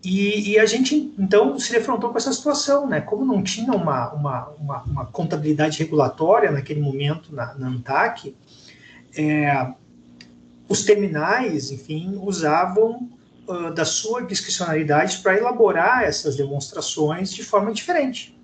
E, 0.08 0.52
e, 0.52 0.58
a 0.60 0.64
gente, 0.64 1.12
então, 1.18 1.58
se 1.58 1.72
defrontou 1.72 2.10
com 2.10 2.16
essa 2.16 2.32
situação, 2.32 2.86
né? 2.86 3.00
Como 3.00 3.24
não 3.24 3.42
tinha 3.42 3.72
uma, 3.72 4.12
uma, 4.12 4.48
uma, 4.50 4.82
uma 4.84 5.06
contabilidade 5.06 5.80
regulatória 5.80 6.52
naquele 6.52 6.80
momento 6.80 7.34
na, 7.34 7.54
na 7.54 7.66
ANTAC, 7.66 8.32
é, 9.18 9.72
os 10.68 10.84
terminais, 10.84 11.72
enfim, 11.72 12.20
usavam 12.22 13.10
uh, 13.48 13.74
da 13.74 13.84
sua 13.84 14.22
discricionalidade 14.22 15.18
para 15.18 15.36
elaborar 15.36 16.04
essas 16.04 16.36
demonstrações 16.36 17.34
de 17.34 17.42
forma 17.42 17.72
diferente. 17.72 18.40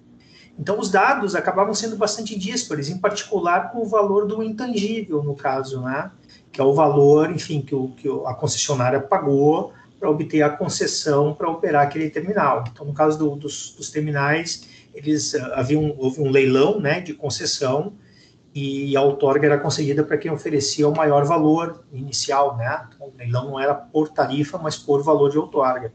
Então, 0.58 0.80
os 0.80 0.90
dados 0.90 1.36
acabavam 1.36 1.74
sendo 1.74 1.94
bastante 1.94 2.36
díspares, 2.36 2.88
em 2.88 2.98
particular 2.98 3.70
com 3.70 3.82
o 3.82 3.86
valor 3.86 4.26
do 4.26 4.42
intangível, 4.42 5.22
no 5.22 5.36
caso, 5.36 5.80
né? 5.80 6.10
que 6.50 6.60
é 6.60 6.64
o 6.64 6.74
valor, 6.74 7.30
enfim, 7.30 7.62
que, 7.62 7.72
o, 7.72 7.90
que 7.90 8.08
a 8.26 8.34
concessionária 8.34 8.98
pagou 8.98 9.72
para 10.02 10.10
obter 10.10 10.42
a 10.42 10.50
concessão 10.50 11.32
para 11.32 11.48
operar 11.48 11.86
aquele 11.86 12.10
terminal. 12.10 12.64
Então, 12.72 12.84
no 12.84 12.92
caso 12.92 13.16
do, 13.16 13.36
dos, 13.36 13.70
dos, 13.70 13.88
terminais, 13.88 14.66
eles 14.92 15.32
uh, 15.34 15.52
haviam 15.54 15.94
houve 15.96 16.20
um 16.20 16.28
leilão, 16.28 16.80
né, 16.80 17.00
de 17.00 17.14
concessão 17.14 17.92
e 18.52 18.96
a 18.96 19.00
outorga 19.00 19.46
era 19.46 19.58
concedida 19.60 20.02
para 20.02 20.18
quem 20.18 20.28
oferecia 20.28 20.88
o 20.88 20.94
maior 20.94 21.24
valor 21.24 21.84
inicial, 21.92 22.56
né? 22.56 22.84
Então, 22.88 23.06
o 23.06 23.16
leilão 23.16 23.46
não 23.46 23.60
era 23.60 23.76
por 23.76 24.08
tarifa, 24.08 24.58
mas 24.58 24.76
por 24.76 25.04
valor 25.04 25.30
de 25.30 25.38
outorga. 25.38 25.92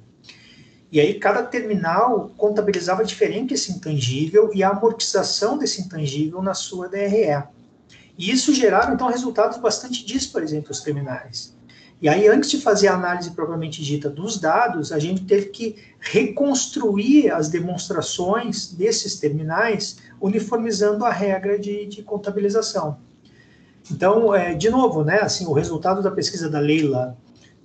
E 0.89 1.01
aí 1.01 1.15
cada 1.15 1.43
terminal 1.43 2.31
contabilizava 2.37 3.03
diferente 3.03 3.55
esse 3.55 3.73
intangível 3.73 4.51
e 4.53 4.63
a 4.63 4.69
amortização 4.69 5.57
desse 5.57 5.81
intangível 5.81 6.41
na 6.41 6.53
sua 6.53 6.87
DRE. 6.87 7.43
E 8.17 8.31
isso 8.31 8.53
gerava 8.53 8.93
então 8.93 9.09
resultados 9.09 9.57
bastante 9.57 10.05
díspares 10.05 10.53
entre 10.53 10.71
os 10.71 10.79
terminais. 10.79 11.56
E 11.99 12.07
aí, 12.07 12.27
antes 12.27 12.51
de 12.51 12.61
fazer 12.61 12.89
a 12.89 12.93
análise 12.93 13.31
propriamente 13.31 13.83
dita 13.83 14.07
dos 14.07 14.39
dados, 14.39 14.91
a 14.91 14.99
gente 14.99 15.23
teve 15.23 15.47
que 15.47 15.75
reconstruir 15.99 17.31
as 17.31 17.49
demonstrações 17.49 18.71
desses 18.71 19.19
terminais, 19.19 19.97
uniformizando 20.21 21.03
a 21.03 21.11
regra 21.11 21.57
de, 21.57 21.87
de 21.87 22.03
contabilização. 22.03 22.99
Então, 23.89 24.33
é, 24.35 24.53
de 24.53 24.69
novo, 24.69 25.03
né, 25.03 25.21
assim, 25.21 25.47
o 25.47 25.53
resultado 25.53 26.03
da 26.03 26.11
pesquisa 26.11 26.49
da 26.49 26.59
Leila, 26.59 27.17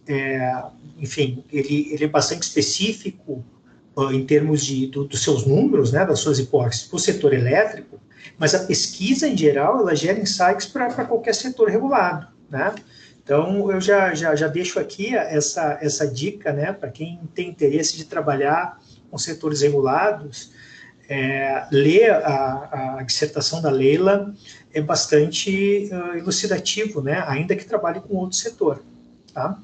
é, 0.06 0.62
enfim, 0.98 1.44
ele, 1.52 1.88
ele, 1.92 2.04
é 2.04 2.08
bastante 2.08 2.42
específico 2.42 3.44
uh, 3.94 4.12
em 4.12 4.24
termos 4.24 4.64
de, 4.64 4.86
do, 4.86 5.04
dos 5.04 5.22
seus 5.22 5.44
números, 5.46 5.92
né, 5.92 6.06
das 6.06 6.20
suas 6.20 6.38
hipóteses 6.38 6.84
para 6.84 6.96
o 6.96 7.00
setor 7.00 7.34
elétrico, 7.34 8.00
mas 8.38 8.54
a 8.54 8.60
pesquisa, 8.60 9.28
em 9.28 9.36
geral, 9.36 9.80
ela 9.80 9.94
gera 9.94 10.18
insights 10.18 10.66
para 10.66 11.04
qualquer 11.04 11.34
setor 11.34 11.68
regulado, 11.68 12.28
né? 12.48 12.74
Então, 13.24 13.70
eu 13.70 13.80
já, 13.80 14.14
já, 14.14 14.34
já 14.34 14.48
deixo 14.48 14.80
aqui 14.80 15.14
essa, 15.14 15.78
essa 15.80 16.06
dica, 16.06 16.52
né, 16.52 16.72
para 16.72 16.90
quem 16.90 17.20
tem 17.34 17.48
interesse 17.48 17.96
de 17.96 18.04
trabalhar 18.04 18.80
com 19.10 19.16
setores 19.16 19.60
regulados, 19.60 20.50
é, 21.08 21.66
ler 21.70 22.10
a, 22.10 22.96
a, 22.98 23.02
dissertação 23.02 23.60
da 23.60 23.70
Leila 23.70 24.34
é 24.72 24.80
bastante 24.80 25.90
uh, 25.92 26.16
elucidativo, 26.16 27.02
né, 27.02 27.22
ainda 27.26 27.54
que 27.54 27.64
trabalhe 27.64 28.00
com 28.00 28.16
outro 28.16 28.36
setor, 28.36 28.82
tá? 29.32 29.58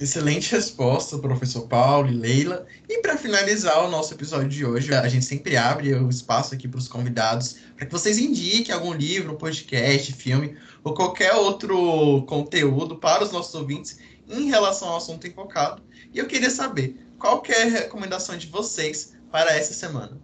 Excelente 0.00 0.52
resposta, 0.52 1.18
professor 1.18 1.66
Paulo 1.66 2.08
e 2.08 2.14
Leila. 2.14 2.64
E 2.88 3.00
para 3.02 3.16
finalizar 3.16 3.84
o 3.84 3.90
nosso 3.90 4.14
episódio 4.14 4.48
de 4.48 4.64
hoje, 4.64 4.94
a 4.94 5.08
gente 5.08 5.24
sempre 5.24 5.56
abre 5.56 5.92
o 5.94 6.08
espaço 6.08 6.54
aqui 6.54 6.68
para 6.68 6.78
os 6.78 6.86
convidados 6.86 7.56
para 7.76 7.84
que 7.84 7.90
vocês 7.92 8.16
indiquem 8.16 8.72
algum 8.72 8.92
livro, 8.92 9.34
podcast, 9.34 10.12
filme 10.12 10.56
ou 10.82 10.94
qualquer 10.94 11.34
outro 11.34 12.22
conteúdo 12.26 12.96
para 12.96 13.24
os 13.24 13.32
nossos 13.32 13.54
ouvintes 13.54 13.98
em 14.28 14.46
relação 14.46 14.88
ao 14.88 14.96
assunto 14.96 15.26
invocado. 15.26 15.82
E 16.12 16.18
eu 16.18 16.26
queria 16.26 16.50
saber 16.50 17.08
qual 17.18 17.42
é 17.48 17.62
a 17.62 17.66
recomendação 17.66 18.36
de 18.36 18.46
vocês 18.46 19.16
para 19.30 19.50
essa 19.56 19.74
semana. 19.74 20.16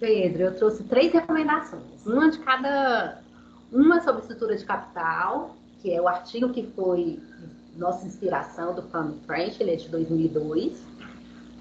Pedro, 0.00 0.44
eu 0.44 0.56
trouxe 0.56 0.82
três 0.84 1.12
recomendações, 1.12 2.04
uma 2.04 2.30
de 2.30 2.38
cada, 2.40 3.20
uma 3.72 4.02
sobre 4.02 4.22
estrutura 4.22 4.56
de 4.56 4.64
capital, 4.64 5.56
que 5.80 5.92
é 5.92 6.00
o 6.00 6.08
artigo 6.08 6.52
que 6.52 6.66
foi 6.74 7.20
nossa 7.76 8.06
inspiração 8.06 8.74
do 8.74 8.82
Plano 8.82 9.18
French, 9.26 9.60
ele 9.60 9.72
é 9.72 9.76
de 9.76 9.88
2002, 9.88 10.78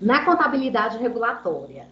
na 0.01 0.25
contabilidade 0.25 0.97
regulatória. 0.97 1.87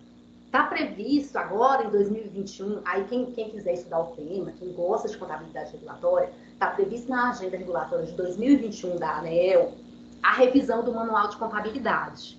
Está 0.52 0.64
previsto 0.64 1.38
agora, 1.38 1.86
em 1.86 1.90
2021, 1.90 2.82
aí 2.84 3.06
quem, 3.06 3.32
quem 3.32 3.50
quiser 3.52 3.72
estudar 3.72 4.02
o 4.02 4.08
tema, 4.08 4.52
quem 4.52 4.74
gosta 4.74 5.08
de 5.08 5.16
contabilidade 5.16 5.72
regulatória, 5.72 6.30
está 6.52 6.68
previsto 6.68 7.10
na 7.10 7.30
agenda 7.30 7.56
regulatória 7.56 8.06
de 8.06 8.12
2021 8.12 8.98
da 8.98 9.20
ANEL 9.20 9.76
a 10.22 10.34
revisão 10.34 10.84
do 10.84 10.94
manual 10.94 11.30
de 11.30 11.38
contabilidade. 11.38 12.38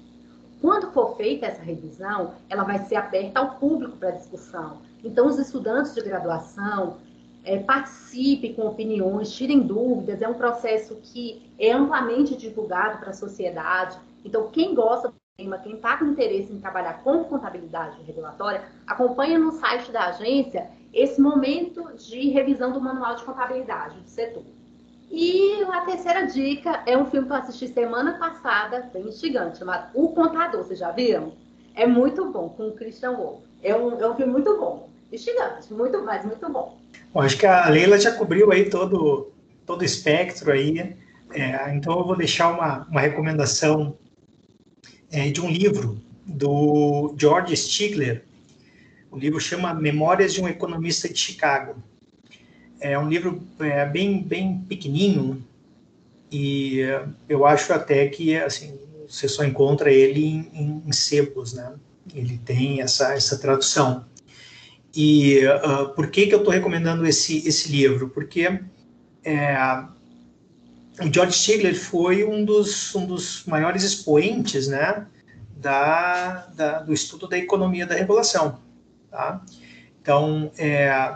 Quando 0.61 0.93
for 0.93 1.17
feita 1.17 1.47
essa 1.47 1.63
revisão, 1.63 2.35
ela 2.51 2.65
vai 2.65 2.81
ser 2.81 2.97
aberta 2.97 3.41
ao 3.41 3.53
público 3.53 3.97
para 3.97 4.11
discussão. 4.11 4.83
Então, 5.03 5.27
os 5.27 5.39
estudantes 5.39 5.95
de 5.95 6.03
graduação, 6.03 6.99
é, 7.43 7.61
participe 7.61 8.53
com 8.53 8.67
opiniões, 8.67 9.33
tirem 9.33 9.61
dúvidas. 9.61 10.21
É 10.21 10.29
um 10.29 10.35
processo 10.35 10.97
que 10.97 11.51
é 11.59 11.73
amplamente 11.73 12.37
divulgado 12.37 12.99
para 12.99 13.09
a 13.09 13.15
sociedade. 13.15 13.99
Então, 14.23 14.51
quem 14.51 14.75
gosta 14.75 15.11
quem 15.39 15.75
está 15.75 15.97
com 15.97 16.07
interesse 16.07 16.53
em 16.53 16.61
trabalhar 16.61 17.03
com 17.03 17.25
contabilidade 17.25 18.03
regulatória, 18.03 18.63
acompanha 18.87 19.39
no 19.39 19.53
site 19.53 19.91
da 19.91 20.09
agência 20.09 20.69
esse 20.93 21.21
momento 21.21 21.91
de 21.97 22.29
revisão 22.29 22.71
do 22.71 22.81
manual 22.81 23.17
de 23.17 23.25
contabilidade 23.25 23.99
do 23.99 24.09
setor. 24.09 24.43
E 25.11 25.63
a 25.65 25.81
terceira 25.83 26.27
dica 26.27 26.83
é 26.87 26.97
um 26.97 27.07
filme 27.07 27.27
que 27.27 27.33
eu 27.33 27.37
assisti 27.37 27.69
semana 27.69 28.19
passada, 28.19 28.91
bem 28.93 29.09
instigante, 29.09 29.59
chamado 29.59 29.91
O 29.95 30.09
Contador. 30.11 30.65
Vocês 30.65 30.79
já 30.79 30.91
viram? 30.91 31.33
É 31.75 31.87
muito 31.87 32.31
bom, 32.31 32.51
com 32.51 32.69
o 32.69 32.73
Christian 32.73 33.13
Wolff. 33.13 33.43
É 33.63 33.75
um, 33.75 33.99
é 34.01 34.09
um 34.09 34.15
filme 34.15 34.33
muito 34.33 34.59
bom. 34.59 34.91
Instigante, 35.11 35.73
muito 35.73 36.03
mais, 36.03 36.25
muito 36.25 36.49
bom. 36.51 36.79
Bom, 37.13 37.21
acho 37.21 37.39
que 37.39 37.47
a 37.47 37.69
Leila 37.69 37.99
já 37.99 38.13
cobriu 38.13 38.51
aí 38.53 38.71
todo, 38.71 39.33
todo 39.67 39.83
o 39.83 39.85
espectro 39.85 40.53
aí, 40.53 40.97
é, 41.33 41.75
então 41.75 41.99
eu 41.99 42.07
vou 42.07 42.17
deixar 42.17 42.51
uma, 42.51 42.87
uma 42.91 43.01
recomendação 43.01 43.97
é, 45.13 45.31
de 45.31 45.41
um 45.41 45.51
livro 45.51 46.01
do 46.27 47.15
George 47.19 47.57
Stigler. 47.57 48.25
O 49.11 49.19
livro 49.19 49.39
chama 49.39 49.75
Memórias 49.75 50.33
de 50.33 50.41
um 50.41 50.49
Economista 50.49 51.09
de 51.09 51.19
Chicago. 51.19 51.77
É 52.81 52.99
um 52.99 53.09
livro 53.09 53.43
é, 53.61 53.87
bem, 53.87 54.23
bem 54.23 54.59
pequenininho 54.69 55.45
e 56.31 56.81
eu 57.29 57.47
acho 57.47 57.73
até 57.73 58.09
que 58.09 58.35
assim 58.37 58.79
você 59.07 59.29
só 59.29 59.45
encontra 59.45 59.93
ele 59.93 60.51
em 60.55 60.91
sebos, 60.91 61.53
né? 61.53 61.75
Ele 62.15 62.39
tem 62.39 62.81
essa, 62.81 63.13
essa 63.13 63.39
tradução. 63.39 64.07
E 64.95 65.41
uh, 65.47 65.89
por 65.95 66.11
que, 66.11 66.27
que 66.27 66.35
eu 66.35 66.39
estou 66.39 66.53
recomendando 66.53 67.07
esse, 67.07 67.47
esse 67.47 67.71
livro? 67.71 68.09
Porque 68.09 68.61
é, 69.25 69.85
o 71.01 71.13
George 71.13 71.37
Stigler 71.37 71.79
foi 71.79 72.25
um 72.25 72.45
dos, 72.45 72.95
um 72.95 73.07
dos 73.07 73.45
maiores 73.47 73.83
expoentes 73.83 74.69
né, 74.69 75.07
da, 75.57 76.47
da 76.55 76.81
do 76.81 76.93
estudo 76.93 77.29
da 77.29 77.39
economia 77.39 77.87
da 77.87 77.95
regulação. 77.95 78.59
Tá? 79.11 79.43
Então, 80.01 80.51
é, 80.59 81.15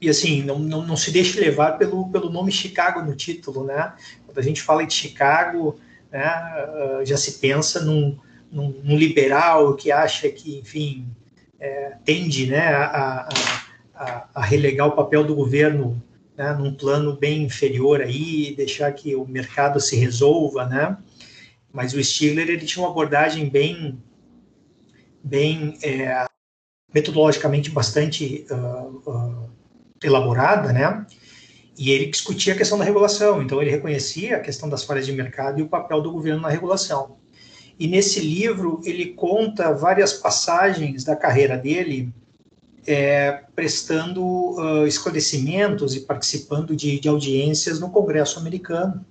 e 0.00 0.08
assim, 0.08 0.42
não, 0.42 0.58
não, 0.58 0.86
não, 0.86 0.96
se 0.96 1.10
deixe 1.10 1.40
levar 1.40 1.78
pelo, 1.78 2.08
pelo 2.10 2.30
nome 2.30 2.52
Chicago 2.52 3.02
no 3.02 3.16
título, 3.16 3.64
né? 3.64 3.94
Quando 4.24 4.38
a 4.38 4.42
gente 4.42 4.62
fala 4.62 4.86
de 4.86 4.94
Chicago, 4.94 5.78
né, 6.10 6.24
uh, 7.00 7.04
já 7.04 7.16
se 7.16 7.38
pensa 7.38 7.84
num, 7.84 8.16
num, 8.50 8.70
num 8.82 8.96
liberal 8.96 9.74
que 9.74 9.90
acha 9.90 10.28
que, 10.28 10.58
enfim, 10.58 11.06
é, 11.58 11.96
tende 12.04 12.46
né, 12.46 12.68
a, 12.68 13.28
a, 13.94 14.28
a, 14.34 14.42
relegar 14.44 14.86
o 14.86 14.92
papel 14.92 15.24
do 15.24 15.34
governo 15.34 16.00
né, 16.38 16.52
num 16.52 16.72
plano 16.72 17.16
bem 17.16 17.42
inferior 17.42 18.00
aí, 18.00 18.54
deixar 18.56 18.92
que 18.92 19.16
o 19.16 19.26
mercado 19.26 19.80
se 19.80 19.96
resolva, 19.96 20.64
né? 20.64 20.96
Mas 21.72 21.92
o 21.92 22.02
Stigler 22.02 22.48
ele 22.48 22.64
tinha 22.64 22.84
uma 22.84 22.92
abordagem 22.92 23.48
bem, 23.48 24.00
bem 25.22 25.76
é, 25.82 26.26
metodologicamente 26.94 27.70
bastante 27.70 28.46
uh, 28.50 29.10
uh, 29.10 29.50
elaborada, 30.02 30.72
né? 30.72 31.04
E 31.76 31.90
ele 31.90 32.06
discutia 32.06 32.54
a 32.54 32.56
questão 32.56 32.78
da 32.78 32.84
regulação, 32.84 33.42
então 33.42 33.60
ele 33.60 33.72
reconhecia 33.72 34.36
a 34.36 34.40
questão 34.40 34.68
das 34.68 34.84
falhas 34.84 35.06
de 35.06 35.12
mercado 35.12 35.58
e 35.58 35.62
o 35.62 35.68
papel 35.68 36.00
do 36.00 36.12
governo 36.12 36.42
na 36.42 36.48
regulação. 36.48 37.18
E 37.78 37.88
nesse 37.88 38.20
livro 38.20 38.80
ele 38.84 39.06
conta 39.06 39.74
várias 39.74 40.12
passagens 40.12 41.02
da 41.02 41.16
carreira 41.16 41.56
dele, 41.56 42.12
é, 42.88 43.42
prestando 43.54 44.24
uh, 44.24 44.86
esclarecimentos 44.86 45.94
e 45.94 46.00
participando 46.00 46.74
de, 46.74 46.98
de, 46.98 47.06
audiências 47.06 47.78
no 47.78 47.90
Congresso 47.90 48.38
americano, 48.38 49.04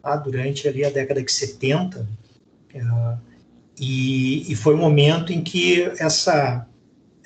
tá? 0.00 0.14
durante 0.14 0.68
ali 0.68 0.84
a 0.84 0.90
década 0.90 1.20
de 1.20 1.32
70, 1.32 1.98
uh, 2.00 3.18
e, 3.76 4.52
e, 4.52 4.54
foi 4.54 4.76
um 4.76 4.78
momento 4.78 5.32
em 5.32 5.42
que 5.42 5.82
essa, 5.98 6.64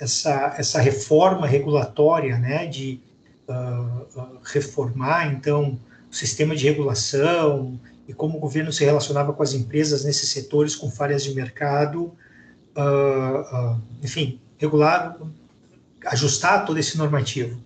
essa, 0.01 0.55
essa 0.57 0.81
reforma 0.81 1.47
regulatória, 1.47 2.39
né, 2.39 2.67
de 2.67 3.03
uh, 3.47 4.39
reformar, 4.45 5.31
então, 5.31 5.79
o 6.11 6.15
sistema 6.15 6.57
de 6.57 6.65
regulação 6.65 7.79
e 8.09 8.15
como 8.15 8.39
o 8.39 8.41
governo 8.41 8.73
se 8.73 8.83
relacionava 8.83 9.35
com 9.35 9.43
as 9.43 9.53
empresas 9.53 10.07
nesses 10.07 10.31
setores 10.31 10.75
com 10.75 10.91
falhas 10.91 11.23
de 11.23 11.35
mercado, 11.35 12.15
enfim, 14.03 14.41
regular, 14.57 15.19
ajustar 16.07 16.65
todo 16.65 16.79
esse 16.79 16.97
normativo. 16.97 17.63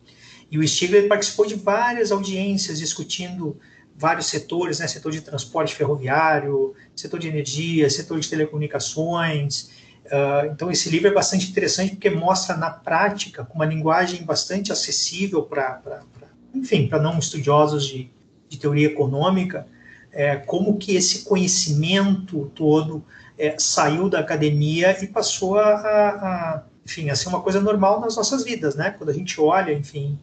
E 0.51 0.59
o 0.59 0.69
Stigler 0.69 1.09
participou 1.09 1.47
de 1.47 1.55
várias 1.55 2.13
audiências 2.13 2.79
discutindo 2.79 3.57
vários 3.97 4.27
setores, 4.27 4.79
né, 4.79 4.87
setor 4.87 5.13
de 5.13 5.21
transporte 5.21 5.75
ferroviário, 5.75 6.75
setor 6.95 7.21
de 7.21 7.29
energia, 7.29 7.89
setor 7.89 8.19
de 8.21 8.29
telecomunicações. 8.29 9.71
Uh, 10.07 10.47
então, 10.53 10.71
esse 10.71 10.91
livro 10.91 11.09
é 11.09 11.13
bastante 11.13 11.49
interessante 11.49 11.93
porque 11.93 12.11
mostra 12.11 12.57
na 12.57 12.71
prática, 12.71 13.45
com 13.45 13.55
uma 13.55 13.65
linguagem 13.65 14.25
bastante 14.25 14.73
acessível 14.73 15.43
para, 15.43 16.03
enfim, 16.55 16.89
para 16.89 17.01
não 17.01 17.19
estudiosos 17.19 17.87
de, 17.87 18.11
de 18.49 18.59
teoria 18.59 18.89
econômica, 18.89 19.67
é, 20.13 20.37
como 20.37 20.77
que 20.77 20.95
esse 20.95 21.25
conhecimento 21.25 22.51
todo 22.55 23.05
é, 23.39 23.57
saiu 23.59 24.09
da 24.09 24.21
academia 24.21 25.03
e 25.03 25.07
passou 25.07 25.59
a, 25.59 25.71
a, 25.71 26.63
enfim, 26.85 27.11
a 27.11 27.17
ser 27.17 27.29
uma 27.29 27.41
coisa 27.41 27.61
normal 27.61 28.01
nas 28.01 28.17
nossas 28.17 28.45
vidas, 28.45 28.75
né? 28.75 28.91
Quando 28.91 29.11
a 29.11 29.15
gente 29.15 29.41
olha, 29.41 29.73
enfim, 29.73 30.19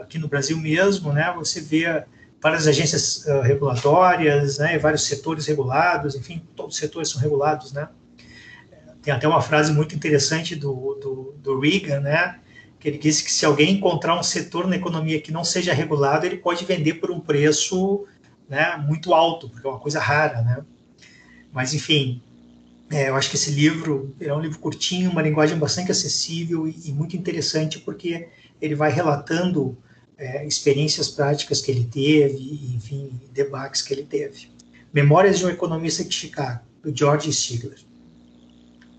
aqui 0.00 0.18
no 0.18 0.28
Brasil 0.28 0.56
mesmo, 0.58 1.12
né, 1.12 1.32
você 1.36 1.60
vê 1.60 2.04
várias 2.40 2.66
agências 2.66 3.24
uh, 3.26 3.40
regulatórias, 3.40 4.58
né, 4.58 4.78
vários 4.78 5.04
setores 5.04 5.46
regulados, 5.46 6.14
enfim, 6.14 6.42
todos 6.56 6.74
os 6.74 6.80
setores 6.80 7.10
são 7.10 7.20
regulados, 7.20 7.72
né. 7.72 7.88
Tem 9.02 9.12
até 9.12 9.26
uma 9.26 9.40
frase 9.40 9.72
muito 9.72 9.94
interessante 9.94 10.54
do, 10.54 10.98
do, 11.00 11.34
do 11.38 11.60
Reagan, 11.60 12.00
né, 12.00 12.40
que 12.78 12.88
ele 12.88 12.98
disse 12.98 13.22
que 13.22 13.30
se 13.30 13.44
alguém 13.44 13.76
encontrar 13.76 14.18
um 14.18 14.22
setor 14.22 14.66
na 14.66 14.76
economia 14.76 15.20
que 15.20 15.30
não 15.30 15.44
seja 15.44 15.72
regulado, 15.72 16.26
ele 16.26 16.36
pode 16.36 16.64
vender 16.64 16.94
por 16.94 17.10
um 17.10 17.20
preço 17.20 18.06
né, 18.48 18.76
muito 18.76 19.14
alto, 19.14 19.48
porque 19.48 19.66
é 19.66 19.70
uma 19.70 19.78
coisa 19.78 20.00
rara, 20.00 20.42
né. 20.42 20.64
Mas, 21.52 21.74
enfim, 21.74 22.22
é, 22.92 23.08
eu 23.08 23.16
acho 23.16 23.30
que 23.30 23.36
esse 23.36 23.50
livro 23.50 24.14
é 24.20 24.32
um 24.34 24.40
livro 24.40 24.58
curtinho, 24.58 25.10
uma 25.10 25.22
linguagem 25.22 25.58
bastante 25.58 25.90
acessível 25.90 26.68
e, 26.68 26.76
e 26.84 26.92
muito 26.92 27.16
interessante, 27.16 27.80
porque 27.80 28.28
ele 28.60 28.74
vai 28.74 28.92
relatando 28.92 29.76
é, 30.18 30.46
experiências 30.46 31.08
práticas 31.08 31.62
que 31.62 31.70
ele 31.70 31.88
teve, 31.90 32.74
enfim, 32.74 33.18
debates 33.32 33.80
que 33.80 33.94
ele 33.94 34.04
teve. 34.04 34.50
Memórias 34.92 35.38
de 35.38 35.46
um 35.46 35.48
Economista 35.48 36.04
de 36.04 36.14
Chicago, 36.14 36.60
do 36.82 36.94
George 36.94 37.32
Stigler. 37.32 37.78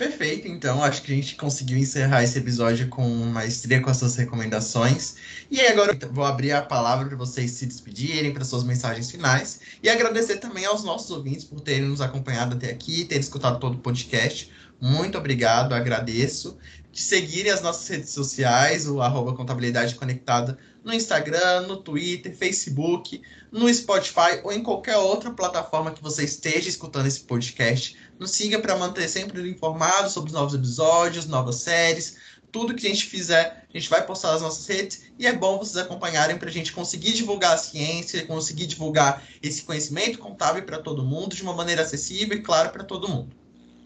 Perfeito, 0.04 0.50
então 0.50 0.84
acho 0.84 1.02
que 1.02 1.14
a 1.14 1.16
gente 1.16 1.36
conseguiu 1.38 1.78
encerrar 1.78 2.24
esse 2.24 2.38
episódio 2.38 2.90
com 2.90 3.08
maestria 3.08 3.82
com 3.82 3.90
as 3.90 3.96
suas 3.96 4.18
recomendações. 4.18 5.16
E 5.50 5.62
aí 5.62 5.70
agora 5.70 5.98
vou 6.12 6.26
abrir 6.26 6.52
a 6.52 6.62
palavra 6.62 7.08
para 7.08 7.16
vocês 7.16 7.52
se 7.52 7.66
despedirem, 7.66 8.34
para 8.34 8.44
suas 8.44 8.66
mensagens 8.66 9.10
finais. 9.10 9.62
E 9.82 9.88
agradecer 9.88 10.40
também 10.40 10.66
aos 10.66 10.84
nossos 10.84 11.10
ouvintes 11.10 11.46
por 11.46 11.62
terem 11.62 11.84
nos 11.84 12.02
acompanhado 12.02 12.58
até 12.58 12.70
aqui, 12.70 13.06
terem 13.06 13.22
escutado 13.22 13.62
todo 13.62 13.76
o 13.76 13.80
podcast. 13.80 14.52
Muito 14.82 15.18
obrigado, 15.18 15.72
agradeço. 15.72 16.58
De 16.92 17.00
seguirem 17.00 17.54
as 17.54 17.62
nossas 17.62 17.88
redes 17.88 18.10
sociais, 18.10 18.86
o 18.86 19.02
arroba 19.02 19.34
Contabilidade 19.34 19.96
Conectada, 19.96 20.58
no 20.84 20.94
Instagram, 20.94 21.62
no 21.62 21.78
Twitter, 21.78 22.36
Facebook, 22.36 23.22
no 23.50 23.74
Spotify 23.74 24.42
ou 24.44 24.52
em 24.52 24.62
qualquer 24.62 24.98
outra 24.98 25.32
plataforma 25.32 25.92
que 25.92 26.04
você 26.04 26.26
esteja 26.26 26.68
escutando 26.68 27.08
esse 27.08 27.22
podcast. 27.22 27.96
Nos 28.24 28.32
siga 28.32 28.58
para 28.58 28.78
manter 28.78 29.10
sempre 29.10 29.50
informado 29.50 30.10
sobre 30.10 30.30
os 30.30 30.34
novos 30.34 30.54
episódios, 30.54 31.26
novas 31.26 31.58
séries, 31.58 32.16
tudo 32.54 32.74
que 32.74 32.88
a 32.88 32.90
gente 32.90 33.06
fizer, 33.06 33.66
a 33.70 33.78
gente 33.78 33.90
vai 33.90 34.02
postar 34.06 34.32
nas 34.32 34.42
nossas 34.42 34.66
redes 34.66 35.12
e 35.20 35.28
é 35.28 35.34
bom 35.34 35.58
vocês 35.58 35.76
acompanharem 35.76 36.38
para 36.38 36.48
a 36.48 36.52
gente 36.52 36.72
conseguir 36.72 37.12
divulgar 37.12 37.56
a 37.56 37.58
ciência, 37.58 38.26
conseguir 38.26 38.66
divulgar 38.66 39.22
esse 39.44 39.64
conhecimento 39.64 40.20
contábil 40.20 40.64
para 40.64 40.80
todo 40.80 41.04
mundo 41.04 41.36
de 41.36 41.44
uma 41.44 41.54
maneira 41.54 41.82
acessível 41.82 42.38
e 42.38 42.42
claro 42.42 42.70
para 42.70 42.86
todo 42.86 43.10
mundo. 43.10 43.36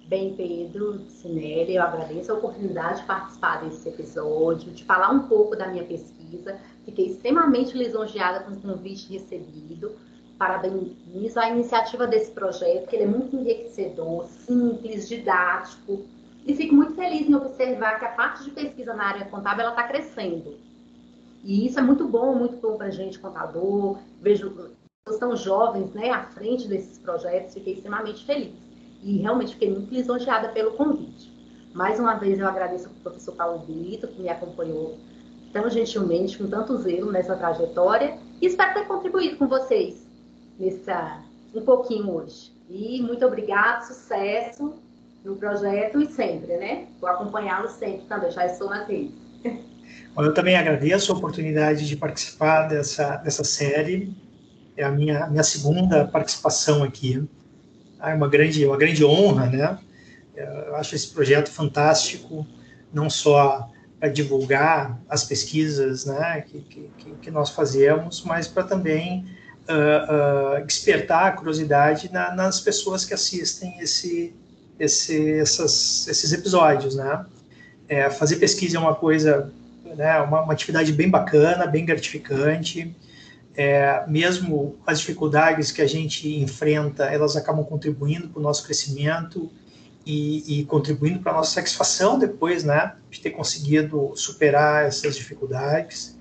Bem, 0.08 0.36
Pedro, 0.36 1.04
Sinelli, 1.10 1.74
eu 1.74 1.82
agradeço 1.82 2.32
a 2.32 2.36
oportunidade 2.36 3.02
de 3.02 3.08
participar 3.08 3.68
desse 3.68 3.90
episódio, 3.90 4.72
de 4.72 4.86
falar 4.86 5.10
um 5.10 5.28
pouco 5.28 5.56
da 5.56 5.68
minha 5.68 5.84
pesquisa. 5.84 6.60
Fiquei 6.86 7.08
extremamente 7.08 7.76
lisonjeada 7.76 8.42
com 8.42 8.52
o 8.52 8.62
convite 8.62 9.12
recebido. 9.12 9.96
Parabenizo 10.38 11.40
a 11.40 11.50
iniciativa 11.50 12.06
desse 12.06 12.32
projeto, 12.32 12.88
que 12.88 12.96
ele 12.96 13.04
é 13.04 13.08
muito 13.08 13.36
enriquecedor, 13.36 14.26
simples, 14.28 15.08
didático. 15.08 16.06
E 16.46 16.56
fico 16.56 16.76
muito 16.76 16.94
feliz 16.94 17.28
em 17.28 17.36
observar 17.36 18.00
que 18.00 18.06
a 18.06 18.10
parte 18.10 18.44
de 18.44 18.52
pesquisa 18.52 18.94
na 18.94 19.06
área 19.06 19.26
contábil 19.26 19.68
está 19.70 19.84
crescendo. 19.84 20.56
E 21.44 21.66
isso 21.66 21.80
é 21.80 21.82
muito 21.82 22.08
bom, 22.08 22.36
muito 22.36 22.58
bom 22.58 22.78
para 22.78 22.88
a 22.88 22.92
gente, 22.92 23.20
contador. 23.20 23.98
Vejo 24.22 24.72
estão 25.10 25.36
jovens 25.36 25.94
né, 25.94 26.12
à 26.12 26.24
frente 26.24 26.68
desses 26.68 26.98
projetos, 26.98 27.54
fiquei 27.54 27.74
extremamente 27.74 28.26
feliz 28.26 28.52
e 29.04 29.18
realmente 29.18 29.54
fiquei 29.54 29.72
muito 29.72 29.94
lisonjeada 29.94 30.50
pelo 30.50 30.72
convite. 30.72 31.32
Mais 31.74 32.00
uma 32.00 32.16
vez 32.16 32.40
eu 32.40 32.48
agradeço 32.48 32.88
ao 32.88 32.94
professor 32.96 33.36
Paulo 33.36 33.60
Brito, 33.60 34.08
que 34.08 34.22
me 34.22 34.30
acompanhou 34.30 34.98
tão 35.54 35.70
gentilmente, 35.70 36.38
com 36.38 36.48
tanto 36.48 36.78
zelo 36.78 37.12
nessa 37.12 37.36
trajetória, 37.36 38.18
e 38.42 38.48
espero 38.48 38.74
ter 38.74 38.88
contribuído 38.88 39.38
com 39.38 39.48
vocês 39.48 40.07
nessa, 40.60 41.22
um 41.54 41.62
pouquinho 41.62 42.12
hoje. 42.12 42.52
E 42.70 43.02
muito 43.02 43.26
obrigado, 43.26 43.88
sucesso 43.88 44.76
no 45.24 45.36
projeto 45.36 46.02
e 46.02 46.08
sempre, 46.08 46.58
né? 46.58 46.88
Vou 47.00 47.10
acompanhá-lo 47.10 47.70
sempre 47.70 48.06
também, 48.08 48.32
já 48.32 48.46
estou 48.46 48.70
na 48.70 48.84
redes. 48.86 49.14
Eu 50.18 50.34
também 50.34 50.56
agradeço 50.56 51.12
a 51.12 51.16
oportunidade 51.16 51.88
de 51.88 51.96
participar 51.96 52.68
dessa, 52.68 53.18
dessa 53.18 53.44
série. 53.44 54.16
É 54.76 54.84
a 54.84 54.92
minha, 54.92 55.28
minha 55.28 55.44
segunda 55.44 56.06
participação 56.06 56.84
aqui 56.84 57.28
é 58.02 58.14
uma 58.14 58.28
grande, 58.28 58.66
uma 58.66 58.78
grande 58.78 59.06
honra, 59.06 59.46
né? 59.46 59.80
Eu 60.36 60.76
acho 60.76 60.96
esse 60.96 61.10
projeto 61.10 61.50
fantástico, 61.50 62.46
não 62.92 63.10
só 63.10 63.70
para 64.00 64.10
divulgar 64.10 65.00
as 65.10 65.24
pesquisas 65.24 66.06
né, 66.06 66.42
que, 66.42 66.62
que, 66.62 67.12
que 67.22 67.32
nós 67.32 67.50
fazemos, 67.50 68.24
mas 68.24 68.48
para 68.48 68.64
também 68.64 69.26
uh, 69.70 70.62
uh, 70.62 70.66
despertar 70.66 71.28
a 71.28 71.32
curiosidade 71.32 72.12
na, 72.12 72.34
nas 72.34 72.60
pessoas 72.60 73.06
que 73.06 73.14
assistem 73.14 73.78
esse, 73.80 74.34
esse, 74.80 75.34
essas, 75.34 76.08
esses 76.08 76.32
episódios. 76.32 76.96
Né? 76.96 77.26
É, 77.88 78.10
fazer 78.10 78.38
pesquisa 78.38 78.78
é 78.78 78.80
uma 78.80 78.96
coisa, 78.96 79.52
né, 79.96 80.20
uma, 80.20 80.42
uma 80.42 80.54
atividade 80.54 80.92
bem 80.92 81.10
bacana, 81.10 81.66
bem 81.66 81.86
gratificante, 81.86 82.96
é, 83.56 84.04
mesmo 84.08 84.78
as 84.86 85.00
dificuldades 85.00 85.72
que 85.72 85.82
a 85.82 85.88
gente 85.88 86.38
enfrenta, 86.40 87.06
elas 87.06 87.36
acabam 87.36 87.66
contribuindo 87.66 88.30
para 88.30 88.40
o 88.40 88.44
nosso 88.44 88.64
crescimento 88.64 89.50
e, 90.06 90.60
e 90.60 90.66
contribuindo 90.66 91.20
para 91.20 91.32
a 91.32 91.36
nossa 91.36 91.56
satisfação 91.56 92.20
depois, 92.20 92.64
né, 92.64 92.94
de 93.10 93.20
ter 93.20 93.32
conseguido 93.32 94.12
superar 94.16 94.86
essas 94.86 95.16
dificuldades. 95.16 96.16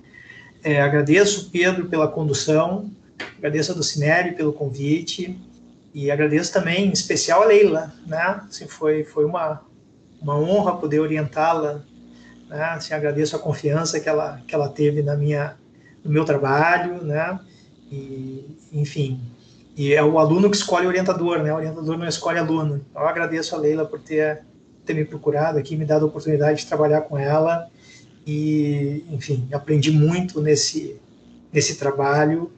É, 0.63 0.81
agradeço, 0.81 1.51
Pedro, 1.51 1.87
pela 1.87 2.07
condução, 2.07 2.89
agradeço 3.37 3.71
a 3.71 3.75
Dulcinelli 3.75 4.33
pelo 4.33 4.53
convite 4.53 5.39
e 5.93 6.11
agradeço 6.11 6.53
também, 6.53 6.87
em 6.87 6.91
especial, 6.91 7.43
a 7.43 7.45
Leila, 7.45 7.93
né, 8.05 8.41
assim, 8.47 8.67
foi, 8.67 9.03
foi 9.03 9.25
uma, 9.25 9.61
uma 10.21 10.37
honra 10.37 10.77
poder 10.77 10.99
orientá-la, 10.99 11.83
né, 12.47 12.63
assim, 12.65 12.93
agradeço 12.93 13.35
a 13.35 13.39
confiança 13.39 13.99
que 13.99 14.07
ela, 14.07 14.41
que 14.47 14.53
ela 14.53 14.69
teve 14.69 15.01
na 15.01 15.15
minha 15.15 15.55
no 16.07 16.13
meu 16.13 16.23
trabalho, 16.23 17.03
né? 17.03 17.39
E, 17.91 18.45
enfim, 18.71 19.19
e 19.75 19.93
é 19.93 20.03
o 20.03 20.17
aluno 20.17 20.49
que 20.49 20.55
escolhe 20.55 20.85
o 20.85 20.89
orientador, 20.89 21.43
né? 21.43 21.53
O 21.53 21.57
orientador 21.57 21.97
não 21.97 22.07
escolhe 22.07 22.39
aluno. 22.39 22.81
Então, 22.89 23.01
eu 23.01 23.07
agradeço 23.07 23.53
a 23.55 23.59
Leila 23.59 23.85
por 23.85 23.99
ter, 23.99 24.41
ter 24.85 24.93
me 24.93 25.05
procurado 25.05 25.59
aqui, 25.59 25.75
me 25.75 25.85
dado 25.85 26.05
a 26.05 26.07
oportunidade 26.07 26.61
de 26.61 26.65
trabalhar 26.65 27.01
com 27.01 27.17
ela 27.17 27.69
e, 28.25 29.05
enfim, 29.11 29.47
aprendi 29.51 29.91
muito 29.91 30.41
nesse, 30.41 30.99
nesse 31.51 31.75
trabalho 31.75 32.51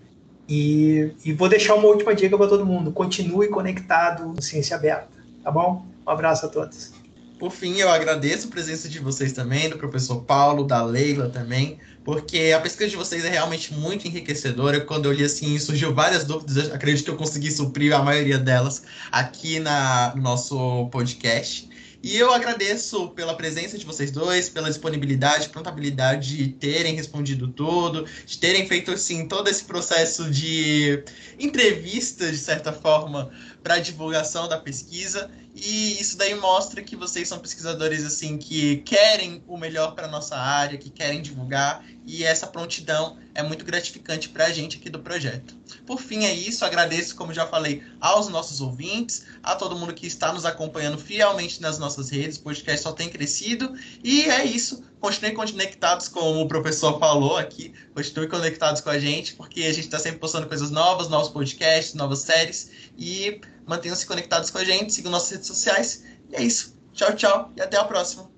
e, 0.50 1.12
e 1.24 1.32
vou 1.32 1.48
deixar 1.48 1.76
uma 1.76 1.88
última 1.88 2.16
dica 2.16 2.36
para 2.36 2.48
todo 2.48 2.66
mundo: 2.66 2.92
continue 2.92 3.48
conectado 3.50 4.28
no 4.28 4.42
Ciência 4.42 4.76
Aberta, 4.76 5.08
tá 5.44 5.52
bom? 5.52 5.86
Um 6.06 6.10
abraço 6.10 6.48
a 6.48 6.50
todos. 6.50 6.92
Por 7.38 7.52
fim, 7.52 7.78
eu 7.78 7.90
agradeço 7.90 8.48
a 8.48 8.52
presença 8.52 8.90
de 8.90 9.00
vocês 9.00 9.32
também, 9.32 9.70
do 9.70 9.78
professor 9.78 10.24
Paulo, 10.24 10.66
da 10.66 10.84
Leila 10.84 11.30
também, 11.30 11.78
porque 12.04 12.52
a 12.54 12.60
pesquisa 12.60 12.90
de 12.90 12.98
vocês 12.98 13.24
é 13.24 13.30
realmente 13.30 13.74
muito 13.74 14.08
enriquecedora. 14.08 14.82
Quando 14.82 15.06
eu 15.06 15.14
li 15.14 15.24
assim, 15.24 15.58
surgiu 15.58 15.94
várias 15.94 16.26
dúvidas, 16.26 16.70
acredito 16.70 17.06
que 17.06 17.12
eu 17.12 17.16
consegui 17.16 17.50
suprir 17.50 17.96
a 17.96 18.02
maioria 18.02 18.38
delas 18.38 18.84
aqui 19.10 19.60
na, 19.60 20.14
no 20.16 20.22
nosso 20.22 20.90
podcast. 20.92 21.69
E 22.02 22.16
eu 22.16 22.34
agradeço 22.34 23.10
pela 23.10 23.36
presença 23.36 23.78
de 23.78 23.86
vocês 23.86 24.10
dois, 24.10 24.48
pela 24.48 24.70
disponibilidade, 24.70 25.50
prontabilidade 25.50 26.38
de 26.38 26.48
terem 26.48 26.96
respondido 26.96 27.50
tudo, 27.50 28.06
de 28.26 28.38
terem 28.38 28.66
feito 28.68 28.92
assim 28.92 29.28
todo 29.28 29.50
esse 29.50 29.66
processo 29.66 30.32
de 30.32 31.04
entrevista, 31.38 32.32
de 32.32 32.38
certa 32.38 32.72
forma, 32.72 33.30
para 33.64 33.80
divulgação 33.80 34.48
da 34.48 34.58
pesquisa. 34.58 35.30
E 35.56 36.00
isso 36.00 36.18
daí 36.18 36.36
mostra 36.36 36.82
que 36.82 36.96
vocês 36.96 37.28
são 37.28 37.40
pesquisadores 37.40 38.06
assim 38.06 38.38
que 38.38 38.78
querem 38.78 39.44
o 39.48 39.58
melhor 39.58 39.94
para 39.94 40.08
nossa 40.08 40.38
área, 40.38 40.78
que 40.78 40.90
querem 40.90 41.22
divulgar, 41.22 41.84
e 42.06 42.24
essa 42.24 42.48
prontidão 42.48 43.18
é 43.36 43.44
muito 43.44 43.66
gratificante 43.66 44.30
para 44.30 44.46
a 44.46 44.52
gente 44.52 44.78
aqui 44.78 44.90
do 44.90 45.00
projeto. 45.00 45.56
Por 45.86 46.02
fim, 46.02 46.26
é 46.26 46.34
isso. 46.34 46.66
Agradeço, 46.66 47.16
como 47.16 47.34
já 47.34 47.46
falei, 47.46 47.84
aos 48.00 48.28
nossos 48.28 48.62
ouvintes, 48.62 49.26
a 49.44 49.56
todo 49.56 49.76
mundo 49.76 49.94
que 49.94 50.08
está 50.08 50.34
nos 50.34 50.46
acompanhando 50.46 50.98
fielmente 50.98 51.62
nas 51.62 51.78
nossas 51.78 52.10
redes. 52.10 52.38
O 52.38 52.42
podcast 52.42 52.84
só 52.84 52.92
tem 52.92 53.10
crescido. 53.10 53.76
E 54.04 54.24
é 54.24 54.44
isso. 54.44 54.84
Continuem 55.00 55.34
conectados, 55.34 56.08
como 56.10 56.42
o 56.42 56.48
professor 56.48 57.00
falou 57.00 57.38
aqui. 57.38 57.74
Continuem 57.96 58.30
conectados 58.30 58.82
com 58.82 58.90
a 58.90 59.00
gente, 59.00 59.34
porque 59.36 59.62
a 59.62 59.74
gente 59.74 59.86
está 59.86 59.98
sempre 59.98 60.20
postando 60.20 60.48
coisas 60.48 60.72
novas, 60.72 61.08
novos 61.08 61.30
podcasts, 61.30 61.94
novas 61.94 62.20
séries. 62.20 62.70
E 62.98 63.40
mantenham-se 63.66 64.06
conectados 64.06 64.50
com 64.50 64.58
a 64.58 64.66
gente, 64.66 64.94
sigam 64.94 65.12
nossas 65.12 65.32
redes 65.32 65.48
sociais. 65.48 66.04
E 66.30 66.36
é 66.36 66.44
isso. 66.44 66.78
Tchau, 66.94 67.16
tchau 67.16 67.54
e 67.56 67.62
até 67.62 67.78
a 67.78 67.86
próxima. 67.86 68.29